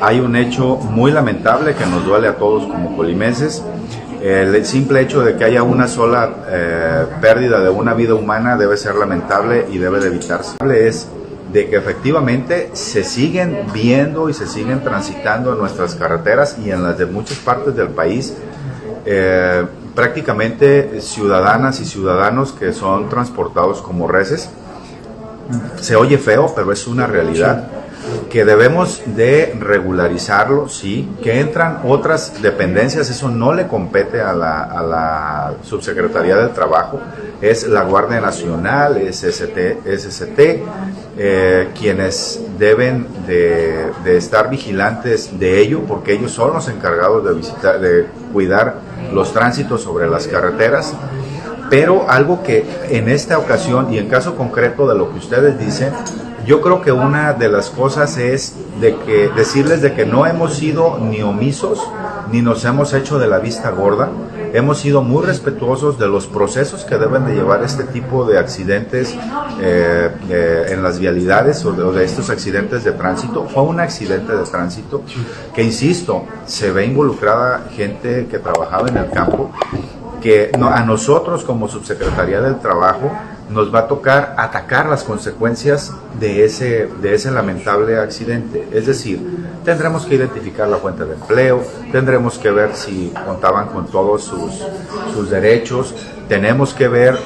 Hay 0.00 0.20
un 0.20 0.36
hecho 0.36 0.76
muy 0.76 1.10
lamentable 1.10 1.74
que 1.74 1.86
nos 1.86 2.04
duele 2.04 2.28
a 2.28 2.36
todos 2.36 2.66
como 2.66 2.96
colimenses 2.96 3.64
el 4.22 4.64
simple 4.64 5.00
hecho 5.00 5.22
de 5.22 5.36
que 5.36 5.44
haya 5.44 5.62
una 5.62 5.88
sola 5.88 6.30
pérdida 7.20 7.60
de 7.60 7.70
una 7.70 7.94
vida 7.94 8.14
humana 8.14 8.56
debe 8.56 8.76
ser 8.76 8.96
lamentable 8.96 9.66
y 9.70 9.78
debe 9.78 10.00
de 10.00 10.08
evitarse. 10.08 10.56
De 11.52 11.68
que 11.68 11.76
efectivamente 11.76 12.70
se 12.74 13.04
siguen 13.04 13.66
viendo 13.72 14.28
y 14.28 14.34
se 14.34 14.46
siguen 14.46 14.82
transitando 14.82 15.52
en 15.52 15.58
nuestras 15.58 15.94
carreteras 15.94 16.56
y 16.62 16.70
en 16.70 16.82
las 16.82 16.98
de 16.98 17.06
muchas 17.06 17.38
partes 17.38 17.74
del 17.74 17.88
país 17.88 18.34
eh, 19.06 19.64
prácticamente 19.94 21.00
ciudadanas 21.00 21.80
y 21.80 21.84
ciudadanos 21.84 22.52
que 22.52 22.72
son 22.72 23.08
transportados 23.08 23.80
como 23.80 24.06
reses. 24.06 24.50
Se 25.80 25.96
oye 25.96 26.18
feo, 26.18 26.52
pero 26.54 26.72
es 26.72 26.86
una 26.86 27.06
realidad 27.06 27.68
que 28.30 28.44
debemos 28.44 29.02
de 29.06 29.56
regularizarlo, 29.58 30.68
sí, 30.68 31.08
que 31.22 31.40
entran 31.40 31.80
otras 31.84 32.40
dependencias, 32.42 33.10
eso 33.10 33.30
no 33.30 33.52
le 33.52 33.66
compete 33.66 34.20
a 34.20 34.34
la, 34.34 34.62
a 34.64 34.82
la 34.82 35.54
Subsecretaría 35.62 36.36
del 36.36 36.50
Trabajo, 36.50 37.00
es 37.40 37.66
la 37.66 37.82
Guardia 37.82 38.20
Nacional, 38.20 38.98
es 38.98 39.20
SST, 39.20 39.58
eh, 41.18 41.70
quienes 41.78 42.40
deben 42.58 43.06
de, 43.26 43.90
estar 44.16 44.48
vigilantes 44.48 45.38
de 45.38 45.60
ello, 45.60 45.82
porque 45.86 46.12
ellos 46.12 46.32
son 46.32 46.54
los 46.54 46.68
encargados 46.68 47.24
de, 47.24 47.34
visitar, 47.34 47.80
de 47.80 48.06
cuidar 48.32 48.76
los 49.12 49.32
tránsitos 49.32 49.82
sobre 49.82 50.08
las 50.08 50.26
carreteras 50.26 50.94
pero 51.70 52.08
algo 52.08 52.42
que 52.42 52.64
en 52.88 53.08
esta 53.08 53.38
ocasión 53.38 53.92
y 53.92 53.98
en 53.98 54.08
caso 54.08 54.36
concreto 54.36 54.88
de 54.88 54.94
lo 54.94 55.10
que 55.12 55.18
ustedes 55.18 55.58
dicen, 55.58 55.92
yo 56.46 56.60
creo 56.62 56.80
que 56.80 56.92
una 56.92 57.34
de 57.34 57.48
las 57.48 57.68
cosas 57.68 58.16
es 58.16 58.54
de 58.80 58.96
que 58.96 59.28
decirles 59.36 59.82
de 59.82 59.92
que 59.92 60.06
no 60.06 60.24
hemos 60.24 60.54
sido 60.54 60.98
ni 60.98 61.20
omisos 61.22 61.78
ni 62.32 62.42
nos 62.42 62.64
hemos 62.64 62.94
hecho 62.94 63.18
de 63.18 63.26
la 63.26 63.38
vista 63.38 63.70
gorda. 63.70 64.08
Hemos 64.58 64.78
sido 64.78 65.02
muy 65.02 65.24
respetuosos 65.24 66.00
de 66.00 66.08
los 66.08 66.26
procesos 66.26 66.84
que 66.84 66.98
deben 66.98 67.24
de 67.26 67.32
llevar 67.32 67.62
este 67.62 67.84
tipo 67.84 68.24
de 68.24 68.40
accidentes 68.40 69.14
eh, 69.60 70.10
eh, 70.28 70.66
en 70.70 70.82
las 70.82 70.98
vialidades 70.98 71.64
o 71.64 71.92
de, 71.92 72.04
estos 72.04 72.28
accidentes 72.28 72.82
de 72.82 72.90
tránsito. 72.90 73.44
Fue 73.44 73.62
un 73.62 73.78
accidente 73.78 74.34
de 74.34 74.42
tránsito 74.42 75.02
que, 75.54 75.62
insisto, 75.62 76.24
se 76.44 76.72
ve 76.72 76.86
involucrada 76.86 77.68
gente 77.70 78.26
que 78.28 78.40
trabajaba 78.40 78.88
en 78.88 78.96
el 78.96 79.08
campo 79.10 79.52
que 80.20 80.50
a 80.60 80.82
nosotros 80.82 81.44
como 81.44 81.68
subsecretaría 81.68 82.40
del 82.40 82.58
trabajo 82.58 83.12
nos 83.50 83.74
va 83.74 83.80
a 83.80 83.88
tocar 83.88 84.34
atacar 84.36 84.86
las 84.86 85.04
consecuencias 85.04 85.92
de 86.20 86.44
ese, 86.44 86.88
de 87.00 87.14
ese 87.14 87.30
lamentable 87.30 87.98
accidente. 87.98 88.68
Es 88.72 88.86
decir, 88.86 89.48
tendremos 89.64 90.04
que 90.04 90.16
identificar 90.16 90.68
la 90.68 90.76
fuente 90.76 91.04
de 91.04 91.14
empleo, 91.14 91.62
tendremos 91.90 92.38
que 92.38 92.50
ver 92.50 92.74
si 92.74 93.12
contaban 93.26 93.68
con 93.68 93.86
todos 93.86 94.24
sus, 94.24 94.64
sus 95.14 95.30
derechos, 95.30 95.94
tenemos 96.28 96.74
que 96.74 96.88
ver 96.88 97.18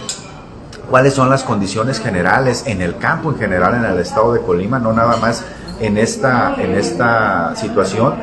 cuáles 0.91 1.15
son 1.15 1.31
las 1.31 1.43
condiciones 1.43 2.01
generales 2.01 2.65
en 2.67 2.83
el 2.83 2.99
campo 2.99 3.31
en 3.31 3.39
general 3.39 3.75
en 3.75 3.85
el 3.85 3.99
estado 3.99 4.33
de 4.33 4.41
Colima, 4.41 4.79
no 4.79 4.93
nada 4.93 5.17
más 5.17 5.45
en 5.81 5.99
esta, 5.99 6.55
en 6.59 6.75
esta 6.75 7.57
situación 7.57 8.15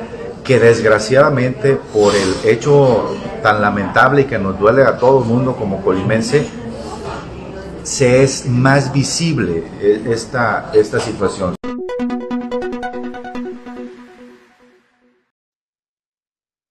que 0.43 0.60
desgraciadamente 0.60 1.80
por 1.93 2.14
el 2.16 2.50
hecho 2.50 3.16
tan 3.43 3.62
lamentable 3.62 4.22
y 4.22 4.26
que 4.26 4.39
nos 4.39 4.58
duele 4.58 4.84
a 4.84 4.97
todo 4.97 5.20
el 5.20 5.26
mundo 5.26 5.56
como 5.56 5.82
colimense, 5.82 6.47
se 7.84 8.24
es 8.24 8.46
más 8.48 8.92
visible 8.94 9.64
eh, 9.82 10.04
esta, 10.08 10.72
esta 10.74 11.00
situación. 11.00 11.56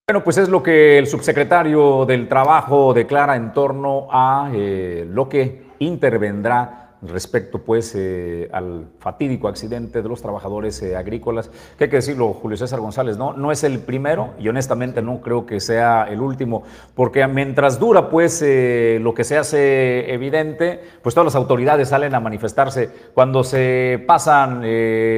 Bueno, 0.09 0.25
pues 0.25 0.39
es 0.39 0.49
lo 0.49 0.63
que 0.63 0.99
el 0.99 1.07
subsecretario 1.07 2.07
del 2.07 2.29
Trabajo 2.29 2.95
declara 2.95 3.37
en 3.37 3.53
torno 3.53 4.09
a 4.11 4.51
eh, 4.55 5.07
lo 5.07 5.29
que 5.29 5.67
intervendrá 5.81 6.88
respecto 7.03 7.59
pues 7.59 7.95
eh, 7.95 8.49
al 8.53 8.87
fatídico 8.99 9.49
accidente 9.49 10.03
de 10.03 10.09
los 10.09 10.21
trabajadores 10.21 10.83
eh, 10.83 10.97
agrícolas, 10.97 11.51
que 11.77 11.85
hay 11.85 11.91
que 11.91 11.97
decirlo, 11.97 12.33
Julio 12.33 12.57
César 12.57 12.81
González, 12.81 13.17
¿no? 13.17 13.33
no 13.33 13.53
es 13.53 13.65
el 13.65 13.79
primero 13.79 14.35
y 14.39 14.49
honestamente 14.49 15.01
no 15.03 15.21
creo 15.21 15.47
que 15.47 15.61
sea 15.61 16.07
el 16.11 16.21
último, 16.21 16.65
porque 16.95 17.27
mientras 17.27 17.79
dura 17.79 18.11
pues 18.11 18.43
eh, 18.43 18.99
lo 19.01 19.15
que 19.15 19.25
se 19.25 19.39
hace 19.39 20.13
evidente, 20.13 20.81
pues 21.03 21.15
todas 21.15 21.27
las 21.27 21.35
autoridades 21.37 21.89
salen 21.89 22.15
a 22.15 22.21
manifestarse 22.21 22.91
cuando 23.15 23.45
se 23.45 24.03
pasan 24.07 24.63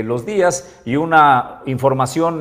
los 0.07 0.27
días 0.27 0.81
y 0.85 0.97
una 0.97 1.63
información 1.67 2.41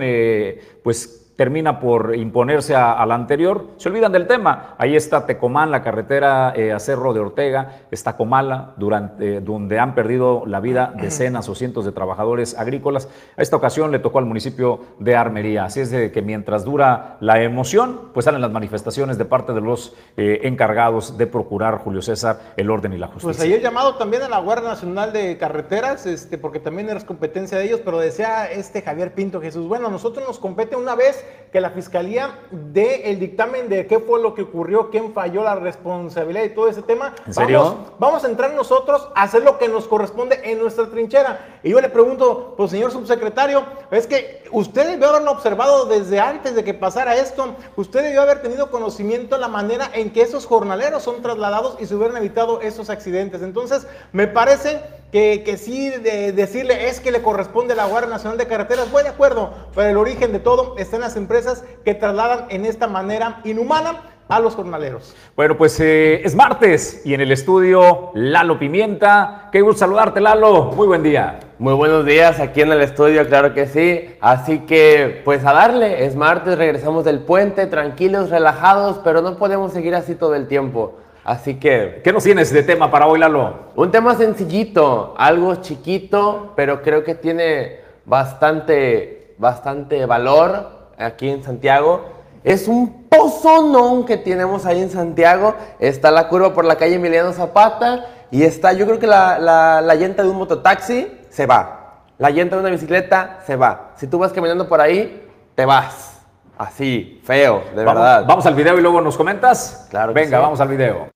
pues 0.84 1.19
termina 1.40 1.80
por 1.80 2.18
imponerse 2.18 2.76
a, 2.76 3.06
la 3.06 3.16
anterior, 3.16 3.68
se 3.78 3.88
olvidan 3.88 4.12
del 4.12 4.28
tema. 4.28 4.76
Ahí 4.78 4.98
está 4.98 5.26
Tecomán, 5.26 5.72
la 5.72 5.82
carretera 5.82 6.52
eh, 6.54 6.74
a 6.74 6.80
Cerro 6.80 7.14
de 7.14 7.22
Ortega, 7.22 7.84
está 7.92 8.18
Comala, 8.18 8.74
durante, 8.76 9.40
donde 9.40 9.80
han 9.80 9.96
perdido 9.96 10.44
la 10.46 10.60
vida 10.60 10.94
decenas 11.02 11.48
o 11.48 11.56
cientos 11.56 11.86
de 11.86 11.94
trabajadores 11.94 12.60
agrícolas. 12.60 13.08
A 13.38 13.42
esta 13.42 13.56
ocasión 13.56 13.90
le 13.90 14.00
tocó 14.00 14.20
al 14.20 14.26
municipio 14.26 14.82
de 15.00 15.16
Armería. 15.16 15.64
Así 15.64 15.80
es 15.80 15.92
de 15.92 16.12
que 16.12 16.22
mientras 16.22 16.66
dura 16.66 17.16
la 17.22 17.42
emoción, 17.42 18.10
pues 18.14 18.26
salen 18.26 18.42
las 18.42 18.52
manifestaciones 18.52 19.18
de 19.18 19.24
parte 19.24 19.54
de 19.54 19.62
los 19.62 19.96
eh, 20.18 20.42
encargados 20.44 21.18
de 21.18 21.26
procurar, 21.26 21.78
Julio 21.78 22.02
César, 22.02 22.54
el 22.58 22.70
orden 22.70 22.92
y 22.92 22.98
la 22.98 23.08
justicia. 23.08 23.30
Pues 23.30 23.40
ayer 23.40 23.62
llamado 23.62 23.96
también 23.96 24.24
a 24.24 24.28
la 24.28 24.40
Guardia 24.40 24.68
Nacional 24.68 25.14
de 25.14 25.38
Carreteras, 25.38 26.06
este, 26.06 26.38
porque 26.38 26.60
también 26.60 26.90
era 26.90 27.00
competencia 27.06 27.58
de 27.58 27.64
ellos, 27.64 27.80
pero 27.86 27.98
decía 27.98 28.52
este 28.52 28.82
Javier 28.82 29.14
Pinto 29.14 29.40
Jesús, 29.40 29.70
bueno, 29.70 29.88
a 29.88 29.90
nosotros 29.90 30.28
nos 30.28 30.38
compete 30.38 30.76
una 30.76 30.96
vez 30.96 31.26
que 31.52 31.60
la 31.62 31.72
fiscalía 31.72 32.40
dé 32.52 33.10
el 33.10 33.20
dictamen 33.20 33.70
de 33.70 33.88
qué 33.88 34.00
fue 34.00 34.22
lo 34.22 34.36
que 34.36 34.44
ocurrió, 34.44 34.90
quién 34.90 35.14
falló, 35.14 35.44
la 35.44 35.56
responsabilidad 35.56 36.44
y 36.44 36.50
todo 36.50 36.68
ese 36.68 36.84
tema. 36.84 37.16
¿En 37.26 37.34
serio? 37.34 37.64
Vamos, 37.64 37.78
vamos, 38.00 38.24
a 38.24 38.28
entrar 38.28 38.54
nosotros 38.54 39.10
a 39.16 39.24
hacer 39.24 39.44
lo 39.44 39.58
que 39.58 39.68
nos 39.68 39.88
corresponde 39.88 40.40
en 40.44 40.60
nuestra 40.60 40.88
trinchera. 40.90 41.59
Y 41.62 41.72
yo 41.72 41.82
le 41.82 41.90
pregunto, 41.90 42.54
pues 42.56 42.72
señor 42.72 42.92
subsecretario, 42.92 43.66
es 43.92 44.08
que 44.08 44.44
usted 44.52 44.88
debió 44.88 45.10
haberlo 45.10 45.32
observado 45.32 45.86
desde 45.86 46.20
antes 46.20 46.56
de 46.56 46.64
que 46.64 46.74
pasara 46.74 47.18
esto, 47.18 47.56
usted 47.76 48.02
debió 48.02 48.22
haber 48.22 48.42
tenido 48.42 48.72
conocimiento 48.72 49.36
de 49.36 49.42
la 49.42 49.50
manera 49.50 49.90
en 49.94 50.12
que 50.12 50.22
esos 50.22 50.46
jornaleros 50.46 51.04
son 51.04 51.22
trasladados 51.22 51.76
y 51.80 51.86
se 51.86 51.96
hubieran 51.96 52.16
evitado 52.18 52.62
esos 52.62 52.90
accidentes. 52.90 53.42
Entonces, 53.42 53.88
me 54.14 54.28
parece 54.28 54.82
que, 55.12 55.44
que 55.44 55.58
sí 55.58 55.90
de 55.90 56.32
decirle 56.32 56.88
es 56.88 57.02
que 57.02 57.12
le 57.12 57.22
corresponde 57.22 57.74
a 57.74 57.78
la 57.78 57.86
Guardia 57.88 58.10
Nacional 58.10 58.38
de 58.38 58.48
Carreteras, 58.48 58.90
voy 58.90 59.04
de 59.04 59.10
acuerdo, 59.10 59.54
pero 59.76 59.90
el 59.90 59.98
origen 59.98 60.32
de 60.32 60.40
todo 60.40 60.76
está 60.78 60.96
en 60.96 61.02
las 61.02 61.18
empresas 61.18 61.64
que 61.84 61.94
trasladan 61.94 62.46
en 62.50 62.66
esta 62.66 62.88
manera 62.88 63.42
inhumana 63.44 64.02
a 64.30 64.40
los 64.40 64.56
jornaleros. 64.56 65.16
Bueno, 65.36 65.58
pues 65.58 65.80
eh, 65.80 66.22
es 66.24 66.36
martes 66.36 67.02
y 67.04 67.16
en 67.16 67.22
el 67.22 67.32
estudio 67.32 68.12
Lalo 68.14 68.60
Pimienta. 68.60 69.50
Qué 69.52 69.62
gusto 69.62 69.80
saludarte, 69.80 70.22
Lalo. 70.22 70.66
Muy 70.76 70.86
buen 70.86 71.02
día. 71.02 71.40
Muy 71.58 71.74
buenos 71.74 72.06
días 72.06 72.40
aquí 72.40 72.62
en 72.62 72.72
el 72.72 72.82
estudio, 72.82 73.28
claro 73.28 73.56
que 73.56 73.66
sí. 73.66 74.16
Así 74.22 74.60
que, 74.60 75.24
pues 75.26 75.44
a 75.46 75.54
darle, 75.54 76.06
es 76.06 76.16
martes, 76.16 76.60
regresamos 76.60 77.06
del 77.06 77.22
puente, 77.22 77.66
tranquilos, 77.66 78.30
relajados, 78.30 79.00
pero 79.04 79.24
no 79.24 79.36
podemos 79.36 79.74
seguir 79.74 79.96
así 79.96 80.14
todo 80.14 80.36
el 80.36 80.48
tiempo. 80.48 81.00
Así 81.24 81.56
que... 81.56 82.02
¿Qué 82.04 82.14
nos 82.14 82.24
tienes 82.24 82.54
de 82.54 82.62
tema 82.62 82.92
para 82.92 83.08
hoy, 83.08 83.20
Lalo? 83.20 83.72
Un 83.76 83.90
tema 83.90 84.16
sencillito, 84.16 85.16
algo 85.18 85.56
chiquito, 85.56 86.54
pero 86.56 86.84
creo 86.84 87.04
que 87.04 87.16
tiene 87.16 87.80
bastante, 88.06 89.34
bastante 89.40 90.06
valor 90.06 90.90
aquí 91.00 91.30
en 91.30 91.44
Santiago. 91.44 92.19
Es 92.44 92.68
un 92.68 93.04
pozonón 93.10 94.06
que 94.06 94.18
tenemos 94.18 94.66
ahí 94.66 94.82
en 94.82 94.90
Santiago. 94.90 95.56
Está 95.80 96.12
la 96.12 96.28
curva 96.30 96.54
por 96.54 96.66
la 96.66 96.78
calle 96.78 96.96
Emiliano 96.96 97.34
Zapata 97.34 98.06
y 98.32 98.44
está, 98.44 98.74
yo 98.74 98.86
creo 98.86 99.00
que 99.00 99.08
la, 99.08 99.40
la, 99.40 99.82
la 99.82 99.96
llanta 99.96 100.24
de 100.24 100.30
un 100.30 100.38
mototaxi 100.38 101.12
se 101.30 101.46
va. 101.46 102.04
La 102.18 102.30
llanta 102.30 102.56
de 102.56 102.62
una 102.62 102.70
bicicleta 102.72 103.40
se 103.46 103.56
va. 103.56 103.94
Si 103.96 104.08
tú 104.08 104.20
vas 104.20 104.32
caminando 104.34 104.68
por 104.68 104.82
ahí, 104.82 105.28
te 105.56 105.66
vas. 105.66 106.20
Así, 106.58 107.22
feo, 107.24 107.64
de 107.74 107.84
vamos, 107.86 108.02
verdad. 108.02 108.26
Vamos 108.28 108.46
al 108.46 108.56
video 108.56 108.78
y 108.78 108.82
luego 108.82 109.00
nos 109.00 109.16
comentas. 109.16 109.88
Claro 109.90 110.14
que 110.14 110.20
Venga, 110.22 110.38
sí. 110.38 110.42
vamos 110.44 110.60
al 110.60 110.68
video. 110.68 111.10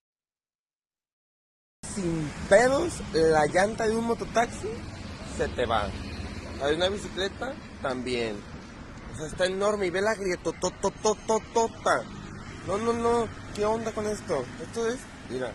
Sin 1.93 2.31
pedos, 2.49 3.01
la 3.13 3.45
llanta 3.47 3.85
de 3.85 3.95
un 3.95 4.05
mototaxi 4.05 4.69
se 5.37 5.47
te 5.49 5.65
va. 5.65 5.83
La 6.59 6.67
de 6.67 6.75
una 6.75 6.87
bicicleta 6.87 7.51
también. 7.81 8.37
Sea, 9.17 9.27
está 9.27 9.45
enorme 9.45 9.87
y 9.87 9.89
ve 9.89 10.01
la 10.01 10.15
grietototototota. 10.15 12.03
No, 12.67 12.77
no, 12.77 12.93
no. 12.93 13.27
¿Qué 13.55 13.65
onda 13.65 13.91
con 13.91 14.07
esto? 14.07 14.43
Esto 14.61 14.87
es. 14.87 14.99
Mira. 15.29 15.51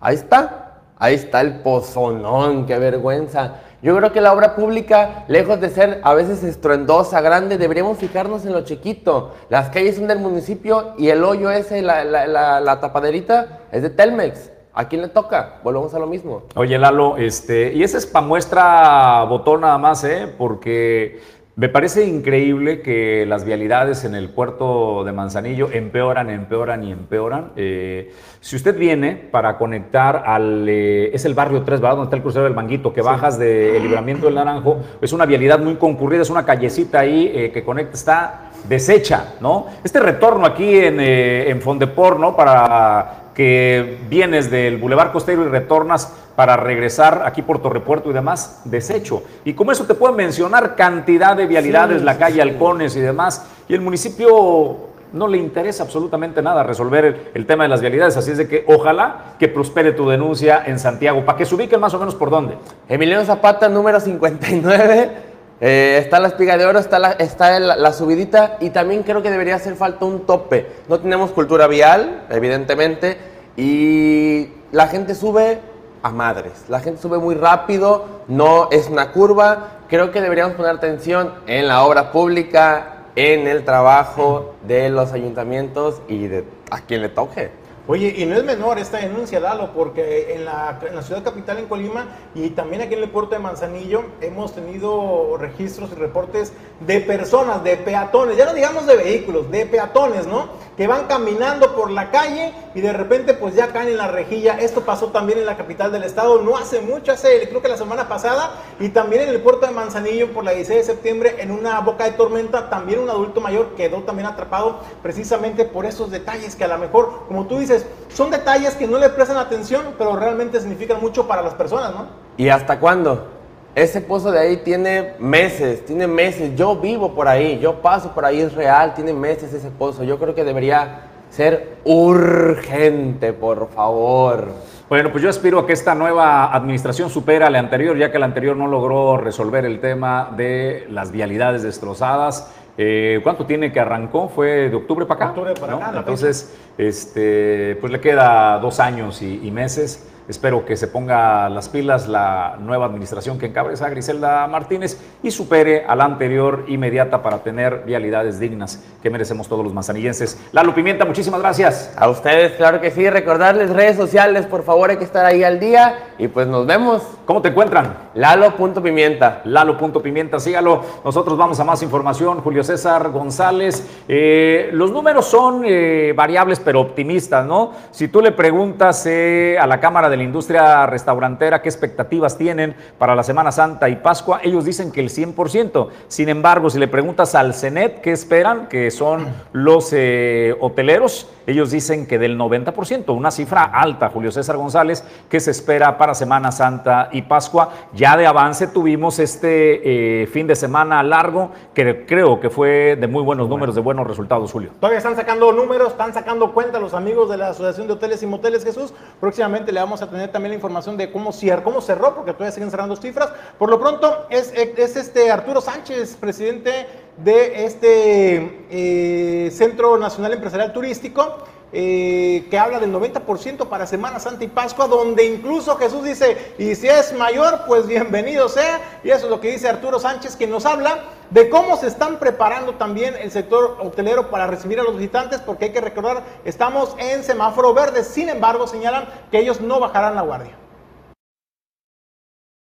Ahí 0.00 0.14
está. 0.14 0.64
Ahí 1.00 1.14
está 1.14 1.40
el 1.40 1.60
pozonón, 1.60 2.66
qué 2.66 2.76
vergüenza. 2.78 3.60
Yo 3.80 3.96
creo 3.96 4.12
que 4.12 4.20
la 4.20 4.32
obra 4.32 4.56
pública, 4.56 5.24
lejos 5.28 5.60
de 5.60 5.70
ser 5.70 6.00
a 6.02 6.12
veces 6.12 6.42
estruendosa, 6.42 7.20
grande, 7.20 7.56
deberíamos 7.56 7.98
fijarnos 7.98 8.44
en 8.44 8.52
lo 8.52 8.62
chiquito. 8.62 9.36
Las 9.48 9.70
calles 9.70 9.94
son 9.94 10.08
del 10.08 10.18
municipio 10.18 10.94
y 10.98 11.10
el 11.10 11.22
hoyo 11.22 11.52
ese, 11.52 11.82
la, 11.82 12.02
la, 12.02 12.26
la, 12.26 12.60
la 12.60 12.80
tapaderita, 12.80 13.60
es 13.70 13.82
de 13.82 13.90
Telmex. 13.90 14.50
¿A 14.78 14.86
quién 14.86 15.02
le 15.02 15.08
toca? 15.08 15.56
Volvemos 15.64 15.92
a 15.94 15.98
lo 15.98 16.06
mismo. 16.06 16.44
Oye, 16.54 16.78
Lalo, 16.78 17.16
este, 17.16 17.72
y 17.74 17.82
ese 17.82 17.98
es 17.98 18.06
para 18.06 18.24
muestra 18.24 19.24
botón 19.24 19.62
nada 19.62 19.76
más, 19.76 20.04
¿eh? 20.04 20.32
Porque 20.38 21.18
me 21.56 21.68
parece 21.68 22.06
increíble 22.06 22.80
que 22.80 23.26
las 23.26 23.44
vialidades 23.44 24.04
en 24.04 24.14
el 24.14 24.28
puerto 24.28 25.02
de 25.02 25.10
Manzanillo 25.10 25.68
empeoran, 25.72 26.30
empeoran 26.30 26.84
y 26.84 26.92
empeoran. 26.92 27.50
Eh, 27.56 28.12
si 28.40 28.54
usted 28.54 28.78
viene 28.78 29.16
para 29.16 29.58
conectar 29.58 30.22
al... 30.24 30.68
Eh, 30.68 31.10
es 31.12 31.24
el 31.24 31.34
barrio 31.34 31.62
3, 31.62 31.80
¿verdad? 31.80 31.96
Donde 31.96 32.04
está 32.04 32.16
el 32.16 32.22
crucero 32.22 32.44
del 32.44 32.54
Manguito, 32.54 32.92
que 32.92 33.02
bajas 33.02 33.36
del 33.36 33.82
libramiento 33.82 34.26
del 34.26 34.36
Naranjo. 34.36 34.78
Es 35.02 35.12
una 35.12 35.26
vialidad 35.26 35.58
muy 35.58 35.74
concurrida, 35.74 36.22
es 36.22 36.30
una 36.30 36.46
callecita 36.46 37.00
ahí 37.00 37.32
eh, 37.34 37.50
que 37.50 37.64
conecta, 37.64 37.94
está 37.94 38.50
deshecha, 38.68 39.34
¿no? 39.40 39.66
Este 39.82 39.98
retorno 39.98 40.46
aquí 40.46 40.78
en, 40.78 41.00
eh, 41.00 41.50
en 41.50 41.60
Fondepor, 41.60 42.20
¿no? 42.20 42.36
Para 42.36 43.27
que 43.38 43.98
vienes 44.10 44.50
del 44.50 44.78
Boulevard 44.78 45.12
Costero 45.12 45.44
y 45.44 45.48
retornas 45.48 46.12
para 46.34 46.56
regresar 46.56 47.22
aquí 47.24 47.40
por 47.40 47.62
Torrepuerto 47.62 48.10
y 48.10 48.12
demás, 48.12 48.62
desecho. 48.64 49.22
Y 49.44 49.54
como 49.54 49.70
eso 49.70 49.84
te 49.84 49.94
pueden 49.94 50.16
mencionar 50.16 50.74
cantidad 50.74 51.36
de 51.36 51.46
vialidades, 51.46 52.00
Sí, 52.00 52.04
la 52.04 52.18
calle 52.18 52.34
sí. 52.34 52.40
Halcones 52.40 52.96
y 52.96 53.00
demás, 53.00 53.46
y 53.68 53.74
el 53.74 53.80
municipio 53.80 54.88
no 55.12 55.28
le 55.28 55.38
interesa 55.38 55.84
absolutamente 55.84 56.42
nada 56.42 56.64
resolver 56.64 57.04
el, 57.04 57.30
el 57.32 57.46
tema 57.46 57.62
de 57.62 57.68
las 57.68 57.80
vialidades, 57.80 58.16
así 58.16 58.32
es 58.32 58.38
de 58.38 58.48
que 58.48 58.64
ojalá 58.66 59.36
que 59.38 59.46
prospere 59.46 59.92
tu 59.92 60.08
denuncia 60.08 60.64
en 60.66 60.80
Santiago, 60.80 61.24
para 61.24 61.38
que 61.38 61.46
se 61.46 61.54
ubiquen 61.54 61.78
más 61.78 61.94
o 61.94 62.00
menos 62.00 62.16
por 62.16 62.30
dónde. 62.30 62.58
Emiliano 62.88 63.24
Zapata, 63.24 63.68
número 63.68 64.00
59. 64.00 65.27
Eh, 65.60 65.98
está 66.00 66.20
la 66.20 66.28
espiga 66.28 66.56
de 66.56 66.66
oro, 66.66 66.78
está, 66.78 66.98
la, 66.98 67.12
está 67.12 67.58
la, 67.58 67.76
la 67.76 67.92
subidita 67.92 68.58
y 68.60 68.70
también 68.70 69.02
creo 69.02 69.22
que 69.22 69.30
debería 69.30 69.56
hacer 69.56 69.74
falta 69.74 70.04
un 70.04 70.20
tope. 70.26 70.66
No 70.88 71.00
tenemos 71.00 71.32
cultura 71.32 71.66
vial, 71.66 72.26
evidentemente, 72.30 73.18
y 73.56 74.48
la 74.70 74.86
gente 74.86 75.14
sube 75.14 75.58
a 76.02 76.10
madres. 76.10 76.64
La 76.68 76.80
gente 76.80 77.02
sube 77.02 77.18
muy 77.18 77.34
rápido, 77.34 78.04
no 78.28 78.68
es 78.70 78.88
una 78.88 79.12
curva. 79.12 79.80
Creo 79.88 80.12
que 80.12 80.20
deberíamos 80.20 80.54
poner 80.54 80.76
atención 80.76 81.34
en 81.46 81.66
la 81.66 81.82
obra 81.82 82.12
pública, 82.12 83.06
en 83.16 83.48
el 83.48 83.64
trabajo 83.64 84.54
de 84.62 84.90
los 84.90 85.12
ayuntamientos 85.12 86.02
y 86.08 86.28
de 86.28 86.44
a 86.70 86.80
quien 86.82 87.02
le 87.02 87.08
toque. 87.08 87.50
Oye, 87.90 88.14
y 88.18 88.26
no 88.26 88.36
es 88.36 88.44
menor 88.44 88.78
esta 88.78 88.98
denuncia, 88.98 89.40
Dalo, 89.40 89.72
porque 89.72 90.34
en 90.34 90.44
la, 90.44 90.78
en 90.86 90.94
la, 90.94 91.00
ciudad 91.00 91.22
capital, 91.22 91.56
en 91.56 91.68
Colima, 91.68 92.06
y 92.34 92.50
también 92.50 92.82
aquí 92.82 92.92
en 92.92 93.02
el 93.02 93.08
puerto 93.08 93.30
de 93.34 93.38
Manzanillo, 93.38 94.04
hemos 94.20 94.54
tenido 94.54 95.38
registros 95.38 95.92
y 95.92 95.94
reportes 95.94 96.52
de 96.80 97.00
personas, 97.00 97.64
de 97.64 97.78
peatones, 97.78 98.36
ya 98.36 98.44
no 98.44 98.52
digamos 98.52 98.86
de 98.86 98.94
vehículos, 98.94 99.50
de 99.50 99.64
peatones, 99.64 100.26
¿no? 100.26 100.50
Que 100.76 100.86
van 100.86 101.06
caminando 101.06 101.74
por 101.74 101.90
la 101.90 102.10
calle 102.10 102.52
y 102.74 102.82
de 102.82 102.92
repente 102.92 103.32
pues 103.32 103.54
ya 103.54 103.68
caen 103.68 103.88
en 103.88 103.96
la 103.96 104.08
rejilla. 104.08 104.60
Esto 104.60 104.82
pasó 104.82 105.06
también 105.06 105.38
en 105.38 105.46
la 105.46 105.56
capital 105.56 105.90
del 105.90 106.04
estado, 106.04 106.42
no 106.42 106.58
hace 106.58 106.82
mucho, 106.82 107.12
hace 107.12 107.48
creo 107.48 107.62
que 107.62 107.68
la 107.68 107.78
semana 107.78 108.06
pasada, 108.06 108.52
y 108.78 108.90
también 108.90 109.22
en 109.22 109.28
el 109.30 109.40
puerto 109.40 109.66
de 109.66 109.72
Manzanillo 109.72 110.30
por 110.34 110.44
la 110.44 110.50
16 110.52 110.86
de 110.86 110.92
septiembre, 110.92 111.36
en 111.38 111.50
una 111.50 111.80
boca 111.80 112.04
de 112.04 112.10
tormenta, 112.10 112.68
también 112.68 113.00
un 113.00 113.08
adulto 113.08 113.40
mayor 113.40 113.74
quedó 113.76 114.02
también 114.02 114.26
atrapado 114.26 114.80
precisamente 115.02 115.64
por 115.64 115.86
esos 115.86 116.10
detalles 116.10 116.54
que 116.54 116.64
a 116.64 116.68
lo 116.68 116.76
mejor, 116.76 117.24
como 117.26 117.46
tú 117.46 117.58
dices, 117.58 117.77
son 118.08 118.30
detalles 118.30 118.74
que 118.74 118.86
no 118.86 118.98
le 118.98 119.08
prestan 119.10 119.36
atención, 119.36 119.94
pero 119.96 120.16
realmente 120.16 120.60
significan 120.60 121.00
mucho 121.00 121.26
para 121.26 121.42
las 121.42 121.54
personas, 121.54 121.92
¿no? 121.94 122.06
¿Y 122.36 122.48
hasta 122.48 122.78
cuándo? 122.78 123.28
Ese 123.74 124.00
pozo 124.00 124.32
de 124.32 124.40
ahí 124.40 124.56
tiene 124.58 125.14
meses, 125.18 125.84
tiene 125.84 126.06
meses. 126.06 126.56
Yo 126.56 126.76
vivo 126.76 127.14
por 127.14 127.28
ahí, 127.28 127.58
yo 127.60 127.80
paso 127.80 128.12
por 128.12 128.24
ahí, 128.24 128.40
es 128.40 128.54
real, 128.54 128.94
tiene 128.94 129.12
meses 129.12 129.52
ese 129.52 129.70
pozo. 129.70 130.02
Yo 130.04 130.18
creo 130.18 130.34
que 130.34 130.44
debería 130.44 131.02
ser 131.30 131.76
urgente, 131.84 133.32
por 133.32 133.68
favor. 133.68 134.48
Bueno, 134.88 135.12
pues 135.12 135.22
yo 135.22 135.28
aspiro 135.28 135.58
a 135.58 135.66
que 135.66 135.74
esta 135.74 135.94
nueva 135.94 136.52
administración 136.54 137.10
supera 137.10 137.48
a 137.48 137.50
la 137.50 137.58
anterior, 137.58 137.96
ya 137.98 138.10
que 138.10 138.18
la 138.18 138.24
anterior 138.24 138.56
no 138.56 138.66
logró 138.66 139.18
resolver 139.18 139.66
el 139.66 139.80
tema 139.80 140.32
de 140.34 140.86
las 140.88 141.12
vialidades 141.12 141.62
destrozadas. 141.62 142.50
Eh, 142.80 143.18
¿Cuánto 143.24 143.44
tiene 143.44 143.72
que 143.72 143.80
arrancó? 143.80 144.28
¿Fue 144.28 144.70
de 144.70 144.76
octubre 144.76 145.04
para 145.04 145.24
acá? 145.24 145.28
Octubre 145.30 145.54
para 145.54 145.72
¿no? 145.72 145.78
acá, 145.84 145.98
Entonces, 145.98 146.56
este, 146.78 147.76
pues 147.80 147.92
le 147.92 148.00
queda 148.00 148.58
dos 148.60 148.78
años 148.78 149.20
y, 149.20 149.40
y 149.44 149.50
meses. 149.50 150.08
Espero 150.28 150.66
que 150.66 150.76
se 150.76 150.88
ponga 150.88 151.48
las 151.48 151.70
pilas 151.70 152.06
la 152.06 152.56
nueva 152.60 152.84
administración 152.84 153.38
que 153.38 153.46
encabeza 153.46 153.88
Griselda 153.88 154.46
Martínez 154.46 155.00
y 155.22 155.30
supere 155.30 155.86
a 155.86 155.96
la 155.96 156.04
anterior 156.04 156.66
inmediata 156.68 157.22
para 157.22 157.38
tener 157.38 157.84
vialidades 157.86 158.38
dignas 158.38 158.84
que 159.02 159.08
merecemos 159.08 159.48
todos 159.48 159.64
los 159.64 159.72
manzanillenses. 159.72 160.38
Lalo 160.52 160.74
Pimienta, 160.74 161.06
muchísimas 161.06 161.40
gracias. 161.40 161.94
A 161.96 162.10
ustedes, 162.10 162.52
claro 162.52 162.80
que 162.80 162.90
sí. 162.90 163.08
Recordarles 163.08 163.70
redes 163.70 163.96
sociales, 163.96 164.44
por 164.44 164.64
favor, 164.64 164.90
hay 164.90 164.98
que 164.98 165.04
estar 165.04 165.24
ahí 165.24 165.42
al 165.42 165.60
día 165.60 166.08
y 166.18 166.28
pues 166.28 166.46
nos 166.46 166.66
vemos. 166.66 167.02
¿Cómo 167.24 167.40
te 167.40 167.48
encuentran? 167.48 168.10
Lalo.pimienta. 168.14 169.40
Lalo.pimienta, 169.44 170.38
sígalo. 170.40 170.82
Nosotros 171.04 171.38
vamos 171.38 171.58
a 171.58 171.64
más 171.64 171.82
información. 171.82 172.42
Julio 172.42 172.62
César 172.64 173.10
González. 173.10 174.04
Eh, 174.06 174.68
los 174.72 174.90
números 174.90 175.24
son 175.24 175.62
eh, 175.64 176.12
variables 176.14 176.60
pero 176.60 176.80
optimistas, 176.80 177.46
¿no? 177.46 177.72
Si 177.92 178.08
tú 178.08 178.20
le 178.20 178.32
preguntas 178.32 179.06
eh, 179.06 179.56
a 179.58 179.66
la 179.66 179.80
Cámara 179.80 180.10
de 180.10 180.17
la 180.18 180.24
industria 180.24 180.86
restaurantera 180.86 181.62
qué 181.62 181.68
expectativas 181.68 182.36
tienen 182.36 182.74
para 182.98 183.14
la 183.14 183.22
Semana 183.22 183.52
Santa 183.52 183.88
y 183.88 183.96
Pascua, 183.96 184.40
ellos 184.42 184.64
dicen 184.64 184.92
que 184.92 185.00
el 185.00 185.08
100%. 185.08 185.88
Sin 186.08 186.28
embargo, 186.28 186.70
si 186.70 186.78
le 186.78 186.88
preguntas 186.88 187.34
al 187.34 187.54
CENET 187.54 188.00
qué 188.00 188.12
esperan, 188.12 188.68
que 188.68 188.90
son 188.90 189.26
los 189.52 189.92
eh, 189.92 190.54
hoteleros, 190.60 191.30
ellos 191.46 191.70
dicen 191.70 192.06
que 192.06 192.18
del 192.18 192.38
90%, 192.38 193.16
una 193.16 193.30
cifra 193.30 193.64
alta, 193.64 194.10
Julio 194.10 194.30
César 194.30 194.58
González, 194.58 195.02
que 195.30 195.40
se 195.40 195.50
espera 195.50 195.96
para 195.96 196.14
Semana 196.14 196.52
Santa 196.52 197.08
y 197.10 197.22
Pascua. 197.22 197.70
Ya 197.94 198.16
de 198.16 198.26
avance 198.26 198.66
tuvimos 198.66 199.18
este 199.18 200.22
eh, 200.22 200.26
fin 200.26 200.46
de 200.46 200.54
semana 200.54 201.02
largo, 201.02 201.50
que 201.72 202.04
creo 202.04 202.38
que 202.38 202.50
fue 202.50 202.96
de 202.96 203.06
muy 203.06 203.22
buenos 203.22 203.48
números, 203.48 203.74
de 203.74 203.80
buenos 203.80 204.06
resultados, 204.06 204.52
Julio. 204.52 204.72
Todavía 204.78 204.98
están 204.98 205.16
sacando 205.16 205.52
números, 205.52 205.92
están 205.92 206.12
sacando 206.12 206.52
cuenta 206.52 206.78
los 206.78 206.92
amigos 206.92 207.30
de 207.30 207.38
la 207.38 207.48
Asociación 207.48 207.86
de 207.86 207.94
Hoteles 207.94 208.22
y 208.22 208.26
Moteles 208.26 208.64
Jesús. 208.64 208.92
Próximamente 209.20 209.72
le 209.72 209.80
vamos 209.80 210.02
a 210.02 210.07
tener 210.10 210.30
también 210.30 210.50
la 210.50 210.56
información 210.56 210.96
de 210.96 211.10
cómo, 211.10 211.32
cierra, 211.32 211.62
cómo 211.62 211.80
cerró, 211.80 212.14
porque 212.14 212.32
todavía 212.32 212.52
siguen 212.52 212.70
cerrando 212.70 212.96
cifras. 212.96 213.30
Por 213.58 213.70
lo 213.70 213.78
pronto, 213.80 214.26
es, 214.30 214.52
es 214.54 214.96
este 214.96 215.30
Arturo 215.30 215.60
Sánchez, 215.60 216.16
presidente 216.16 216.86
de 217.16 217.64
este 217.64 218.66
eh, 218.70 219.50
Centro 219.50 219.96
Nacional 219.98 220.32
Empresarial 220.32 220.72
Turístico. 220.72 221.38
Eh, 221.70 222.46
que 222.50 222.58
habla 222.58 222.80
del 222.80 222.90
90% 222.94 223.68
para 223.68 223.86
Semana 223.86 224.18
Santa 224.18 224.42
y 224.42 224.48
Pascua, 224.48 224.86
donde 224.86 225.26
incluso 225.26 225.76
Jesús 225.76 226.02
dice, 226.02 226.54
y 226.56 226.74
si 226.74 226.88
es 226.88 227.12
mayor, 227.12 227.64
pues 227.66 227.86
bienvenido 227.86 228.48
sea. 228.48 228.80
Y 229.04 229.10
eso 229.10 229.26
es 229.26 229.30
lo 229.30 229.38
que 229.38 229.50
dice 229.50 229.68
Arturo 229.68 229.98
Sánchez, 229.98 230.36
que 230.36 230.46
nos 230.46 230.64
habla 230.64 230.98
de 231.30 231.48
cómo 231.50 231.76
se 231.76 231.86
están 231.86 232.18
preparando 232.18 232.74
también 232.74 233.14
el 233.20 233.30
sector 233.30 233.76
hotelero 233.80 234.30
para 234.30 234.46
recibir 234.46 234.80
a 234.80 234.82
los 234.82 234.96
visitantes, 234.96 235.40
porque 235.40 235.66
hay 235.66 235.72
que 235.72 235.80
recordar, 235.80 236.22
estamos 236.44 236.94
en 236.98 237.22
semáforo 237.22 237.74
verde. 237.74 238.04
Sin 238.04 238.28
embargo, 238.28 238.66
señalan 238.66 239.08
que 239.30 239.38
ellos 239.38 239.60
no 239.60 239.80
bajarán 239.80 240.14
la 240.14 240.22
guardia. 240.22 240.56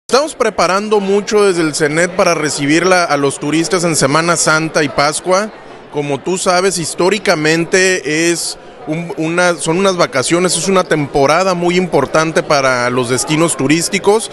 Estamos 0.09 0.35
preparando 0.35 0.99
mucho 0.99 1.45
desde 1.45 1.61
el 1.61 1.73
CENET 1.73 2.11
para 2.11 2.33
recibirla 2.33 3.05
a 3.05 3.15
los 3.15 3.39
turistas 3.39 3.85
en 3.85 3.95
Semana 3.95 4.35
Santa 4.35 4.83
y 4.83 4.89
Pascua. 4.89 5.49
Como 5.93 6.19
tú 6.19 6.37
sabes, 6.37 6.77
históricamente 6.77 8.29
es 8.29 8.57
un, 8.87 9.13
una, 9.17 9.55
son 9.55 9.77
unas 9.77 9.95
vacaciones, 9.95 10.57
es 10.57 10.67
una 10.67 10.83
temporada 10.83 11.53
muy 11.53 11.77
importante 11.77 12.43
para 12.43 12.89
los 12.89 13.09
destinos 13.09 13.55
turísticos. 13.55 14.31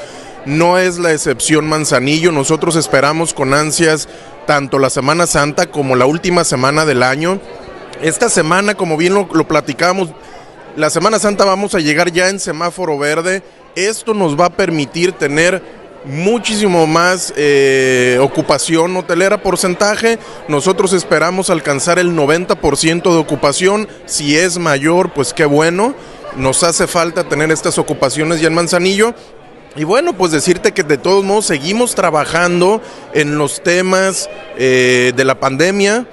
No 0.48 0.78
es 0.78 0.98
la 0.98 1.12
excepción 1.12 1.68
Manzanillo. 1.68 2.32
Nosotros 2.32 2.74
esperamos 2.74 3.34
con 3.34 3.52
ansias 3.52 4.08
tanto 4.46 4.78
la 4.78 4.88
Semana 4.88 5.26
Santa 5.26 5.66
como 5.66 5.94
la 5.94 6.06
última 6.06 6.42
semana 6.42 6.86
del 6.86 7.02
año. 7.02 7.38
Esta 8.00 8.30
semana, 8.30 8.74
como 8.74 8.96
bien 8.96 9.12
lo, 9.12 9.28
platicamos, 9.46 10.08
la 10.74 10.88
Semana 10.88 11.18
Santa 11.18 11.44
vamos 11.44 11.74
a 11.74 11.80
llegar 11.80 12.12
ya 12.12 12.30
en 12.30 12.40
semáforo 12.40 12.96
verde. 12.96 13.42
Esto 13.74 14.14
nos 14.14 14.40
va 14.40 14.46
a 14.46 14.56
permitir 14.56 15.12
tener 15.12 15.62
muchísimo 16.06 16.86
más 16.86 17.34
eh, 17.36 18.18
ocupación 18.18 18.96
hotelera 18.96 19.42
porcentaje. 19.42 20.18
Nosotros 20.48 20.94
esperamos 20.94 21.50
alcanzar 21.50 21.98
el 21.98 22.16
90% 22.16 23.02
de 23.02 23.18
ocupación. 23.18 23.86
Si 24.06 24.34
es 24.34 24.56
mayor, 24.56 25.10
pues 25.10 25.34
qué 25.34 25.44
bueno. 25.44 25.94
Nos 26.36 26.62
hace 26.62 26.86
falta 26.86 27.24
tener 27.24 27.50
estas 27.50 27.76
ocupaciones 27.76 28.40
ya 28.40 28.48
en 28.48 28.54
Manzanillo. 28.54 29.14
Y 29.76 29.84
bueno, 29.84 30.14
pues 30.14 30.32
decirte 30.32 30.72
que 30.72 30.82
de 30.82 30.98
todos 30.98 31.24
modos 31.24 31.46
seguimos 31.46 31.94
trabajando 31.94 32.80
en 33.12 33.38
los 33.38 33.62
temas 33.62 34.28
eh, 34.56 35.12
de 35.14 35.24
la 35.24 35.38
pandemia 35.38 36.06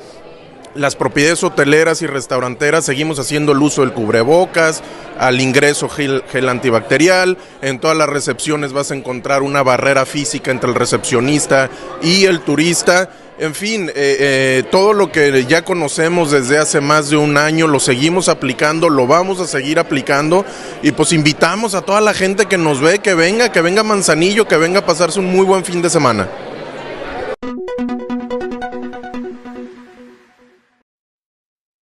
las 0.76 0.96
propiedades 0.96 1.44
hoteleras 1.44 2.02
y 2.02 2.08
restauranteras 2.08 2.86
seguimos 2.86 3.18
haciendo 3.18 3.54
el 3.54 3.62
uso 3.62 3.82
del 3.82 3.94
cubrebocas, 3.94 4.84
al 5.18 5.40
ingreso 5.40 5.88
gel, 5.90 6.24
gel, 6.30 6.50
antibacterial, 6.50 7.38
en 7.62 7.80
todas 7.80 7.98
las 7.98 8.10
recepciones 8.10 8.74
vas 8.74 8.92
a 8.92 8.96
encontrar 8.96 9.42
una 9.42 9.64
barrera 9.64 10.06
física 10.06 10.52
entre 10.52 10.70
el 10.70 10.76
recepcionista 10.76 11.70
y 12.02 12.26
el 12.26 12.42
turista. 12.42 13.10
En 13.38 13.54
fin, 13.54 13.90
eh, 13.90 13.94
eh, 13.96 14.64
todo 14.72 14.94
lo 14.94 15.12
que 15.12 15.44
ya 15.46 15.64
conocemos 15.64 16.32
desde 16.32 16.58
hace 16.58 16.80
más 16.80 17.10
de 17.10 17.18
un 17.18 17.38
año 17.38 17.68
lo 17.68 17.82
seguimos 17.82 18.30
aplicando, 18.30 18.88
lo 18.88 19.08
vamos 19.08 19.42
a 19.42 19.48
seguir 19.48 19.78
aplicando 19.78 20.46
y 20.82 20.94
pues 20.94 21.12
invitamos 21.12 21.76
a 21.76 21.82
toda 21.82 22.00
la 22.00 22.14
gente 22.14 22.46
que 22.46 22.58
nos 22.58 22.80
ve 22.80 23.00
que 23.00 23.14
venga, 23.14 23.52
que 23.52 23.60
venga 23.60 23.84
Manzanillo, 23.84 24.48
que 24.48 24.56
venga 24.56 24.80
a 24.80 24.86
pasarse 24.86 25.20
un 25.20 25.34
muy 25.34 25.46
buen 25.46 25.66
fin 25.66 25.82
de 25.82 25.90
semana. 25.90 26.30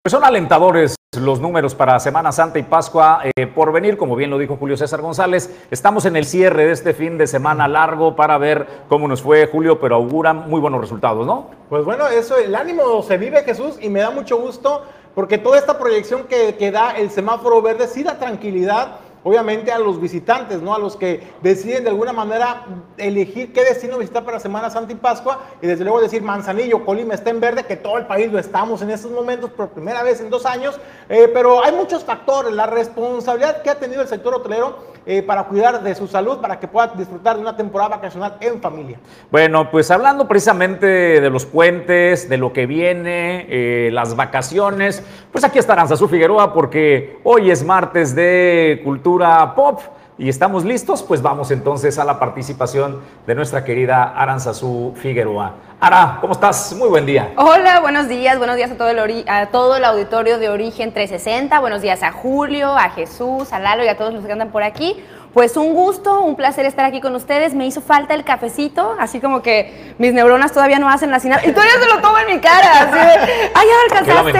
Son 0.07 0.23
alentadores 0.23 1.00
los 1.19 1.41
números 1.41 1.75
para 1.75 1.99
Semana 1.99 2.31
Santa 2.31 2.61
y 2.61 2.63
Pascua 2.63 3.23
eh, 3.35 3.49
por 3.49 3.73
venir, 3.73 3.97
como 3.97 4.15
bien 4.15 4.31
lo 4.31 4.39
dijo 4.39 4.57
Julio 4.57 4.77
César 4.77 5.01
González. 5.01 5.51
Estamos 5.73 6.05
en 6.05 6.15
el 6.15 6.25
cierre 6.25 6.67
de 6.67 6.73
este 6.73 6.95
fin 6.95 7.19
de 7.19 7.27
semana 7.27 7.67
largo 7.67 8.15
para 8.15 8.39
ver 8.39 8.85
cómo 8.89 9.09
nos 9.09 9.21
fue 9.21 9.49
Julio, 9.49 9.81
pero 9.81 9.97
auguran 9.97 10.49
muy 10.49 10.61
buenos 10.61 10.81
resultados, 10.81 11.27
¿no? 11.27 11.51
Pues 11.69 11.85
bueno, 11.85 12.07
eso, 12.07 12.37
el 12.37 12.55
ánimo 12.55 13.03
se 13.03 13.19
vive 13.19 13.43
Jesús 13.43 13.77
y 13.81 13.89
me 13.89 13.99
da 13.99 14.13
mucho 14.13 14.41
gusto 14.41 14.85
porque 15.17 15.37
toda 15.37 15.59
esta 15.59 15.81
proyección 15.81 16.29
que, 16.29 16.55
que 16.55 16.71
da 16.71 16.93
el 16.93 17.11
semáforo 17.11 17.61
verde 17.61 17.89
sí 17.89 18.05
da 18.05 18.17
tranquilidad 18.17 19.01
obviamente 19.23 19.71
a 19.73 19.79
los 19.79 20.01
visitantes, 20.01 20.63
¿no? 20.63 20.75
A 20.75 20.79
los 20.79 20.97
que 20.97 21.21
deciden 21.43 21.85
de 21.85 21.91
alguna 21.91 22.13
manera 22.13 22.65
elegir 22.97 23.53
qué 23.53 23.65
destino 23.65 23.99
visitar 23.99 24.25
para 24.25 24.41
Semana 24.41 24.71
Santa 24.71 24.93
y 24.93 24.97
Pascua 24.97 25.41
y 25.61 25.67
desde 25.67 25.85
luego 25.85 26.01
decir 26.01 26.23
Manzanillo, 26.23 26.85
Colima 26.85 27.15
está 27.15 27.31
en 27.31 27.41
verde, 27.41 27.65
que 27.65 27.77
todo 27.77 27.99
el 27.99 28.07
país 28.07 28.33
lo 28.33 28.39
estamos 28.39 28.83
en 28.83 28.91
estos 28.91 29.11
momentos 29.11 29.51
por 29.51 29.69
primera 29.69 30.03
vez 30.03 30.21
en 30.21 30.31
dos 30.31 30.47
años, 30.47 30.79
eh, 31.09 31.31
pero 31.33 31.65
hay 31.65 31.73
muchos 31.73 32.05
factores, 32.05 32.53
la 32.53 32.67
responsabilidad 32.67 33.63
que 33.63 33.71
ha 33.71 33.79
tenido 33.79 34.03
el 34.03 34.09
sector 34.09 34.35
hotelero 34.35 34.91
eh, 35.07 35.23
para 35.23 35.45
cuidar 35.45 35.83
de 35.83 35.95
su 35.95 36.07
salud, 36.07 36.39
para 36.39 36.59
que 36.59 36.69
pueda 36.69 36.89
disfrutar 36.89 37.37
de 37.37 37.43
una 37.43 37.57
temporada 37.57 37.97
vacacional 37.97 38.37
en 38.41 38.61
familia. 38.61 38.99
Bueno, 39.31 39.71
pues 39.71 39.91
hablando 39.91 40.29
precisamente 40.29 40.87
de 40.87 41.31
los 41.31 41.47
puentes, 41.47 42.29
de 42.29 42.37
lo 42.37 42.53
que 42.53 42.67
viene, 42.67 43.47
eh, 43.49 43.91
las 43.93 44.15
vacaciones, 44.17 45.03
pues 45.33 45.45
aquí 45.45 45.59
está 45.59 45.73
Aranzazú 45.73 46.09
Figueroa 46.09 46.53
porque 46.53 47.19
hoy 47.25 47.51
es 47.51 47.65
martes 47.65 48.15
de 48.15 48.81
cultura 48.85 49.10
pop 49.55 49.81
y 50.19 50.29
estamos 50.29 50.65
listos, 50.65 51.03
pues 51.03 51.23
vamos 51.23 51.51
entonces 51.51 51.99
a 51.99 52.05
la 52.05 52.19
participación 52.19 53.01
de 53.27 53.35
nuestra 53.35 53.65
querida 53.65 54.13
Aranzazú 54.15 54.93
Figueroa. 54.97 55.55
Ara, 55.81 56.19
¿cómo 56.21 56.35
estás? 56.35 56.75
Muy 56.77 56.89
buen 56.89 57.07
día. 57.07 57.33
Hola, 57.37 57.81
buenos 57.81 58.07
días, 58.07 58.37
buenos 58.37 58.57
días 58.57 58.71
a 58.71 58.77
todo, 58.77 58.91
el 58.91 59.25
a 59.27 59.47
todo 59.47 59.77
el 59.77 59.85
auditorio 59.85 60.39
de 60.39 60.51
Origen 60.51 60.93
360, 60.93 61.59
buenos 61.59 61.81
días 61.81 62.03
a 62.03 62.13
Julio, 62.13 62.77
a 62.77 62.91
Jesús, 62.91 63.53
a 63.53 63.59
Lalo 63.59 63.83
y 63.83 63.89
a 63.89 63.97
todos 63.97 64.13
los 64.13 64.25
que 64.25 64.31
andan 64.33 64.51
por 64.51 64.63
aquí. 64.63 65.03
Pues 65.33 65.57
un 65.57 65.75
gusto, 65.75 66.23
un 66.23 66.35
placer 66.35 66.67
estar 66.67 66.85
aquí 66.85 67.01
con 67.01 67.15
ustedes. 67.15 67.55
Me 67.55 67.65
hizo 67.65 67.81
falta 67.81 68.15
el 68.15 68.25
cafecito, 68.25 68.97
así 68.99 69.21
como 69.21 69.43
que 69.43 69.95
mis 69.99 70.13
neuronas 70.13 70.51
todavía 70.51 70.81
no 70.81 70.89
hacen 70.89 71.13
la 71.13 71.21
señal. 71.21 71.41
Y 71.45 71.53
todavía 71.53 71.75
se 71.81 71.87
lo 71.87 72.01
tomo 72.01 72.19
en 72.19 72.35
mi 72.35 72.41
cara. 72.41 72.81
Así 72.81 72.99
de, 72.99 73.51
¡Ay, 73.55 73.69
ya 73.69 73.97
alcanzaste! 73.97 74.33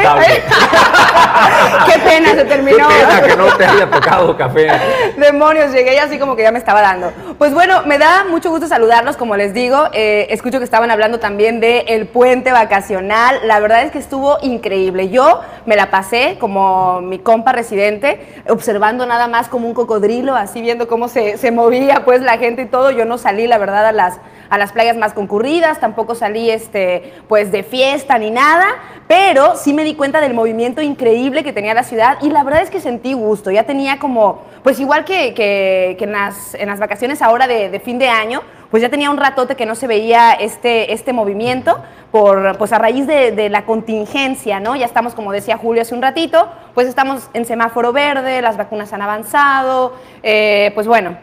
Qué, 1.87 1.99
pena, 2.11 2.31
se 2.31 2.45
terminó. 2.45 2.89
Qué 2.89 2.95
pena 2.95 3.23
que 3.23 3.37
no 3.37 3.57
te 3.57 3.65
haya 3.67 3.89
tocado 3.89 4.37
café. 4.37 4.69
Demonios, 5.17 5.73
llegué 5.73 5.95
y 5.95 5.99
así 5.99 6.19
como 6.19 6.35
que 6.35 6.43
ya 6.43 6.51
me 6.51 6.59
estaba 6.59 6.81
dando. 6.81 7.13
Pues 7.39 7.55
bueno, 7.55 7.83
me 7.87 7.97
da 7.97 8.25
mucho 8.25 8.51
gusto 8.51 8.67
saludarlos, 8.67 9.17
como 9.17 9.37
les 9.37 9.55
digo. 9.55 9.91
Eh, 9.93 10.27
escucho 10.31 10.59
que 10.59 10.65
estaban 10.65 10.91
hablando 10.91 11.21
también 11.21 11.61
del 11.61 11.85
el 11.87 12.07
puente 12.09 12.51
vacacional. 12.51 13.39
La 13.45 13.61
verdad 13.61 13.85
es 13.85 13.93
que 13.93 13.99
estuvo 13.99 14.39
increíble. 14.43 15.09
Yo 15.09 15.41
me 15.67 15.77
la 15.77 15.91
pasé 15.93 16.37
como 16.41 17.01
mi 17.01 17.21
compa 17.21 17.53
residente, 17.53 18.43
observando 18.49 19.07
nada 19.07 19.29
más 19.29 19.49
como 19.49 19.69
un 19.69 19.75
cocodrilo, 19.75 20.35
así 20.35 20.61
viendo 20.61 20.80
cómo 20.89 21.09
se, 21.09 21.37
se, 21.39 21.51
movía 21.51 22.05
pues 22.05 22.21
la 22.21 22.39
gente 22.39 22.63
y 22.63 22.67
todo. 22.67 22.91
Yo 22.91 23.05
no 23.05 23.19
salí, 23.19 23.47
la 23.47 23.59
verdad, 23.59 23.87
a 23.87 23.93
las, 23.93 24.19
a 24.49 24.59
las 24.59 24.73
playas 24.73 24.97
más 24.97 25.13
concurridas, 25.13 25.81
tampoco 25.81 26.15
salí 26.15 26.51
este, 26.51 27.15
pues 27.29 27.53
de 27.53 27.63
fiesta 27.63 28.19
ni 28.19 28.31
nada, 28.31 28.67
pero 29.09 29.57
sí 29.57 29.73
me 29.73 29.85
di 29.85 29.95
cuenta 29.95 30.21
del 30.21 30.35
movimiento 30.35 30.83
increíble 30.83 31.45
que 31.45 31.53
tenía 31.53 31.75
la 31.75 31.85
ciudad 31.85 32.19
y 32.21 32.31
la 32.31 32.45
verdad 32.45 32.63
es 32.63 32.71
que 32.71 32.81
sentí 32.81 33.13
gusto. 33.13 33.51
Ya 33.51 33.65
tenía 33.65 33.99
como, 33.99 34.43
pues 34.63 34.79
igual 34.81 35.05
que, 35.05 35.35
que, 35.35 35.97
en, 35.99 36.13
las, 36.13 36.79
vacaciones 36.79 37.23
ahora 37.23 37.47
de 37.47 37.81
fin 37.81 37.99
de 37.99 38.09
año, 38.09 38.43
pues 38.71 38.83
ya 38.83 38.89
tenía 38.89 39.11
un 39.11 39.17
ratote 39.17 39.57
que 39.57 39.67
no 39.67 39.75
se 39.75 39.87
veía 39.87 40.33
este, 40.33 40.93
este 40.93 41.13
movimiento, 41.13 41.83
por, 42.13 42.57
pues 42.59 42.73
a 42.73 42.79
raíz 42.79 43.07
de, 43.07 43.33
de, 43.33 43.49
la 43.49 43.65
contingencia, 43.65 44.61
¿no? 44.61 44.77
Ya 44.77 44.87
estamos, 44.87 45.15
como 45.15 45.33
decía 45.33 45.57
Julio 45.57 45.83
hace 45.83 45.95
un 45.95 46.03
ratito, 46.03 46.49
pues 46.75 46.89
estamos 46.89 47.29
en 47.35 47.45
semáforo 47.45 47.93
verde, 47.93 48.43
las 48.43 48.57
vacunas 48.57 48.93
han 48.93 49.03
avanzado, 49.03 49.95
eh, 50.23 50.73
pues 50.75 50.87
bueno, 50.87 51.17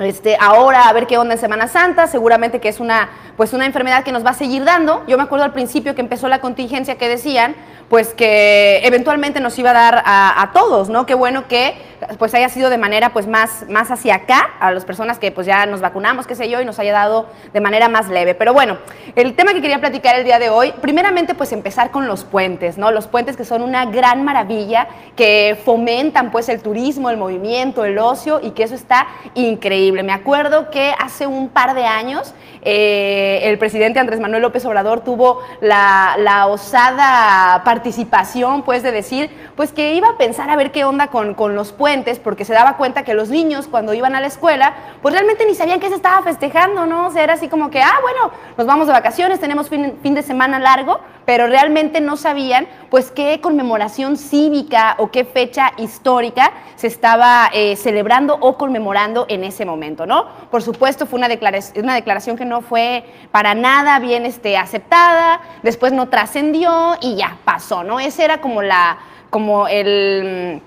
este, 0.00 0.36
ahora 0.40 0.88
a 0.88 0.92
ver 0.92 1.06
qué 1.06 1.18
onda 1.18 1.34
en 1.34 1.40
Semana 1.40 1.68
Santa, 1.68 2.06
seguramente 2.06 2.60
que 2.60 2.68
es 2.68 2.80
una, 2.80 3.10
pues 3.36 3.52
una 3.52 3.66
enfermedad 3.66 4.02
que 4.02 4.12
nos 4.12 4.24
va 4.24 4.30
a 4.30 4.34
seguir 4.34 4.64
dando. 4.64 5.04
Yo 5.06 5.16
me 5.16 5.22
acuerdo 5.22 5.44
al 5.44 5.52
principio 5.52 5.94
que 5.94 6.00
empezó 6.00 6.28
la 6.28 6.40
contingencia 6.40 6.96
que 6.96 7.08
decían, 7.08 7.54
pues 7.90 8.14
que 8.14 8.80
eventualmente 8.84 9.40
nos 9.40 9.58
iba 9.58 9.70
a 9.70 9.74
dar 9.74 10.02
a, 10.06 10.40
a, 10.40 10.52
todos, 10.52 10.88
¿no? 10.88 11.06
Qué 11.06 11.14
bueno 11.14 11.48
que 11.48 11.74
pues 12.18 12.32
haya 12.34 12.48
sido 12.48 12.70
de 12.70 12.78
manera 12.78 13.12
pues 13.12 13.26
más, 13.26 13.66
más 13.68 13.90
hacia 13.90 14.14
acá, 14.14 14.50
a 14.60 14.70
las 14.70 14.84
personas 14.84 15.18
que 15.18 15.32
pues 15.32 15.46
ya 15.46 15.66
nos 15.66 15.80
vacunamos, 15.80 16.26
qué 16.26 16.34
sé 16.34 16.48
yo, 16.48 16.60
y 16.60 16.64
nos 16.64 16.78
haya 16.78 16.92
dado 16.92 17.26
de 17.52 17.60
manera 17.60 17.88
más 17.88 18.08
leve. 18.08 18.34
Pero 18.34 18.54
bueno, 18.54 18.78
el 19.16 19.34
tema 19.34 19.52
que 19.52 19.60
quería 19.60 19.80
platicar 19.80 20.16
el 20.16 20.24
día 20.24 20.38
de 20.38 20.50
hoy, 20.50 20.72
primeramente 20.80 21.34
pues 21.34 21.52
empezar 21.52 21.90
con 21.90 22.06
los 22.06 22.24
puentes, 22.24 22.78
¿no? 22.78 22.92
Los 22.92 23.08
puentes 23.08 23.36
que 23.36 23.44
son 23.44 23.60
una 23.60 23.86
gran 23.86 24.24
maravilla, 24.24 24.86
que 25.16 25.58
fomentan 25.64 26.30
pues 26.30 26.48
el 26.48 26.62
turismo, 26.62 27.10
el 27.10 27.16
movimiento, 27.16 27.84
el 27.84 27.98
ocio, 27.98 28.40
y 28.40 28.52
que 28.52 28.62
eso 28.62 28.76
está 28.76 29.08
increíble. 29.34 29.89
Me 29.92 30.12
acuerdo 30.12 30.70
que 30.70 30.94
hace 30.98 31.26
un 31.26 31.48
par 31.48 31.74
de 31.74 31.84
años 31.84 32.34
eh, 32.62 33.40
el 33.44 33.58
presidente 33.58 33.98
Andrés 33.98 34.20
Manuel 34.20 34.42
López 34.42 34.64
Obrador 34.66 35.00
tuvo 35.00 35.40
la, 35.60 36.16
la 36.18 36.46
osada 36.46 37.62
participación 37.64 38.62
pues 38.62 38.82
de 38.82 38.92
decir 38.92 39.30
pues 39.56 39.72
que 39.72 39.94
iba 39.94 40.08
a 40.08 40.16
pensar 40.18 40.50
a 40.50 40.56
ver 40.56 40.70
qué 40.70 40.84
onda 40.84 41.08
con, 41.08 41.34
con 41.34 41.54
los 41.54 41.72
puentes, 41.72 42.18
porque 42.18 42.44
se 42.44 42.52
daba 42.52 42.76
cuenta 42.76 43.02
que 43.02 43.14
los 43.14 43.28
niños 43.28 43.66
cuando 43.66 43.94
iban 43.94 44.14
a 44.14 44.20
la 44.20 44.26
escuela, 44.26 44.74
pues 45.02 45.14
realmente 45.14 45.46
ni 45.46 45.54
sabían 45.54 45.80
qué 45.80 45.88
se 45.88 45.94
estaba 45.94 46.22
festejando, 46.22 46.86
¿no? 46.86 47.08
O 47.08 47.10
sea, 47.10 47.24
era 47.24 47.34
así 47.34 47.48
como 47.48 47.70
que, 47.70 47.82
ah, 47.82 47.98
bueno, 48.00 48.30
nos 48.56 48.66
vamos 48.66 48.86
de 48.86 48.92
vacaciones, 48.92 49.40
tenemos 49.40 49.68
fin, 49.68 49.98
fin 50.02 50.14
de 50.14 50.22
semana 50.22 50.58
largo, 50.58 51.00
pero 51.24 51.46
realmente 51.46 52.00
no 52.00 52.16
sabían 52.16 52.66
pues 52.90 53.10
qué 53.10 53.40
conmemoración 53.40 54.16
cívica 54.16 54.96
o 54.98 55.10
qué 55.10 55.24
fecha 55.24 55.72
histórica 55.76 56.52
se 56.76 56.86
estaba 56.86 57.50
eh, 57.52 57.76
celebrando 57.76 58.36
o 58.40 58.56
conmemorando 58.56 59.26
en 59.28 59.44
ese 59.44 59.64
momento, 59.64 60.06
¿no? 60.06 60.26
Por 60.50 60.62
supuesto, 60.62 61.06
fue 61.06 61.18
una 61.18 61.28
declaración, 61.28 62.36
que 62.36 62.44
no 62.44 62.62
fue 62.62 63.04
para 63.30 63.54
nada 63.54 63.98
bien 63.98 64.24
este, 64.26 64.56
aceptada, 64.56 65.40
después 65.62 65.92
no 65.92 66.08
trascendió 66.08 66.96
y 67.00 67.16
ya 67.16 67.38
pasó, 67.44 67.84
¿no? 67.84 68.00
Ese 68.00 68.24
era 68.24 68.40
como 68.40 68.62
la, 68.62 68.98
como 69.30 69.68
el 69.68 70.62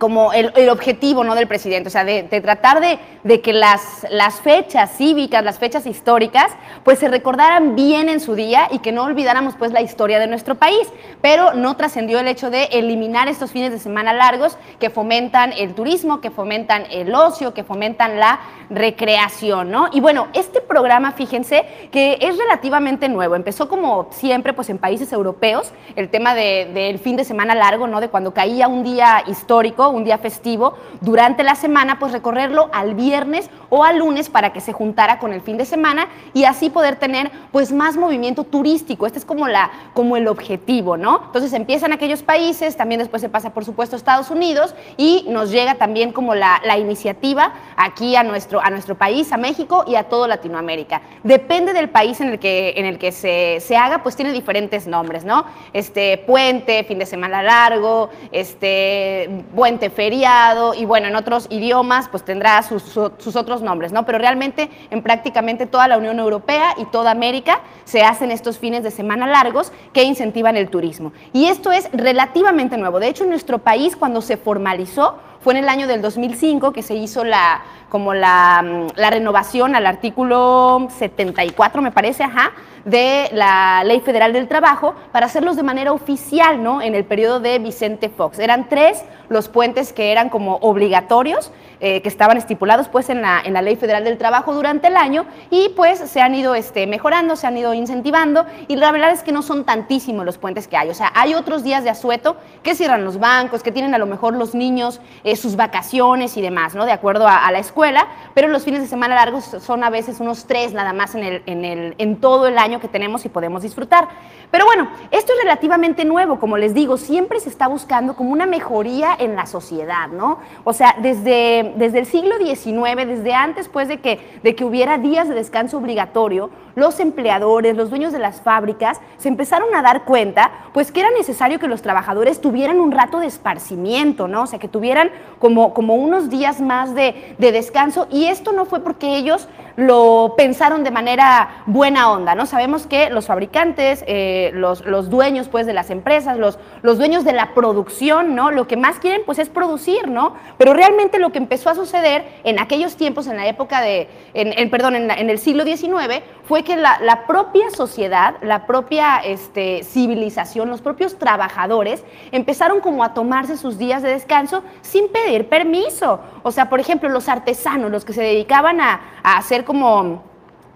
como 0.00 0.32
el, 0.32 0.50
el, 0.56 0.70
objetivo 0.70 1.24
¿no? 1.24 1.34
del 1.34 1.46
presidente, 1.46 1.88
o 1.88 1.90
sea, 1.90 2.04
de, 2.04 2.22
tratar 2.22 2.80
de, 2.80 2.98
de, 3.22 3.42
que 3.42 3.52
las, 3.52 4.06
las 4.10 4.40
fechas 4.40 4.96
cívicas, 4.96 5.44
las 5.44 5.58
fechas 5.58 5.84
históricas, 5.84 6.52
pues 6.84 6.98
se 6.98 7.08
recordaran 7.08 7.76
bien 7.76 8.08
en 8.08 8.18
su 8.18 8.34
día 8.34 8.66
y 8.70 8.78
que 8.78 8.92
no 8.92 9.04
olvidáramos 9.04 9.56
pues 9.58 9.72
la 9.72 9.82
historia 9.82 10.18
de 10.18 10.26
nuestro 10.26 10.54
país, 10.54 10.88
pero 11.20 11.52
no 11.52 11.76
trascendió 11.76 12.18
el 12.18 12.28
hecho 12.28 12.48
de 12.48 12.64
eliminar 12.72 13.28
estos 13.28 13.50
fines 13.50 13.72
de 13.72 13.78
semana 13.78 14.14
largos 14.14 14.56
que 14.78 14.88
fomentan 14.88 15.52
el 15.52 15.74
turismo, 15.74 16.22
que 16.22 16.30
fomentan 16.30 16.84
el 16.90 17.14
ocio, 17.14 17.52
que 17.52 17.62
fomentan 17.62 18.18
la 18.18 18.40
recreación, 18.70 19.70
¿no? 19.70 19.88
Y 19.92 20.00
bueno, 20.00 20.28
este 20.32 20.62
programa, 20.62 21.12
fíjense, 21.12 21.66
que 21.92 22.16
es 22.22 22.38
relativamente 22.38 23.10
nuevo, 23.10 23.34
empezó 23.34 23.68
como 23.68 24.08
siempre 24.12 24.54
pues 24.54 24.70
en 24.70 24.78
países 24.78 25.12
europeos, 25.12 25.72
el 25.94 26.08
tema 26.08 26.34
del 26.34 26.72
de, 26.72 27.00
fin 27.02 27.16
de 27.16 27.24
semana 27.24 27.54
largo, 27.54 27.86
¿no? 27.86 28.00
De 28.00 28.08
cuando 28.08 28.32
caía 28.32 28.66
un 28.66 28.82
día 28.82 29.24
histórico, 29.26 29.89
un 29.90 30.04
día 30.04 30.18
festivo, 30.18 30.74
durante 31.00 31.42
la 31.42 31.54
semana, 31.54 31.98
pues 31.98 32.12
recorrerlo 32.12 32.70
al 32.72 32.94
viernes 32.94 33.50
o 33.68 33.84
al 33.84 33.98
lunes 33.98 34.28
para 34.28 34.52
que 34.52 34.60
se 34.60 34.72
juntara 34.72 35.18
con 35.18 35.32
el 35.32 35.40
fin 35.40 35.56
de 35.56 35.64
semana 35.64 36.08
y 36.34 36.44
así 36.44 36.70
poder 36.70 36.96
tener 36.96 37.30
pues 37.52 37.72
más 37.72 37.96
movimiento 37.96 38.44
turístico. 38.44 39.06
Este 39.06 39.18
es 39.18 39.24
como, 39.24 39.48
la, 39.48 39.70
como 39.94 40.16
el 40.16 40.28
objetivo, 40.28 40.96
¿no? 40.96 41.22
Entonces 41.26 41.52
empiezan 41.52 41.92
aquellos 41.92 42.22
países, 42.22 42.76
también 42.76 42.98
después 42.98 43.22
se 43.22 43.28
pasa 43.28 43.50
por 43.50 43.64
supuesto 43.64 43.96
a 43.96 43.98
Estados 43.98 44.30
Unidos 44.30 44.74
y 44.96 45.24
nos 45.28 45.50
llega 45.50 45.76
también 45.76 46.12
como 46.12 46.34
la, 46.34 46.60
la 46.64 46.78
iniciativa 46.78 47.52
aquí 47.76 48.16
a 48.16 48.22
nuestro, 48.22 48.60
a 48.60 48.70
nuestro 48.70 48.96
país, 48.96 49.32
a 49.32 49.36
México 49.36 49.84
y 49.86 49.94
a 49.96 50.04
todo 50.04 50.26
Latinoamérica. 50.26 51.02
Depende 51.22 51.72
del 51.72 51.88
país 51.88 52.20
en 52.20 52.30
el 52.30 52.38
que, 52.38 52.74
en 52.76 52.86
el 52.86 52.98
que 52.98 53.12
se, 53.12 53.60
se 53.60 53.76
haga, 53.76 54.02
pues 54.02 54.16
tiene 54.16 54.32
diferentes 54.32 54.86
nombres, 54.86 55.24
¿no? 55.24 55.44
Este, 55.72 56.18
puente, 56.18 56.84
fin 56.84 56.98
de 56.98 57.06
semana 57.06 57.42
largo, 57.42 58.10
este, 58.32 59.44
feriado 59.88 60.74
y 60.74 60.84
bueno, 60.84 61.06
en 61.08 61.16
otros 61.16 61.46
idiomas 61.48 62.08
pues 62.08 62.24
tendrá 62.24 62.62
sus, 62.62 62.82
sus, 62.82 63.36
otros 63.36 63.62
nombres, 63.62 63.92
¿no? 63.92 64.04
Pero 64.04 64.18
realmente 64.18 64.68
en 64.90 65.02
prácticamente 65.02 65.64
toda 65.64 65.88
la 65.88 65.96
Unión 65.96 66.18
Europea 66.18 66.74
y 66.76 66.84
toda 66.86 67.12
América 67.12 67.60
se 67.84 68.02
hacen 68.02 68.30
estos 68.30 68.58
fines 68.58 68.82
de 68.82 68.90
semana 68.90 69.26
largos 69.26 69.72
que 69.94 70.02
incentivan 70.02 70.56
el 70.56 70.68
turismo. 70.68 71.12
Y 71.32 71.46
esto 71.46 71.72
es 71.72 71.88
relativamente 71.92 72.76
nuevo. 72.76 73.00
De 73.00 73.08
hecho, 73.08 73.24
en 73.24 73.30
nuestro 73.30 73.58
país 73.58 73.96
cuando 73.96 74.20
se 74.20 74.36
formalizó 74.36 75.18
fue 75.40 75.54
en 75.54 75.64
el 75.64 75.68
año 75.68 75.86
del 75.86 76.02
2005 76.02 76.72
que 76.72 76.82
se 76.82 76.94
hizo 76.94 77.24
la, 77.24 77.62
como 77.88 78.14
la, 78.14 78.88
la 78.94 79.10
renovación 79.10 79.74
al 79.74 79.86
artículo 79.86 80.88
74, 80.98 81.82
me 81.82 81.90
parece, 81.90 82.24
ajá, 82.24 82.52
de 82.84 83.28
la 83.32 83.82
Ley 83.84 84.00
Federal 84.00 84.32
del 84.32 84.48
Trabajo 84.48 84.94
para 85.12 85.26
hacerlos 85.26 85.56
de 85.56 85.62
manera 85.62 85.92
oficial, 85.92 86.62
¿no? 86.62 86.82
En 86.82 86.94
el 86.94 87.04
periodo 87.04 87.40
de 87.40 87.58
Vicente 87.58 88.08
Fox. 88.08 88.38
Eran 88.38 88.68
tres 88.68 89.04
los 89.28 89.48
puentes 89.48 89.92
que 89.92 90.10
eran 90.12 90.28
como 90.28 90.56
obligatorios, 90.56 91.52
eh, 91.80 92.02
que 92.02 92.08
estaban 92.08 92.36
estipulados 92.36 92.88
pues 92.88 93.08
en 93.10 93.22
la, 93.22 93.40
en 93.42 93.54
la 93.54 93.62
Ley 93.62 93.76
Federal 93.76 94.04
del 94.04 94.18
Trabajo 94.18 94.52
durante 94.52 94.88
el 94.88 94.96
año 94.96 95.24
y 95.50 95.70
pues 95.76 95.98
se 95.98 96.20
han 96.20 96.34
ido 96.34 96.54
este, 96.54 96.86
mejorando, 96.86 97.36
se 97.36 97.46
han 97.46 97.56
ido 97.56 97.72
incentivando 97.72 98.44
y 98.66 98.76
la 98.76 98.90
verdad 98.92 99.12
es 99.12 99.22
que 99.22 99.32
no 99.32 99.42
son 99.42 99.64
tantísimos 99.64 100.26
los 100.26 100.36
puentes 100.36 100.66
que 100.66 100.76
hay. 100.76 100.90
O 100.90 100.94
sea, 100.94 101.12
hay 101.14 101.34
otros 101.34 101.62
días 101.62 101.84
de 101.84 101.90
asueto 101.90 102.36
que 102.62 102.74
cierran 102.74 103.04
los 103.04 103.18
bancos, 103.18 103.62
que 103.62 103.72
tienen 103.72 103.94
a 103.94 103.98
lo 103.98 104.06
mejor 104.06 104.34
los 104.34 104.54
niños 104.54 105.00
sus 105.36 105.56
vacaciones 105.56 106.36
y 106.36 106.42
demás, 106.42 106.74
¿no? 106.74 106.84
De 106.84 106.92
acuerdo 106.92 107.26
a, 107.26 107.46
a 107.46 107.52
la 107.52 107.58
escuela, 107.58 108.06
pero 108.34 108.48
los 108.48 108.64
fines 108.64 108.80
de 108.80 108.88
semana 108.88 109.14
largos 109.14 109.44
son 109.44 109.84
a 109.84 109.90
veces 109.90 110.20
unos 110.20 110.46
tres 110.46 110.72
nada 110.72 110.92
más 110.92 111.14
en, 111.14 111.24
el, 111.24 111.42
en, 111.46 111.64
el, 111.64 111.94
en 111.98 112.16
todo 112.16 112.46
el 112.46 112.58
año 112.58 112.80
que 112.80 112.88
tenemos 112.88 113.24
y 113.24 113.28
podemos 113.28 113.62
disfrutar. 113.62 114.08
Pero 114.50 114.64
bueno, 114.64 114.88
esto 115.12 115.32
es 115.32 115.44
relativamente 115.44 116.04
nuevo, 116.04 116.40
como 116.40 116.56
les 116.56 116.74
digo, 116.74 116.96
siempre 116.96 117.38
se 117.38 117.48
está 117.48 117.68
buscando 117.68 118.16
como 118.16 118.30
una 118.30 118.46
mejoría 118.46 119.14
en 119.16 119.36
la 119.36 119.46
sociedad, 119.46 120.08
¿no? 120.08 120.40
O 120.64 120.72
sea, 120.72 120.96
desde, 120.98 121.72
desde 121.76 122.00
el 122.00 122.06
siglo 122.06 122.36
XIX, 122.36 123.06
desde 123.06 123.32
antes 123.32 123.68
pues 123.68 123.86
de 123.86 124.00
que, 124.00 124.18
de 124.42 124.56
que 124.56 124.64
hubiera 124.64 124.98
días 124.98 125.28
de 125.28 125.34
descanso 125.34 125.78
obligatorio, 125.78 126.50
los 126.74 126.98
empleadores, 126.98 127.76
los 127.76 127.90
dueños 127.90 128.12
de 128.12 128.18
las 128.18 128.40
fábricas, 128.40 129.00
se 129.18 129.28
empezaron 129.28 129.72
a 129.74 129.82
dar 129.82 130.04
cuenta 130.04 130.50
pues 130.72 130.90
que 130.90 131.00
era 131.00 131.10
necesario 131.10 131.60
que 131.60 131.68
los 131.68 131.82
trabajadores 131.82 132.40
tuvieran 132.40 132.80
un 132.80 132.90
rato 132.90 133.20
de 133.20 133.26
esparcimiento, 133.26 134.26
¿no? 134.26 134.42
O 134.42 134.46
sea, 134.46 134.58
que 134.58 134.68
tuvieran 134.68 135.10
como, 135.38 135.72
como 135.74 135.94
unos 135.94 136.30
días 136.30 136.60
más 136.60 136.94
de, 136.94 137.34
de 137.38 137.52
descanso. 137.52 138.06
Y 138.10 138.26
esto 138.26 138.52
no 138.52 138.64
fue 138.64 138.80
porque 138.80 139.16
ellos 139.16 139.48
lo 139.80 140.34
pensaron 140.36 140.84
de 140.84 140.90
manera 140.90 141.62
buena 141.64 142.12
onda, 142.12 142.34
¿no? 142.34 142.44
Sabemos 142.44 142.86
que 142.86 143.08
los 143.08 143.26
fabricantes, 143.26 144.04
eh, 144.06 144.50
los, 144.52 144.82
dueños, 145.08 145.48
pues, 145.48 145.66
de 145.66 145.72
las 145.72 145.88
empresas, 145.88 146.36
los, 146.36 146.58
dueños 146.82 147.24
de 147.24 147.32
la 147.32 147.54
producción, 147.54 148.34
¿no? 148.34 148.50
Lo 148.50 148.68
que 148.68 148.76
más 148.76 148.98
quieren, 148.98 149.22
pues, 149.24 149.38
es 149.38 149.48
producir, 149.48 150.08
¿no? 150.08 150.34
Pero 150.58 150.74
realmente 150.74 151.18
lo 151.18 151.32
que 151.32 151.38
empezó 151.38 151.70
a 151.70 151.74
suceder 151.74 152.26
en 152.44 152.58
aquellos 152.58 152.96
tiempos, 152.96 153.26
en 153.26 153.38
la 153.38 153.46
época 153.46 153.80
de, 153.80 154.08
en, 154.34 154.70
perdón, 154.70 154.96
en, 154.96 155.10
en, 155.10 155.30
el 155.30 155.38
siglo 155.38 155.64
XIX, 155.64 156.22
fue 156.44 156.62
que 156.62 156.76
la, 156.76 156.98
la 157.00 157.26
propia 157.26 157.70
sociedad, 157.70 158.34
la 158.42 158.66
propia 158.66 159.18
este, 159.18 159.82
civilización, 159.82 160.68
los 160.68 160.82
propios 160.82 161.18
trabajadores, 161.18 162.04
empezaron 162.32 162.80
como 162.80 163.02
a 163.02 163.14
tomarse 163.14 163.56
sus 163.56 163.78
días 163.78 164.02
de 164.02 164.10
descanso 164.10 164.62
sin 164.82 165.08
pedir 165.08 165.48
permiso. 165.48 166.20
O 166.42 166.50
sea, 166.50 166.68
por 166.68 166.80
ejemplo, 166.80 167.08
los 167.08 167.30
artesanos, 167.30 167.90
los 167.90 168.04
que 168.04 168.12
se 168.12 168.22
dedicaban 168.22 168.80
a 168.82 169.00
hacer 169.22 169.64
como 169.70 170.24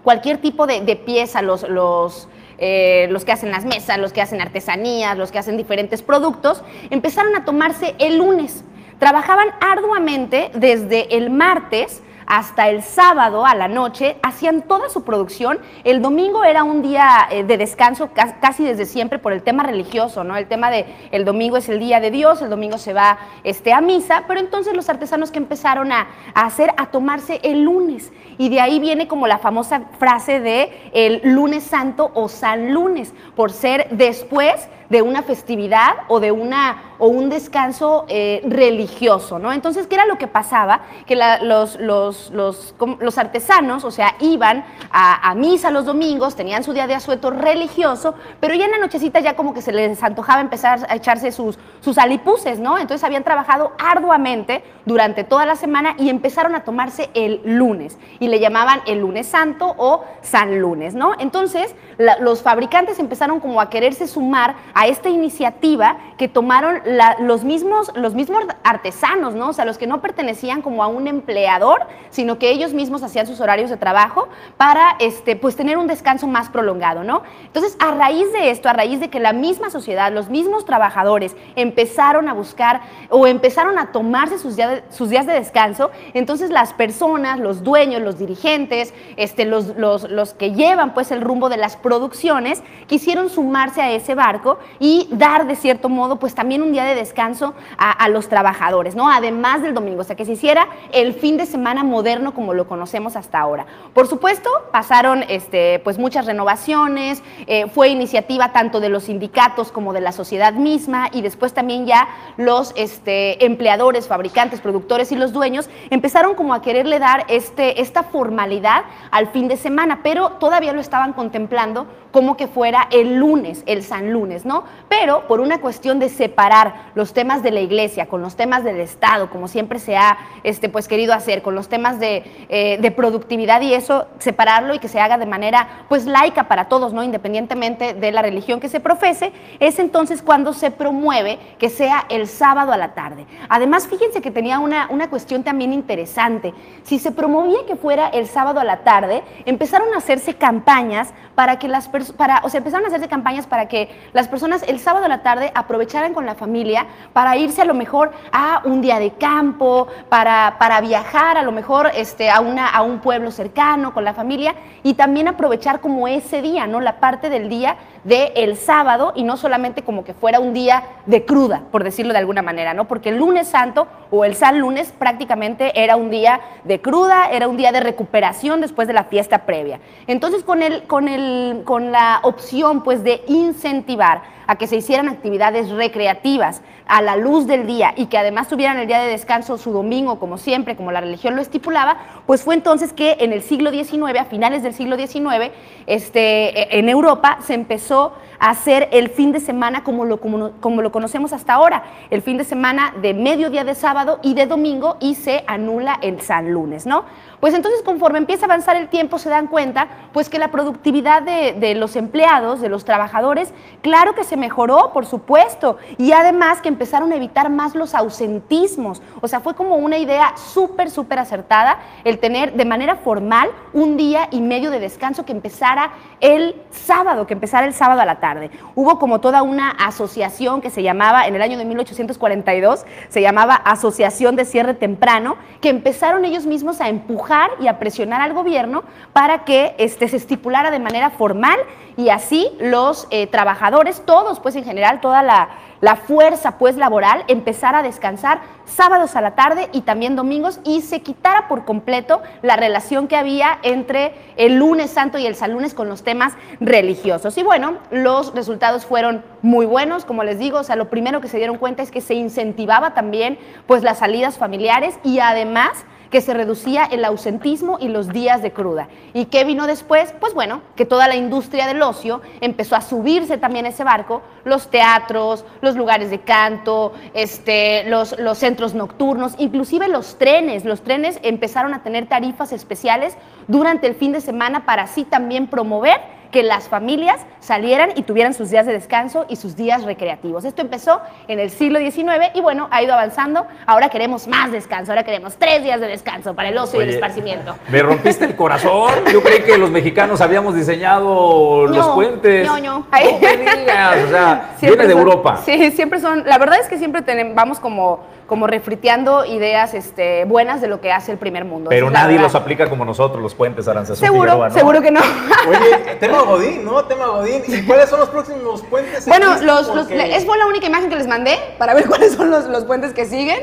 cualquier 0.05 0.37
tipo 0.37 0.65
de, 0.67 0.95
pieza, 0.95 1.41
los, 1.41 1.67
los, 1.67 2.29
eh, 2.57 3.09
los 3.11 3.25
que 3.25 3.33
hacen 3.33 3.51
las 3.51 3.65
mesas, 3.65 3.97
los 3.97 4.13
que 4.13 4.21
hacen 4.21 4.39
artesanías, 4.39 5.17
los 5.17 5.33
que 5.33 5.37
hacen 5.37 5.57
diferentes 5.57 6.01
productos, 6.01 6.63
empezaron 6.91 7.35
a 7.35 7.43
tomarse 7.43 7.93
el 7.99 8.19
lunes. 8.19 8.63
Trabajaban 8.97 9.49
arduamente 9.59 10.49
desde 10.53 11.13
el 11.17 11.29
martes 11.29 12.01
hasta 12.27 12.69
el 12.69 12.83
sábado 12.83 13.45
a 13.45 13.55
la 13.55 13.67
noche, 13.67 14.17
hacían 14.23 14.63
toda 14.63 14.89
su 14.89 15.03
producción. 15.03 15.59
El 15.83 16.01
domingo 16.01 16.43
era 16.43 16.63
un 16.63 16.81
día 16.81 17.27
eh, 17.29 17.43
de 17.43 17.57
descanso 17.57 18.09
casi 18.41 18.63
desde 18.63 18.85
siempre 18.85 19.19
por 19.19 19.33
el 19.33 19.43
tema 19.43 19.63
religioso, 19.63 20.23
¿no? 20.23 20.35
El 20.37 20.47
tema 20.47 20.71
de 20.71 20.85
el 21.11 21.25
domingo 21.25 21.57
es 21.57 21.69
el 21.69 21.79
día 21.79 21.99
de 21.99 22.11
Dios, 22.11 22.41
el 22.41 22.49
domingo 22.49 22.77
se 22.77 22.93
va 22.93 23.19
este, 23.43 23.73
a 23.73 23.81
misa, 23.81 24.23
pero 24.27 24.39
entonces 24.39 24.75
los 24.75 24.89
artesanos 24.89 25.31
que 25.31 25.37
empezaron 25.37 25.91
a, 25.91 26.07
a 26.33 26.45
hacer, 26.45 26.73
a 26.77 26.87
tomarse 26.87 27.39
el 27.43 27.63
lunes. 27.63 28.11
Y 28.37 28.49
de 28.49 28.59
ahí 28.59 28.79
viene 28.79 29.07
como 29.07 29.27
la 29.27 29.37
famosa 29.37 29.83
frase 29.99 30.39
de 30.39 30.89
el 30.93 31.21
lunes 31.23 31.63
santo 31.63 32.11
o 32.13 32.27
San 32.27 32.73
Lunes, 32.73 33.13
por 33.35 33.51
ser 33.51 33.87
después 33.91 34.67
de 34.89 35.01
una 35.01 35.23
festividad 35.23 35.93
o 36.07 36.19
de 36.19 36.31
una 36.31 36.95
o 36.97 37.07
un 37.07 37.29
descanso 37.29 38.05
eh, 38.07 38.41
religioso, 38.45 39.39
¿no? 39.39 39.51
Entonces, 39.51 39.87
¿qué 39.87 39.95
era 39.95 40.05
lo 40.05 40.17
que 40.17 40.27
pasaba? 40.27 40.81
Que 41.05 41.15
los, 41.15 41.77
los, 41.79 42.31
los, 42.31 42.75
los, 42.99 43.17
artesanos, 43.17 43.83
o 43.83 43.91
sea, 43.91 44.15
iban 44.19 44.63
a, 44.91 45.29
a, 45.29 45.35
misa 45.35 45.71
los 45.71 45.85
domingos, 45.85 46.35
tenían 46.35 46.63
su 46.63 46.73
día 46.73 46.87
de 46.87 46.95
asueto 46.95 47.31
religioso, 47.31 48.15
pero 48.39 48.55
ya 48.55 48.65
en 48.65 48.71
la 48.71 48.77
nochecita 48.77 49.19
ya 49.19 49.35
como 49.35 49.53
que 49.53 49.61
se 49.61 49.71
les 49.71 50.01
antojaba 50.03 50.41
empezar 50.41 50.85
a 50.89 50.95
echarse 50.95 51.31
sus, 51.31 51.59
sus 51.81 51.97
alipuses, 51.97 52.59
¿no? 52.59 52.77
Entonces 52.77 53.03
habían 53.03 53.23
trabajado 53.23 53.73
arduamente 53.77 54.63
durante 54.85 55.23
toda 55.23 55.45
la 55.45 55.55
semana 55.55 55.95
y 55.97 56.09
empezaron 56.09 56.55
a 56.55 56.63
tomarse 56.63 57.09
el 57.13 57.41
lunes 57.43 57.97
y 58.19 58.27
le 58.27 58.39
llamaban 58.39 58.81
el 58.85 58.99
lunes 58.99 59.27
santo 59.27 59.75
o 59.77 60.03
San 60.21 60.59
Lunes, 60.59 60.95
¿no? 60.95 61.13
Entonces, 61.19 61.75
la, 61.97 62.17
los 62.19 62.41
fabricantes 62.41 62.99
empezaron 62.99 63.39
como 63.39 63.59
a 63.61 63.69
quererse 63.69 64.07
sumar 64.07 64.55
a 64.75 64.87
esta 64.87 65.09
iniciativa 65.09 65.97
que 66.17 66.27
tomaron 66.27 66.81
los, 67.19 67.45
mismos, 67.45 67.91
los 67.95 68.13
mismos 68.13 68.43
artesanos, 68.63 69.33
¿no? 69.33 69.49
O 69.49 69.53
sea, 69.53 69.63
los 69.63 69.77
que 69.77 69.87
no 69.87 70.01
pertenecían 70.01 70.61
como 70.61 70.83
a 70.83 70.87
un 70.87 71.07
empleador, 71.07 71.87
sino 72.09 72.37
que 72.37 72.49
ellos 72.49 72.73
mismos 72.73 73.01
hacían 73.01 73.25
sus 73.25 73.39
horarios 73.39 73.69
de 73.69 73.77
trabajo 73.77 74.27
para, 74.57 74.97
este, 74.99 75.37
pues, 75.37 75.55
tener 75.55 75.77
un 75.77 75.87
descanso 75.87 76.27
más 76.27 76.49
prolongado, 76.49 77.05
¿no? 77.05 77.23
Entonces, 77.45 77.77
a 77.79 77.91
raíz 77.91 78.31
de 78.33 78.51
esto, 78.51 78.67
a 78.67 78.73
raíz 78.73 78.99
de 78.99 79.09
que 79.09 79.21
la 79.21 79.31
misma 79.31 79.69
sociedad, 79.69 80.11
los 80.11 80.29
mismos 80.29 80.65
trabajadores 80.65 81.37
empezaron 81.55 82.27
a 82.27 82.33
buscar 82.33 82.81
o 83.09 83.27
empezaron 83.27 83.79
a 83.79 83.93
tomarse 83.93 84.37
sus 84.37 84.55
sus 84.89 85.09
días 85.09 85.25
de 85.25 85.33
descanso, 85.33 85.91
entonces 86.13 86.49
las 86.49 86.73
personas, 86.73 87.39
los 87.39 87.63
dueños, 87.63 88.01
los 88.01 88.17
dirigentes, 88.17 88.93
este, 89.15 89.45
los, 89.45 89.77
los, 89.77 90.09
los 90.09 90.33
que 90.33 90.51
llevan, 90.51 90.93
pues, 90.93 91.11
el 91.11 91.21
rumbo 91.21 91.47
de 91.47 91.57
las 91.57 91.77
producciones, 91.77 92.61
quisieron 92.87 93.29
sumarse 93.29 93.81
a 93.81 93.91
ese 93.91 94.15
barco 94.15 94.59
y 94.79 95.07
dar, 95.11 95.47
de 95.47 95.55
cierto 95.55 95.89
modo, 95.89 96.17
pues, 96.17 96.35
también 96.35 96.61
un 96.61 96.71
día 96.71 96.83
de 96.83 96.95
descanso 96.95 97.53
a, 97.77 98.07
los 98.09 98.29
trabajadores, 98.29 98.95
¿no? 98.95 99.09
Además 99.09 99.61
del 99.61 99.73
domingo, 99.73 100.01
o 100.01 100.03
sea, 100.03 100.15
que 100.15 100.25
se 100.25 100.33
hiciera 100.33 100.67
el 100.91 101.13
fin 101.13 101.37
de 101.37 101.45
semana 101.45 101.83
moderno 101.83 102.33
como 102.33 102.53
lo 102.53 102.67
conocemos 102.67 103.15
hasta 103.15 103.39
ahora. 103.39 103.65
Por 103.93 104.07
supuesto, 104.07 104.49
pasaron 104.71 105.23
este, 105.27 105.79
pues 105.79 105.97
muchas 105.97 106.25
renovaciones, 106.25 107.23
eh, 107.47 107.67
fue 107.67 107.89
iniciativa 107.89 108.53
tanto 108.53 108.79
de 108.79 108.89
los 108.89 109.05
sindicatos 109.05 109.71
como 109.71 109.93
de 109.93 110.01
la 110.01 110.11
sociedad 110.11 110.53
misma 110.53 111.09
y 111.11 111.21
después 111.21 111.53
también 111.53 111.85
ya 111.85 112.07
los 112.37 112.73
este, 112.75 113.43
empleadores, 113.45 114.07
fabricantes, 114.07 114.61
productores 114.61 115.11
y 115.11 115.15
los 115.15 115.33
dueños 115.33 115.69
empezaron 115.89 116.35
como 116.35 116.53
a 116.53 116.61
quererle 116.61 116.99
dar 116.99 117.25
este, 117.27 117.81
esta 117.81 118.03
formalidad 118.03 118.83
al 119.11 119.27
fin 119.27 119.47
de 119.47 119.57
semana, 119.57 119.99
pero 120.03 120.33
todavía 120.33 120.73
lo 120.73 120.81
estaban 120.81 121.13
contemplando 121.13 121.87
como 122.15 122.37
que 122.37 122.47
fuera 122.47 122.87
el 122.91 123.17
lunes, 123.17 123.61
el 123.65 123.83
San 123.83 124.13
Lunes, 124.13 124.45
¿no? 124.45 124.63
Pero 124.87 125.27
por 125.27 125.41
una 125.41 125.59
cuestión 125.59 125.99
de 125.99 126.07
separar 126.07 126.91
los 126.95 127.11
temas 127.11 127.43
de 127.43 127.51
la 127.51 127.59
iglesia 127.59 128.05
con 128.05 128.21
los 128.21 128.37
temas 128.37 128.63
del 128.63 128.79
Estado, 128.79 129.29
como 129.29 129.49
siempre 129.49 129.79
se 129.79 129.97
ha 129.97 130.17
este, 130.45 130.69
pues, 130.69 130.87
querido 130.87 131.13
hacer, 131.13 131.41
con 131.41 131.55
los 131.55 131.67
temas 131.67 131.99
de, 131.99 132.23
eh, 132.47 132.77
de, 132.79 132.91
productividad 132.91 133.59
y 133.59 133.73
eso, 133.73 134.07
separarlo 134.19 134.73
y 134.73 134.79
que 134.79 134.87
se 134.87 135.01
haga 135.01 135.17
de 135.17 135.25
manera 135.25 135.83
pues 135.89 136.05
laica 136.05 136.45
para 136.45 136.69
todos, 136.69 136.93
¿no? 136.93 137.03
Independientemente 137.03 137.93
de 137.93 138.11
la 138.13 138.21
religión 138.21 138.61
que 138.61 138.69
se 138.69 138.79
profese, 138.79 139.33
es 139.59 139.77
entonces 139.77 140.21
cuando 140.21 140.53
se 140.53 140.71
promueve 140.71 141.37
que 141.59 141.69
sea 141.69 142.05
el 142.07 142.29
sábado 142.29 142.71
a 142.71 142.77
la 142.77 142.93
tarde. 142.93 143.25
Además, 143.49 143.89
fíjense 143.89 144.21
que 144.21 144.31
tenía 144.31 144.59
una, 144.59 144.87
una 144.89 145.09
cuestión 145.09 145.43
también 145.43 145.73
interesante. 145.73 146.53
Si 146.83 146.97
se 146.97 147.11
promovía 147.11 147.65
que 147.67 147.75
fuera 147.75 148.07
el 148.07 148.25
sábado 148.25 148.61
a 148.61 148.63
la 148.63 148.85
tarde, 148.85 149.21
empezaron 149.43 149.93
a 149.93 149.97
hacerse 149.97 150.35
campañas 150.35 151.13
para 151.35 151.59
que 151.59 151.67
las 151.67 151.89
personas, 151.89 152.04
para, 152.11 152.41
o 152.43 152.49
sea, 152.49 152.59
empezaron 152.59 152.85
a 152.85 152.87
hacerse 152.87 153.07
campañas 153.07 153.47
para 153.47 153.67
que 153.67 153.89
las 154.13 154.27
personas 154.27 154.63
el 154.63 154.79
sábado 154.79 155.05
a 155.05 155.09
la 155.09 155.23
tarde 155.23 155.51
aprovecharan 155.55 156.13
con 156.13 156.25
la 156.25 156.35
familia 156.35 156.85
para 157.13 157.37
irse 157.37 157.61
a 157.61 157.65
lo 157.65 157.73
mejor 157.73 158.11
a 158.31 158.61
un 158.65 158.81
día 158.81 158.99
de 158.99 159.11
campo, 159.11 159.87
para, 160.09 160.55
para 160.59 160.81
viajar 160.81 161.37
a 161.37 161.43
lo 161.43 161.51
mejor 161.51 161.91
este, 161.95 162.29
a, 162.29 162.39
una, 162.39 162.67
a 162.69 162.81
un 162.81 162.99
pueblo 162.99 163.31
cercano 163.31 163.93
con 163.93 164.03
la 164.03 164.13
familia 164.13 164.55
y 164.83 164.93
también 164.95 165.27
aprovechar 165.27 165.81
como 165.81 166.07
ese 166.07 166.41
día, 166.41 166.67
¿no? 166.67 166.79
La 166.81 166.99
parte 166.99 167.29
del 167.29 167.49
día 167.49 167.77
del 168.03 168.31
el 168.35 168.57
sábado 168.57 169.13
y 169.15 169.23
no 169.23 169.37
solamente 169.37 169.83
como 169.83 170.03
que 170.03 170.13
fuera 170.13 170.39
un 170.39 170.53
día 170.53 170.83
de 171.05 171.25
cruda, 171.25 171.63
por 171.71 171.83
decirlo 171.83 172.13
de 172.13 172.19
alguna 172.19 172.41
manera, 172.41 172.73
¿no? 172.73 172.85
Porque 172.85 173.09
el 173.09 173.17
lunes 173.17 173.47
santo 173.47 173.87
o 174.11 174.25
el 174.25 174.35
San 174.35 174.59
Lunes 174.59 174.93
prácticamente 174.97 175.81
era 175.81 175.95
un 175.95 176.09
día 176.09 176.39
de 176.63 176.81
cruda, 176.81 177.29
era 177.31 177.47
un 177.47 177.57
día 177.57 177.71
de 177.71 177.79
recuperación 177.79 178.61
después 178.61 178.87
de 178.87 178.93
la 178.93 179.05
fiesta 179.05 179.45
previa. 179.45 179.79
Entonces, 180.07 180.43
con, 180.43 180.61
el, 180.61 180.83
con, 180.83 181.07
el, 181.07 181.63
con 181.65 181.91
la 181.95 182.19
opción 182.23 182.83
pues 182.83 183.05
de 183.05 183.23
incentivar 183.25 184.23
a 184.47 184.57
que 184.57 184.67
se 184.67 184.75
hicieran 184.75 185.07
actividades 185.07 185.69
recreativas 185.69 186.61
a 186.87 187.01
la 187.01 187.15
luz 187.15 187.47
del 187.47 187.65
día 187.65 187.93
y 187.95 188.07
que 188.07 188.17
además 188.17 188.49
tuvieran 188.49 188.77
el 188.77 188.85
día 188.85 188.99
de 188.99 189.07
descanso 189.07 189.57
su 189.57 189.71
domingo, 189.71 190.19
como 190.19 190.37
siempre, 190.37 190.75
como 190.75 190.91
la 190.91 190.99
religión 190.99 191.37
lo 191.37 191.41
estipulaba, 191.41 191.97
pues 192.25 192.43
fue 192.43 192.53
entonces 192.53 192.91
que 192.91 193.15
en 193.21 193.31
el 193.31 193.41
siglo 193.41 193.71
XIX, 193.71 194.19
a 194.19 194.25
finales 194.25 194.61
del 194.61 194.73
siglo 194.73 194.97
XIX, 194.97 195.51
este, 195.87 196.77
en 196.77 196.89
Europa 196.89 197.37
se 197.41 197.53
empezó 197.53 198.13
a 198.39 198.49
hacer 198.49 198.89
el 198.91 199.09
fin 199.09 199.31
de 199.31 199.39
semana 199.39 199.85
como 199.85 200.03
lo, 200.03 200.19
como, 200.19 200.51
como 200.59 200.81
lo 200.81 200.91
conocemos 200.91 201.31
hasta 201.31 201.53
ahora, 201.53 201.83
el 202.09 202.21
fin 202.21 202.37
de 202.37 202.43
semana 202.43 202.93
de 203.01 203.13
mediodía 203.13 203.63
de 203.63 203.73
sábado 203.73 204.19
y 204.21 204.33
de 204.33 204.47
domingo 204.47 204.97
y 204.99 205.15
se 205.15 205.45
anula 205.47 205.97
el 206.01 206.19
San 206.19 206.51
Lunes, 206.51 206.85
¿no? 206.85 207.05
Pues 207.45 207.53
entonces 207.53 207.83
conforme 207.83 208.17
empieza 208.17 208.45
a 208.45 208.47
avanzar 208.47 208.75
el 208.75 208.87
tiempo 208.87 209.19
se 209.19 209.29
dan 209.29 209.45
cuenta 209.45 209.87
pues 210.13 210.29
que 210.29 210.39
la 210.39 210.47
productividad 210.47 211.21
de, 211.21 211.53
de 211.53 211.75
los 211.75 211.95
empleados, 211.95 212.59
de 212.59 212.69
los 212.69 212.85
trabajadores, 212.85 213.53
claro 213.83 214.15
que 214.15 214.23
se 214.23 214.35
mejoró, 214.35 214.91
por 214.91 215.05
supuesto, 215.05 215.77
y 215.99 216.11
además 216.13 216.59
que 216.59 216.69
empezaron 216.69 217.11
a 217.11 217.17
evitar 217.17 217.51
más 217.51 217.75
los 217.75 217.93
ausentismos. 217.93 219.03
O 219.21 219.27
sea, 219.27 219.41
fue 219.41 219.53
como 219.53 219.75
una 219.75 219.99
idea 219.99 220.35
súper, 220.37 220.89
súper 220.89 221.19
acertada 221.19 221.77
el 222.03 222.17
tener 222.17 222.53
de 222.53 222.65
manera 222.65 222.95
formal 222.95 223.51
un 223.73 223.95
día 223.95 224.27
y 224.31 224.41
medio 224.41 224.71
de 224.71 224.79
descanso 224.79 225.23
que 225.23 225.31
empezara 225.31 225.91
el 226.21 226.59
sábado, 226.71 227.27
que 227.27 227.35
empezara 227.35 227.67
el 227.67 227.75
sábado 227.75 228.01
a 228.01 228.05
la 228.05 228.19
tarde. 228.19 228.49
Hubo 228.73 228.97
como 228.97 229.21
toda 229.21 229.43
una 229.43 229.69
asociación 229.69 230.61
que 230.61 230.71
se 230.71 230.81
llamaba, 230.81 231.27
en 231.27 231.35
el 231.35 231.43
año 231.43 231.59
de 231.59 231.65
1842, 231.65 232.87
se 233.09 233.21
llamaba 233.21 233.53
Asociación 233.53 234.35
de 234.35 234.45
Cierre 234.45 234.73
Temprano, 234.73 235.35
que 235.61 235.69
empezaron 235.69 236.25
ellos 236.25 236.47
mismos 236.47 236.81
a 236.81 236.89
empujar 236.89 237.34
y 237.59 237.67
a 237.67 237.79
presionar 237.79 238.21
al 238.21 238.33
gobierno 238.33 238.83
para 239.13 239.43
que 239.45 239.75
este, 239.77 240.07
se 240.07 240.17
estipulara 240.17 240.71
de 240.71 240.79
manera 240.79 241.09
formal 241.09 241.59
y 241.97 242.09
así 242.09 242.49
los 242.59 243.07
eh, 243.09 243.27
trabajadores, 243.27 244.03
todos 244.05 244.39
pues 244.39 244.55
en 244.55 244.65
general, 244.65 244.99
toda 244.99 245.23
la, 245.23 245.49
la 245.81 245.95
fuerza 245.95 246.57
pues 246.57 246.77
laboral, 246.77 247.23
empezara 247.27 247.79
a 247.79 247.83
descansar 247.83 248.41
sábados 248.65 249.15
a 249.15 249.21
la 249.21 249.35
tarde 249.35 249.69
y 249.71 249.81
también 249.81 250.15
domingos 250.15 250.59
y 250.63 250.81
se 250.81 251.01
quitara 251.01 251.47
por 251.47 251.65
completo 251.65 252.21
la 252.41 252.55
relación 252.55 253.07
que 253.07 253.15
había 253.15 253.59
entre 253.63 254.13
el 254.35 254.55
lunes 254.55 254.89
santo 254.91 255.17
y 255.17 255.25
el 255.25 255.35
San 255.35 255.53
Lunes 255.53 255.73
con 255.73 255.87
los 255.87 256.03
temas 256.03 256.33
religiosos. 256.59 257.37
Y 257.37 257.43
bueno, 257.43 257.77
los 257.91 258.33
resultados 258.33 258.85
fueron 258.85 259.23
muy 259.41 259.65
buenos, 259.65 260.05
como 260.05 260.23
les 260.23 260.39
digo, 260.39 260.59
o 260.59 260.63
sea, 260.63 260.75
lo 260.75 260.89
primero 260.89 261.21
que 261.21 261.27
se 261.27 261.37
dieron 261.37 261.57
cuenta 261.57 261.83
es 261.83 261.91
que 261.91 262.01
se 262.01 262.15
incentivaba 262.15 262.93
también 262.93 263.37
pues 263.67 263.83
las 263.83 263.99
salidas 263.99 264.37
familiares 264.37 264.97
y 265.03 265.19
además 265.19 265.85
que 266.09 266.21
se 266.21 266.33
reducía 266.33 266.85
el 266.85 267.05
ausentismo 267.05 267.77
y 267.79 267.87
los 267.87 268.09
días 268.09 268.41
de 268.41 268.51
cruda. 268.51 268.87
¿Y 269.13 269.25
qué 269.25 269.43
vino 269.43 269.67
después? 269.67 270.13
Pues 270.19 270.33
bueno, 270.33 270.61
que 270.75 270.85
toda 270.85 271.07
la 271.07 271.15
industria 271.15 271.67
del 271.67 271.81
ocio 271.81 272.21
empezó 272.41 272.75
a 272.75 272.81
subirse 272.81 273.37
también 273.37 273.65
ese 273.65 273.83
barco, 273.83 274.21
los 274.43 274.69
teatros, 274.69 275.45
los 275.61 275.75
lugares 275.75 276.09
de 276.09 276.21
canto, 276.21 276.93
este, 277.13 277.83
los, 277.85 278.17
los 278.19 278.37
centros 278.37 278.73
nocturnos, 278.73 279.35
inclusive 279.37 279.87
los 279.87 280.17
trenes. 280.17 280.65
Los 280.65 280.81
trenes 280.81 281.19
empezaron 281.23 281.73
a 281.73 281.83
tener 281.83 282.07
tarifas 282.07 282.51
especiales 282.51 283.17
durante 283.47 283.87
el 283.87 283.95
fin 283.95 284.11
de 284.11 284.21
semana 284.21 284.65
para 284.65 284.83
así 284.83 285.03
también 285.03 285.47
promover 285.47 286.15
que 286.35 286.43
las 286.43 286.67
familias 286.67 287.21
salieran 287.39 287.91
y 287.95 288.03
tuvieran 288.03 288.33
sus 288.33 288.49
días 288.49 288.65
de 288.65 288.73
descanso 288.73 289.25
y 289.29 289.37
sus 289.37 289.55
días 289.55 289.85
recreativos. 289.85 290.43
Esto 290.43 290.61
empezó 290.61 290.99
en 291.29 291.39
el 291.39 291.49
siglo 291.49 291.79
XIX 291.79 292.31
y 292.33 292.41
bueno, 292.41 292.67
ha 292.71 292.83
ido 292.83 292.91
avanzando. 292.91 293.47
Ahora 293.65 293.87
queremos 293.87 294.27
más 294.27 294.51
descanso, 294.51 294.91
ahora 294.91 295.05
queremos 295.05 295.37
tres 295.37 295.63
días 295.63 295.79
de 295.79 295.87
descanso 295.87 296.33
para 296.35 296.49
el 296.49 296.57
ocio 296.57 296.81
y 296.81 296.83
el 296.83 296.89
esparcimiento. 296.89 297.55
Me 297.69 297.81
rompiste 297.81 298.25
el 298.25 298.35
corazón. 298.35 298.91
Yo 299.13 299.23
creí 299.23 299.43
que 299.43 299.57
los 299.57 299.69
mexicanos 299.71 300.19
habíamos 300.19 300.55
diseñado 300.55 301.67
los 301.67 301.77
No, 301.87 301.95
puentes. 301.95 302.45
No, 302.45 302.59
no. 302.59 302.79
No 302.79 302.85
me 302.91 303.57
digas, 303.57 303.97
o 304.05 304.09
sea, 304.09 304.49
viene 304.61 304.87
de 304.87 304.91
Europa. 304.91 305.37
Sí, 305.45 305.71
siempre 305.71 306.01
son. 306.01 306.25
La 306.25 306.37
verdad 306.37 306.59
es 306.59 306.67
que 306.67 306.77
siempre 306.77 307.01
tenem- 307.01 307.33
vamos 307.33 307.61
como, 307.61 308.01
como 308.27 308.47
refriteando 308.47 309.23
ideas 309.25 309.73
este, 309.73 310.25
buenas 310.25 310.59
de 310.61 310.67
lo 310.67 310.81
que 310.81 310.91
hace 310.91 311.11
el 311.11 311.17
primer 311.17 311.45
mundo. 311.45 311.69
Pero 311.69 311.89
nadie 311.91 312.17
los 312.17 312.33
aplica 312.35 312.69
como 312.69 312.83
nosotros, 312.83 313.21
los 313.21 313.35
puentes 313.35 313.67
Aranzazú 313.67 313.99
Seguro, 313.99 314.23
Figueroa, 314.31 314.49
¿no? 314.49 314.55
seguro 314.55 314.81
que 314.81 314.91
no. 314.91 315.01
Oye, 315.47 315.95
tema 315.99 316.21
Godín, 316.21 316.65
¿no? 316.65 316.83
Tema 316.85 317.07
Godín. 317.07 317.43
¿Y 317.47 317.61
cuáles 317.63 317.89
son 317.89 317.99
los 317.99 318.09
próximos 318.09 318.61
puentes? 318.63 319.07
Bueno, 319.07 319.35
los, 319.41 319.67
los- 319.67 319.91
es 319.91 320.25
fue 320.25 320.37
la 320.37 320.47
única 320.47 320.65
imagen 320.65 320.89
que 320.89 320.95
les 320.95 321.07
mandé 321.07 321.37
para 321.57 321.73
ver 321.73 321.85
cuáles 321.87 322.13
son 322.13 322.31
los, 322.31 322.45
los 322.45 322.65
puentes 322.65 322.93
que 322.93 323.05
siguen. 323.05 323.39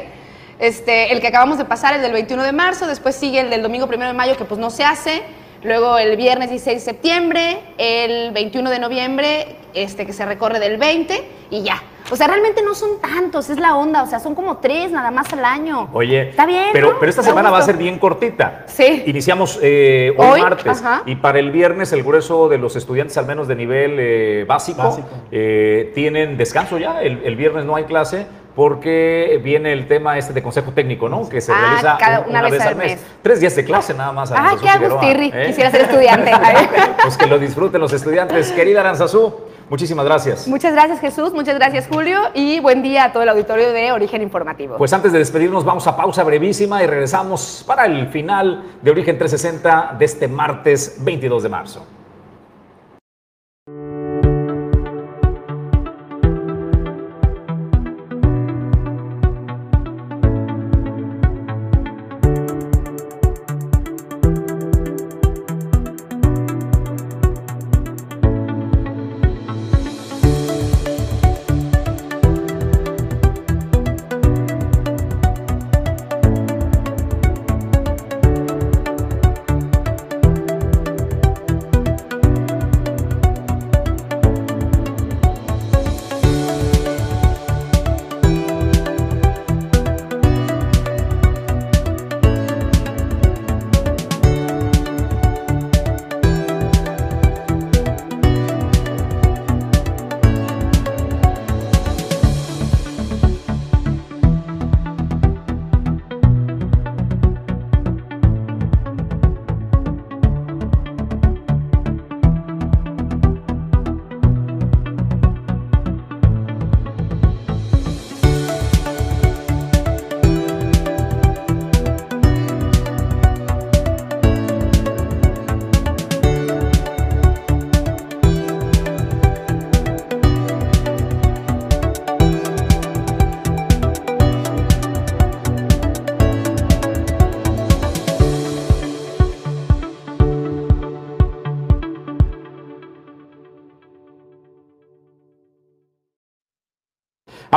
Este, 0.58 1.12
el 1.12 1.20
que 1.20 1.28
acabamos 1.28 1.58
de 1.58 1.64
pasar, 1.64 1.94
el 1.94 2.02
del 2.02 2.12
21 2.12 2.42
de 2.42 2.52
marzo, 2.52 2.86
después 2.86 3.14
sigue 3.14 3.40
el 3.40 3.50
del 3.50 3.62
domingo 3.62 3.86
1 3.86 4.06
de 4.06 4.12
mayo, 4.12 4.36
que 4.36 4.44
pues 4.44 4.60
no 4.60 4.70
se 4.70 4.84
hace. 4.84 5.22
Luego 5.62 5.96
el 5.96 6.16
viernes 6.16 6.50
16 6.50 6.78
de 6.78 6.80
septiembre, 6.92 7.60
el 7.78 8.32
21 8.32 8.68
de 8.68 8.78
noviembre, 8.80 9.56
este, 9.74 10.06
que 10.06 10.12
se 10.12 10.26
recorre 10.26 10.58
del 10.58 10.76
20 10.76 11.24
y 11.50 11.62
ya. 11.62 11.80
O 12.10 12.16
sea, 12.16 12.26
realmente 12.26 12.62
no 12.62 12.74
son 12.74 13.00
tantos, 13.00 13.48
es 13.50 13.58
la 13.58 13.76
onda, 13.76 14.02
o 14.02 14.06
sea, 14.06 14.18
son 14.20 14.34
como 14.34 14.58
tres 14.58 14.90
nada 14.90 15.10
más 15.10 15.32
al 15.32 15.44
año. 15.44 15.88
Oye, 15.92 16.30
Está 16.30 16.44
bien, 16.46 16.66
pero, 16.72 16.92
¿no? 16.92 16.98
pero 16.98 17.10
esta 17.10 17.22
semana 17.22 17.50
va 17.50 17.58
a 17.58 17.62
ser 17.62 17.76
bien 17.76 17.98
cortita. 17.98 18.64
Sí. 18.66 19.04
Iniciamos 19.06 19.58
eh, 19.62 20.12
hoy, 20.18 20.26
Hoy, 20.32 20.40
martes 20.42 20.80
ajá. 20.82 21.02
y 21.06 21.16
para 21.16 21.38
el 21.38 21.50
viernes 21.50 21.92
el 21.92 22.02
grueso 22.02 22.48
de 22.48 22.58
los 22.58 22.76
estudiantes, 22.76 23.16
al 23.18 23.26
menos 23.26 23.48
de 23.48 23.54
nivel 23.56 23.96
eh, 23.98 24.44
básico, 24.46 24.82
Básico. 24.82 25.08
eh, 25.30 25.92
tienen 25.94 26.36
descanso 26.36 26.78
ya. 26.78 27.00
El, 27.02 27.22
el 27.24 27.36
viernes 27.36 27.64
no 27.64 27.76
hay 27.76 27.84
clase 27.84 28.26
porque 28.54 29.40
viene 29.42 29.72
el 29.72 29.88
tema 29.88 30.18
este 30.18 30.32
de 30.32 30.42
consejo 30.42 30.72
técnico, 30.72 31.08
¿no? 31.08 31.28
Que 31.28 31.40
se 31.40 31.52
Ah, 31.52 31.56
realiza 31.58 31.96
cada- 31.98 32.20
un- 32.20 32.30
una 32.30 32.42
vez 32.42 32.60
al 32.60 32.76
mes. 32.76 33.00
Tres 33.22 33.40
días 33.40 33.56
de 33.56 33.64
clase 33.64 33.94
nada 33.94 34.12
más. 34.12 34.30
Aranzazú 34.30 34.62
qué 34.62 34.68
agustirri, 34.68 35.30
¿eh? 35.34 35.44
quisiera 35.46 35.70
ser 35.70 35.82
estudiante. 35.82 36.30
Pues 37.02 37.16
que 37.16 37.26
lo 37.26 37.38
disfruten 37.38 37.80
los 37.80 37.92
estudiantes. 37.92 38.52
Querida 38.52 38.80
Aranzazú, 38.80 39.34
muchísimas 39.72 40.04
gracias. 40.04 40.46
Muchas 40.46 40.74
gracias 40.74 41.00
Jesús, 41.00 41.32
muchas 41.32 41.54
gracias 41.54 41.88
Julio 41.90 42.20
y 42.34 42.60
buen 42.60 42.82
día 42.82 43.04
a 43.04 43.12
todo 43.12 43.22
el 43.22 43.30
auditorio 43.30 43.72
de 43.72 43.90
Origen 43.90 44.20
Informativo. 44.20 44.76
Pues 44.76 44.92
antes 44.92 45.12
de 45.12 45.18
despedirnos, 45.18 45.64
vamos 45.64 45.86
a 45.86 45.96
pausa 45.96 46.22
brevísima 46.24 46.82
y 46.82 46.86
regresamos 46.86 47.64
para 47.66 47.86
el 47.86 48.08
final 48.08 48.64
de 48.82 48.90
Origen 48.90 49.16
360 49.16 49.96
de 49.98 50.04
este 50.04 50.28
martes 50.28 50.96
22 51.00 51.42
de 51.42 51.48
marzo. 51.48 51.86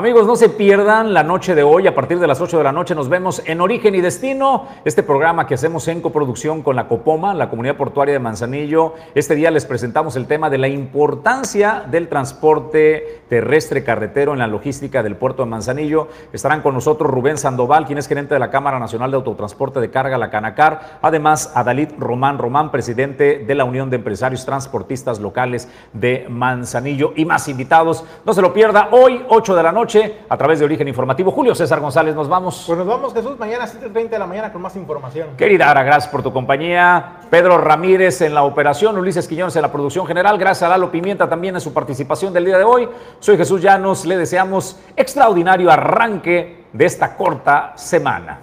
Amigos, 0.06 0.28
no 0.28 0.36
se 0.36 0.50
pierdan 0.50 1.16
la 1.16 1.24
noche 1.24 1.56
de 1.56 1.64
hoy. 1.64 1.88
A 1.88 1.96
partir 1.96 2.20
de 2.20 2.28
las 2.28 2.40
8 2.40 2.60
de 2.60 2.64
la 2.64 2.72
noche 2.72 2.94
nos 2.94 3.10
vemos 3.10 3.42
en 3.44 3.60
Origen 3.60 3.96
y 3.96 4.02
Destino, 4.02 4.68
este 4.86 5.02
programa 5.02 5.48
que 5.48 5.56
hacemos 5.56 5.88
en 5.88 6.00
coproducción 6.00 6.62
con 6.62 6.76
la 6.76 6.88
Copoma, 6.88 7.34
la 7.34 7.50
Comunidad 7.50 7.76
Portuaria 7.76 8.14
de 8.14 8.20
Manzanillo. 8.20 8.94
Este 9.16 9.34
día 9.34 9.50
les 9.50 9.66
presentamos 9.66 10.16
el 10.16 10.28
tema 10.28 10.52
de 10.52 10.60
la 10.60 10.68
importancia 10.68 11.86
del 11.90 12.08
transporte 12.08 13.24
terrestre 13.30 13.84
carretero 13.84 14.34
en 14.34 14.38
la 14.38 14.46
logística 14.46 15.02
del 15.02 15.16
puerto 15.16 15.42
de 15.42 15.50
Manzanillo. 15.50 16.08
Estarán 16.32 16.62
con 16.62 16.76
nosotros 16.76 17.10
Rubén 17.10 17.40
Sandoval, 17.40 17.88
quien 17.88 17.98
es 17.98 18.08
gerente 18.08 18.36
de 18.36 18.40
la 18.40 18.52
Cámara 18.52 18.78
Nacional 18.78 19.10
de 19.10 19.18
Autotransporte 19.18 19.80
de 19.80 19.90
Carga, 19.90 20.20
la 20.20 20.30
Canacar. 20.30 21.00
Además, 21.02 21.52
Adalid 21.56 21.90
Román 21.98 22.38
Román, 22.38 22.70
presidente 22.70 23.40
de 23.40 23.56
la 23.56 23.64
Unión 23.66 23.90
de 23.90 23.96
Empresarios 23.96 24.46
Transportistas 24.46 25.20
Locales 25.20 25.68
de 25.94 26.28
Manzanillo. 26.30 27.14
Y 27.16 27.26
más 27.26 27.48
invitados. 27.48 28.06
No 28.24 28.36
se 28.36 28.44
lo 28.44 28.54
pierda 28.54 28.90
hoy, 28.92 29.26
8 29.30 29.56
de 29.56 29.64
la 29.64 29.72
noche, 29.96 30.18
a 30.28 30.38
través 30.38 30.60
de 30.60 30.66
Origen 30.66 30.88
Informativo. 30.88 31.32
Julio 31.32 31.56
César 31.56 31.80
González, 31.80 32.16
nos 32.16 32.28
vamos. 32.28 32.64
Pues 32.68 32.78
nos 32.78 32.88
vamos, 32.88 33.14
Jesús, 33.14 33.38
mañana 33.38 33.64
a 33.64 33.68
7.30 33.68 34.10
de 34.10 34.20
la 34.20 34.28
mañana 34.28 34.52
con 34.52 34.62
más 34.62 34.76
información. 34.76 35.30
Querida 35.38 35.70
Ara, 35.70 35.84
gracias 35.84 36.12
por 36.12 36.24
tu 36.24 36.32
compañía. 36.32 37.18
Pedro 37.30 37.58
Ramírez 37.58 38.22
en 38.22 38.34
la 38.34 38.44
operación, 38.44 38.98
Ulises 38.98 39.28
Quiñones 39.28 39.56
en 39.56 39.62
la 39.62 39.72
producción 39.72 40.06
general. 40.06 40.38
Gracias 40.38 40.64
a 40.64 40.70
Lalo 40.70 40.92
Pimienta 40.92 41.30
también 41.30 41.56
en 41.56 41.62
su 41.62 41.74
participación 41.74 42.34
del 42.34 42.46
día 42.46 42.58
de 42.58 42.64
hoy. 42.64 42.90
Soy 43.20 43.38
Jesús 43.38 43.62
Llanos, 43.62 44.06
le 44.06 44.18
deseamos 44.18 44.80
extraordinario 44.96 45.72
arranque 45.72 46.66
de 46.72 46.86
esta 46.86 47.16
corta 47.16 47.74
semana. 47.76 48.42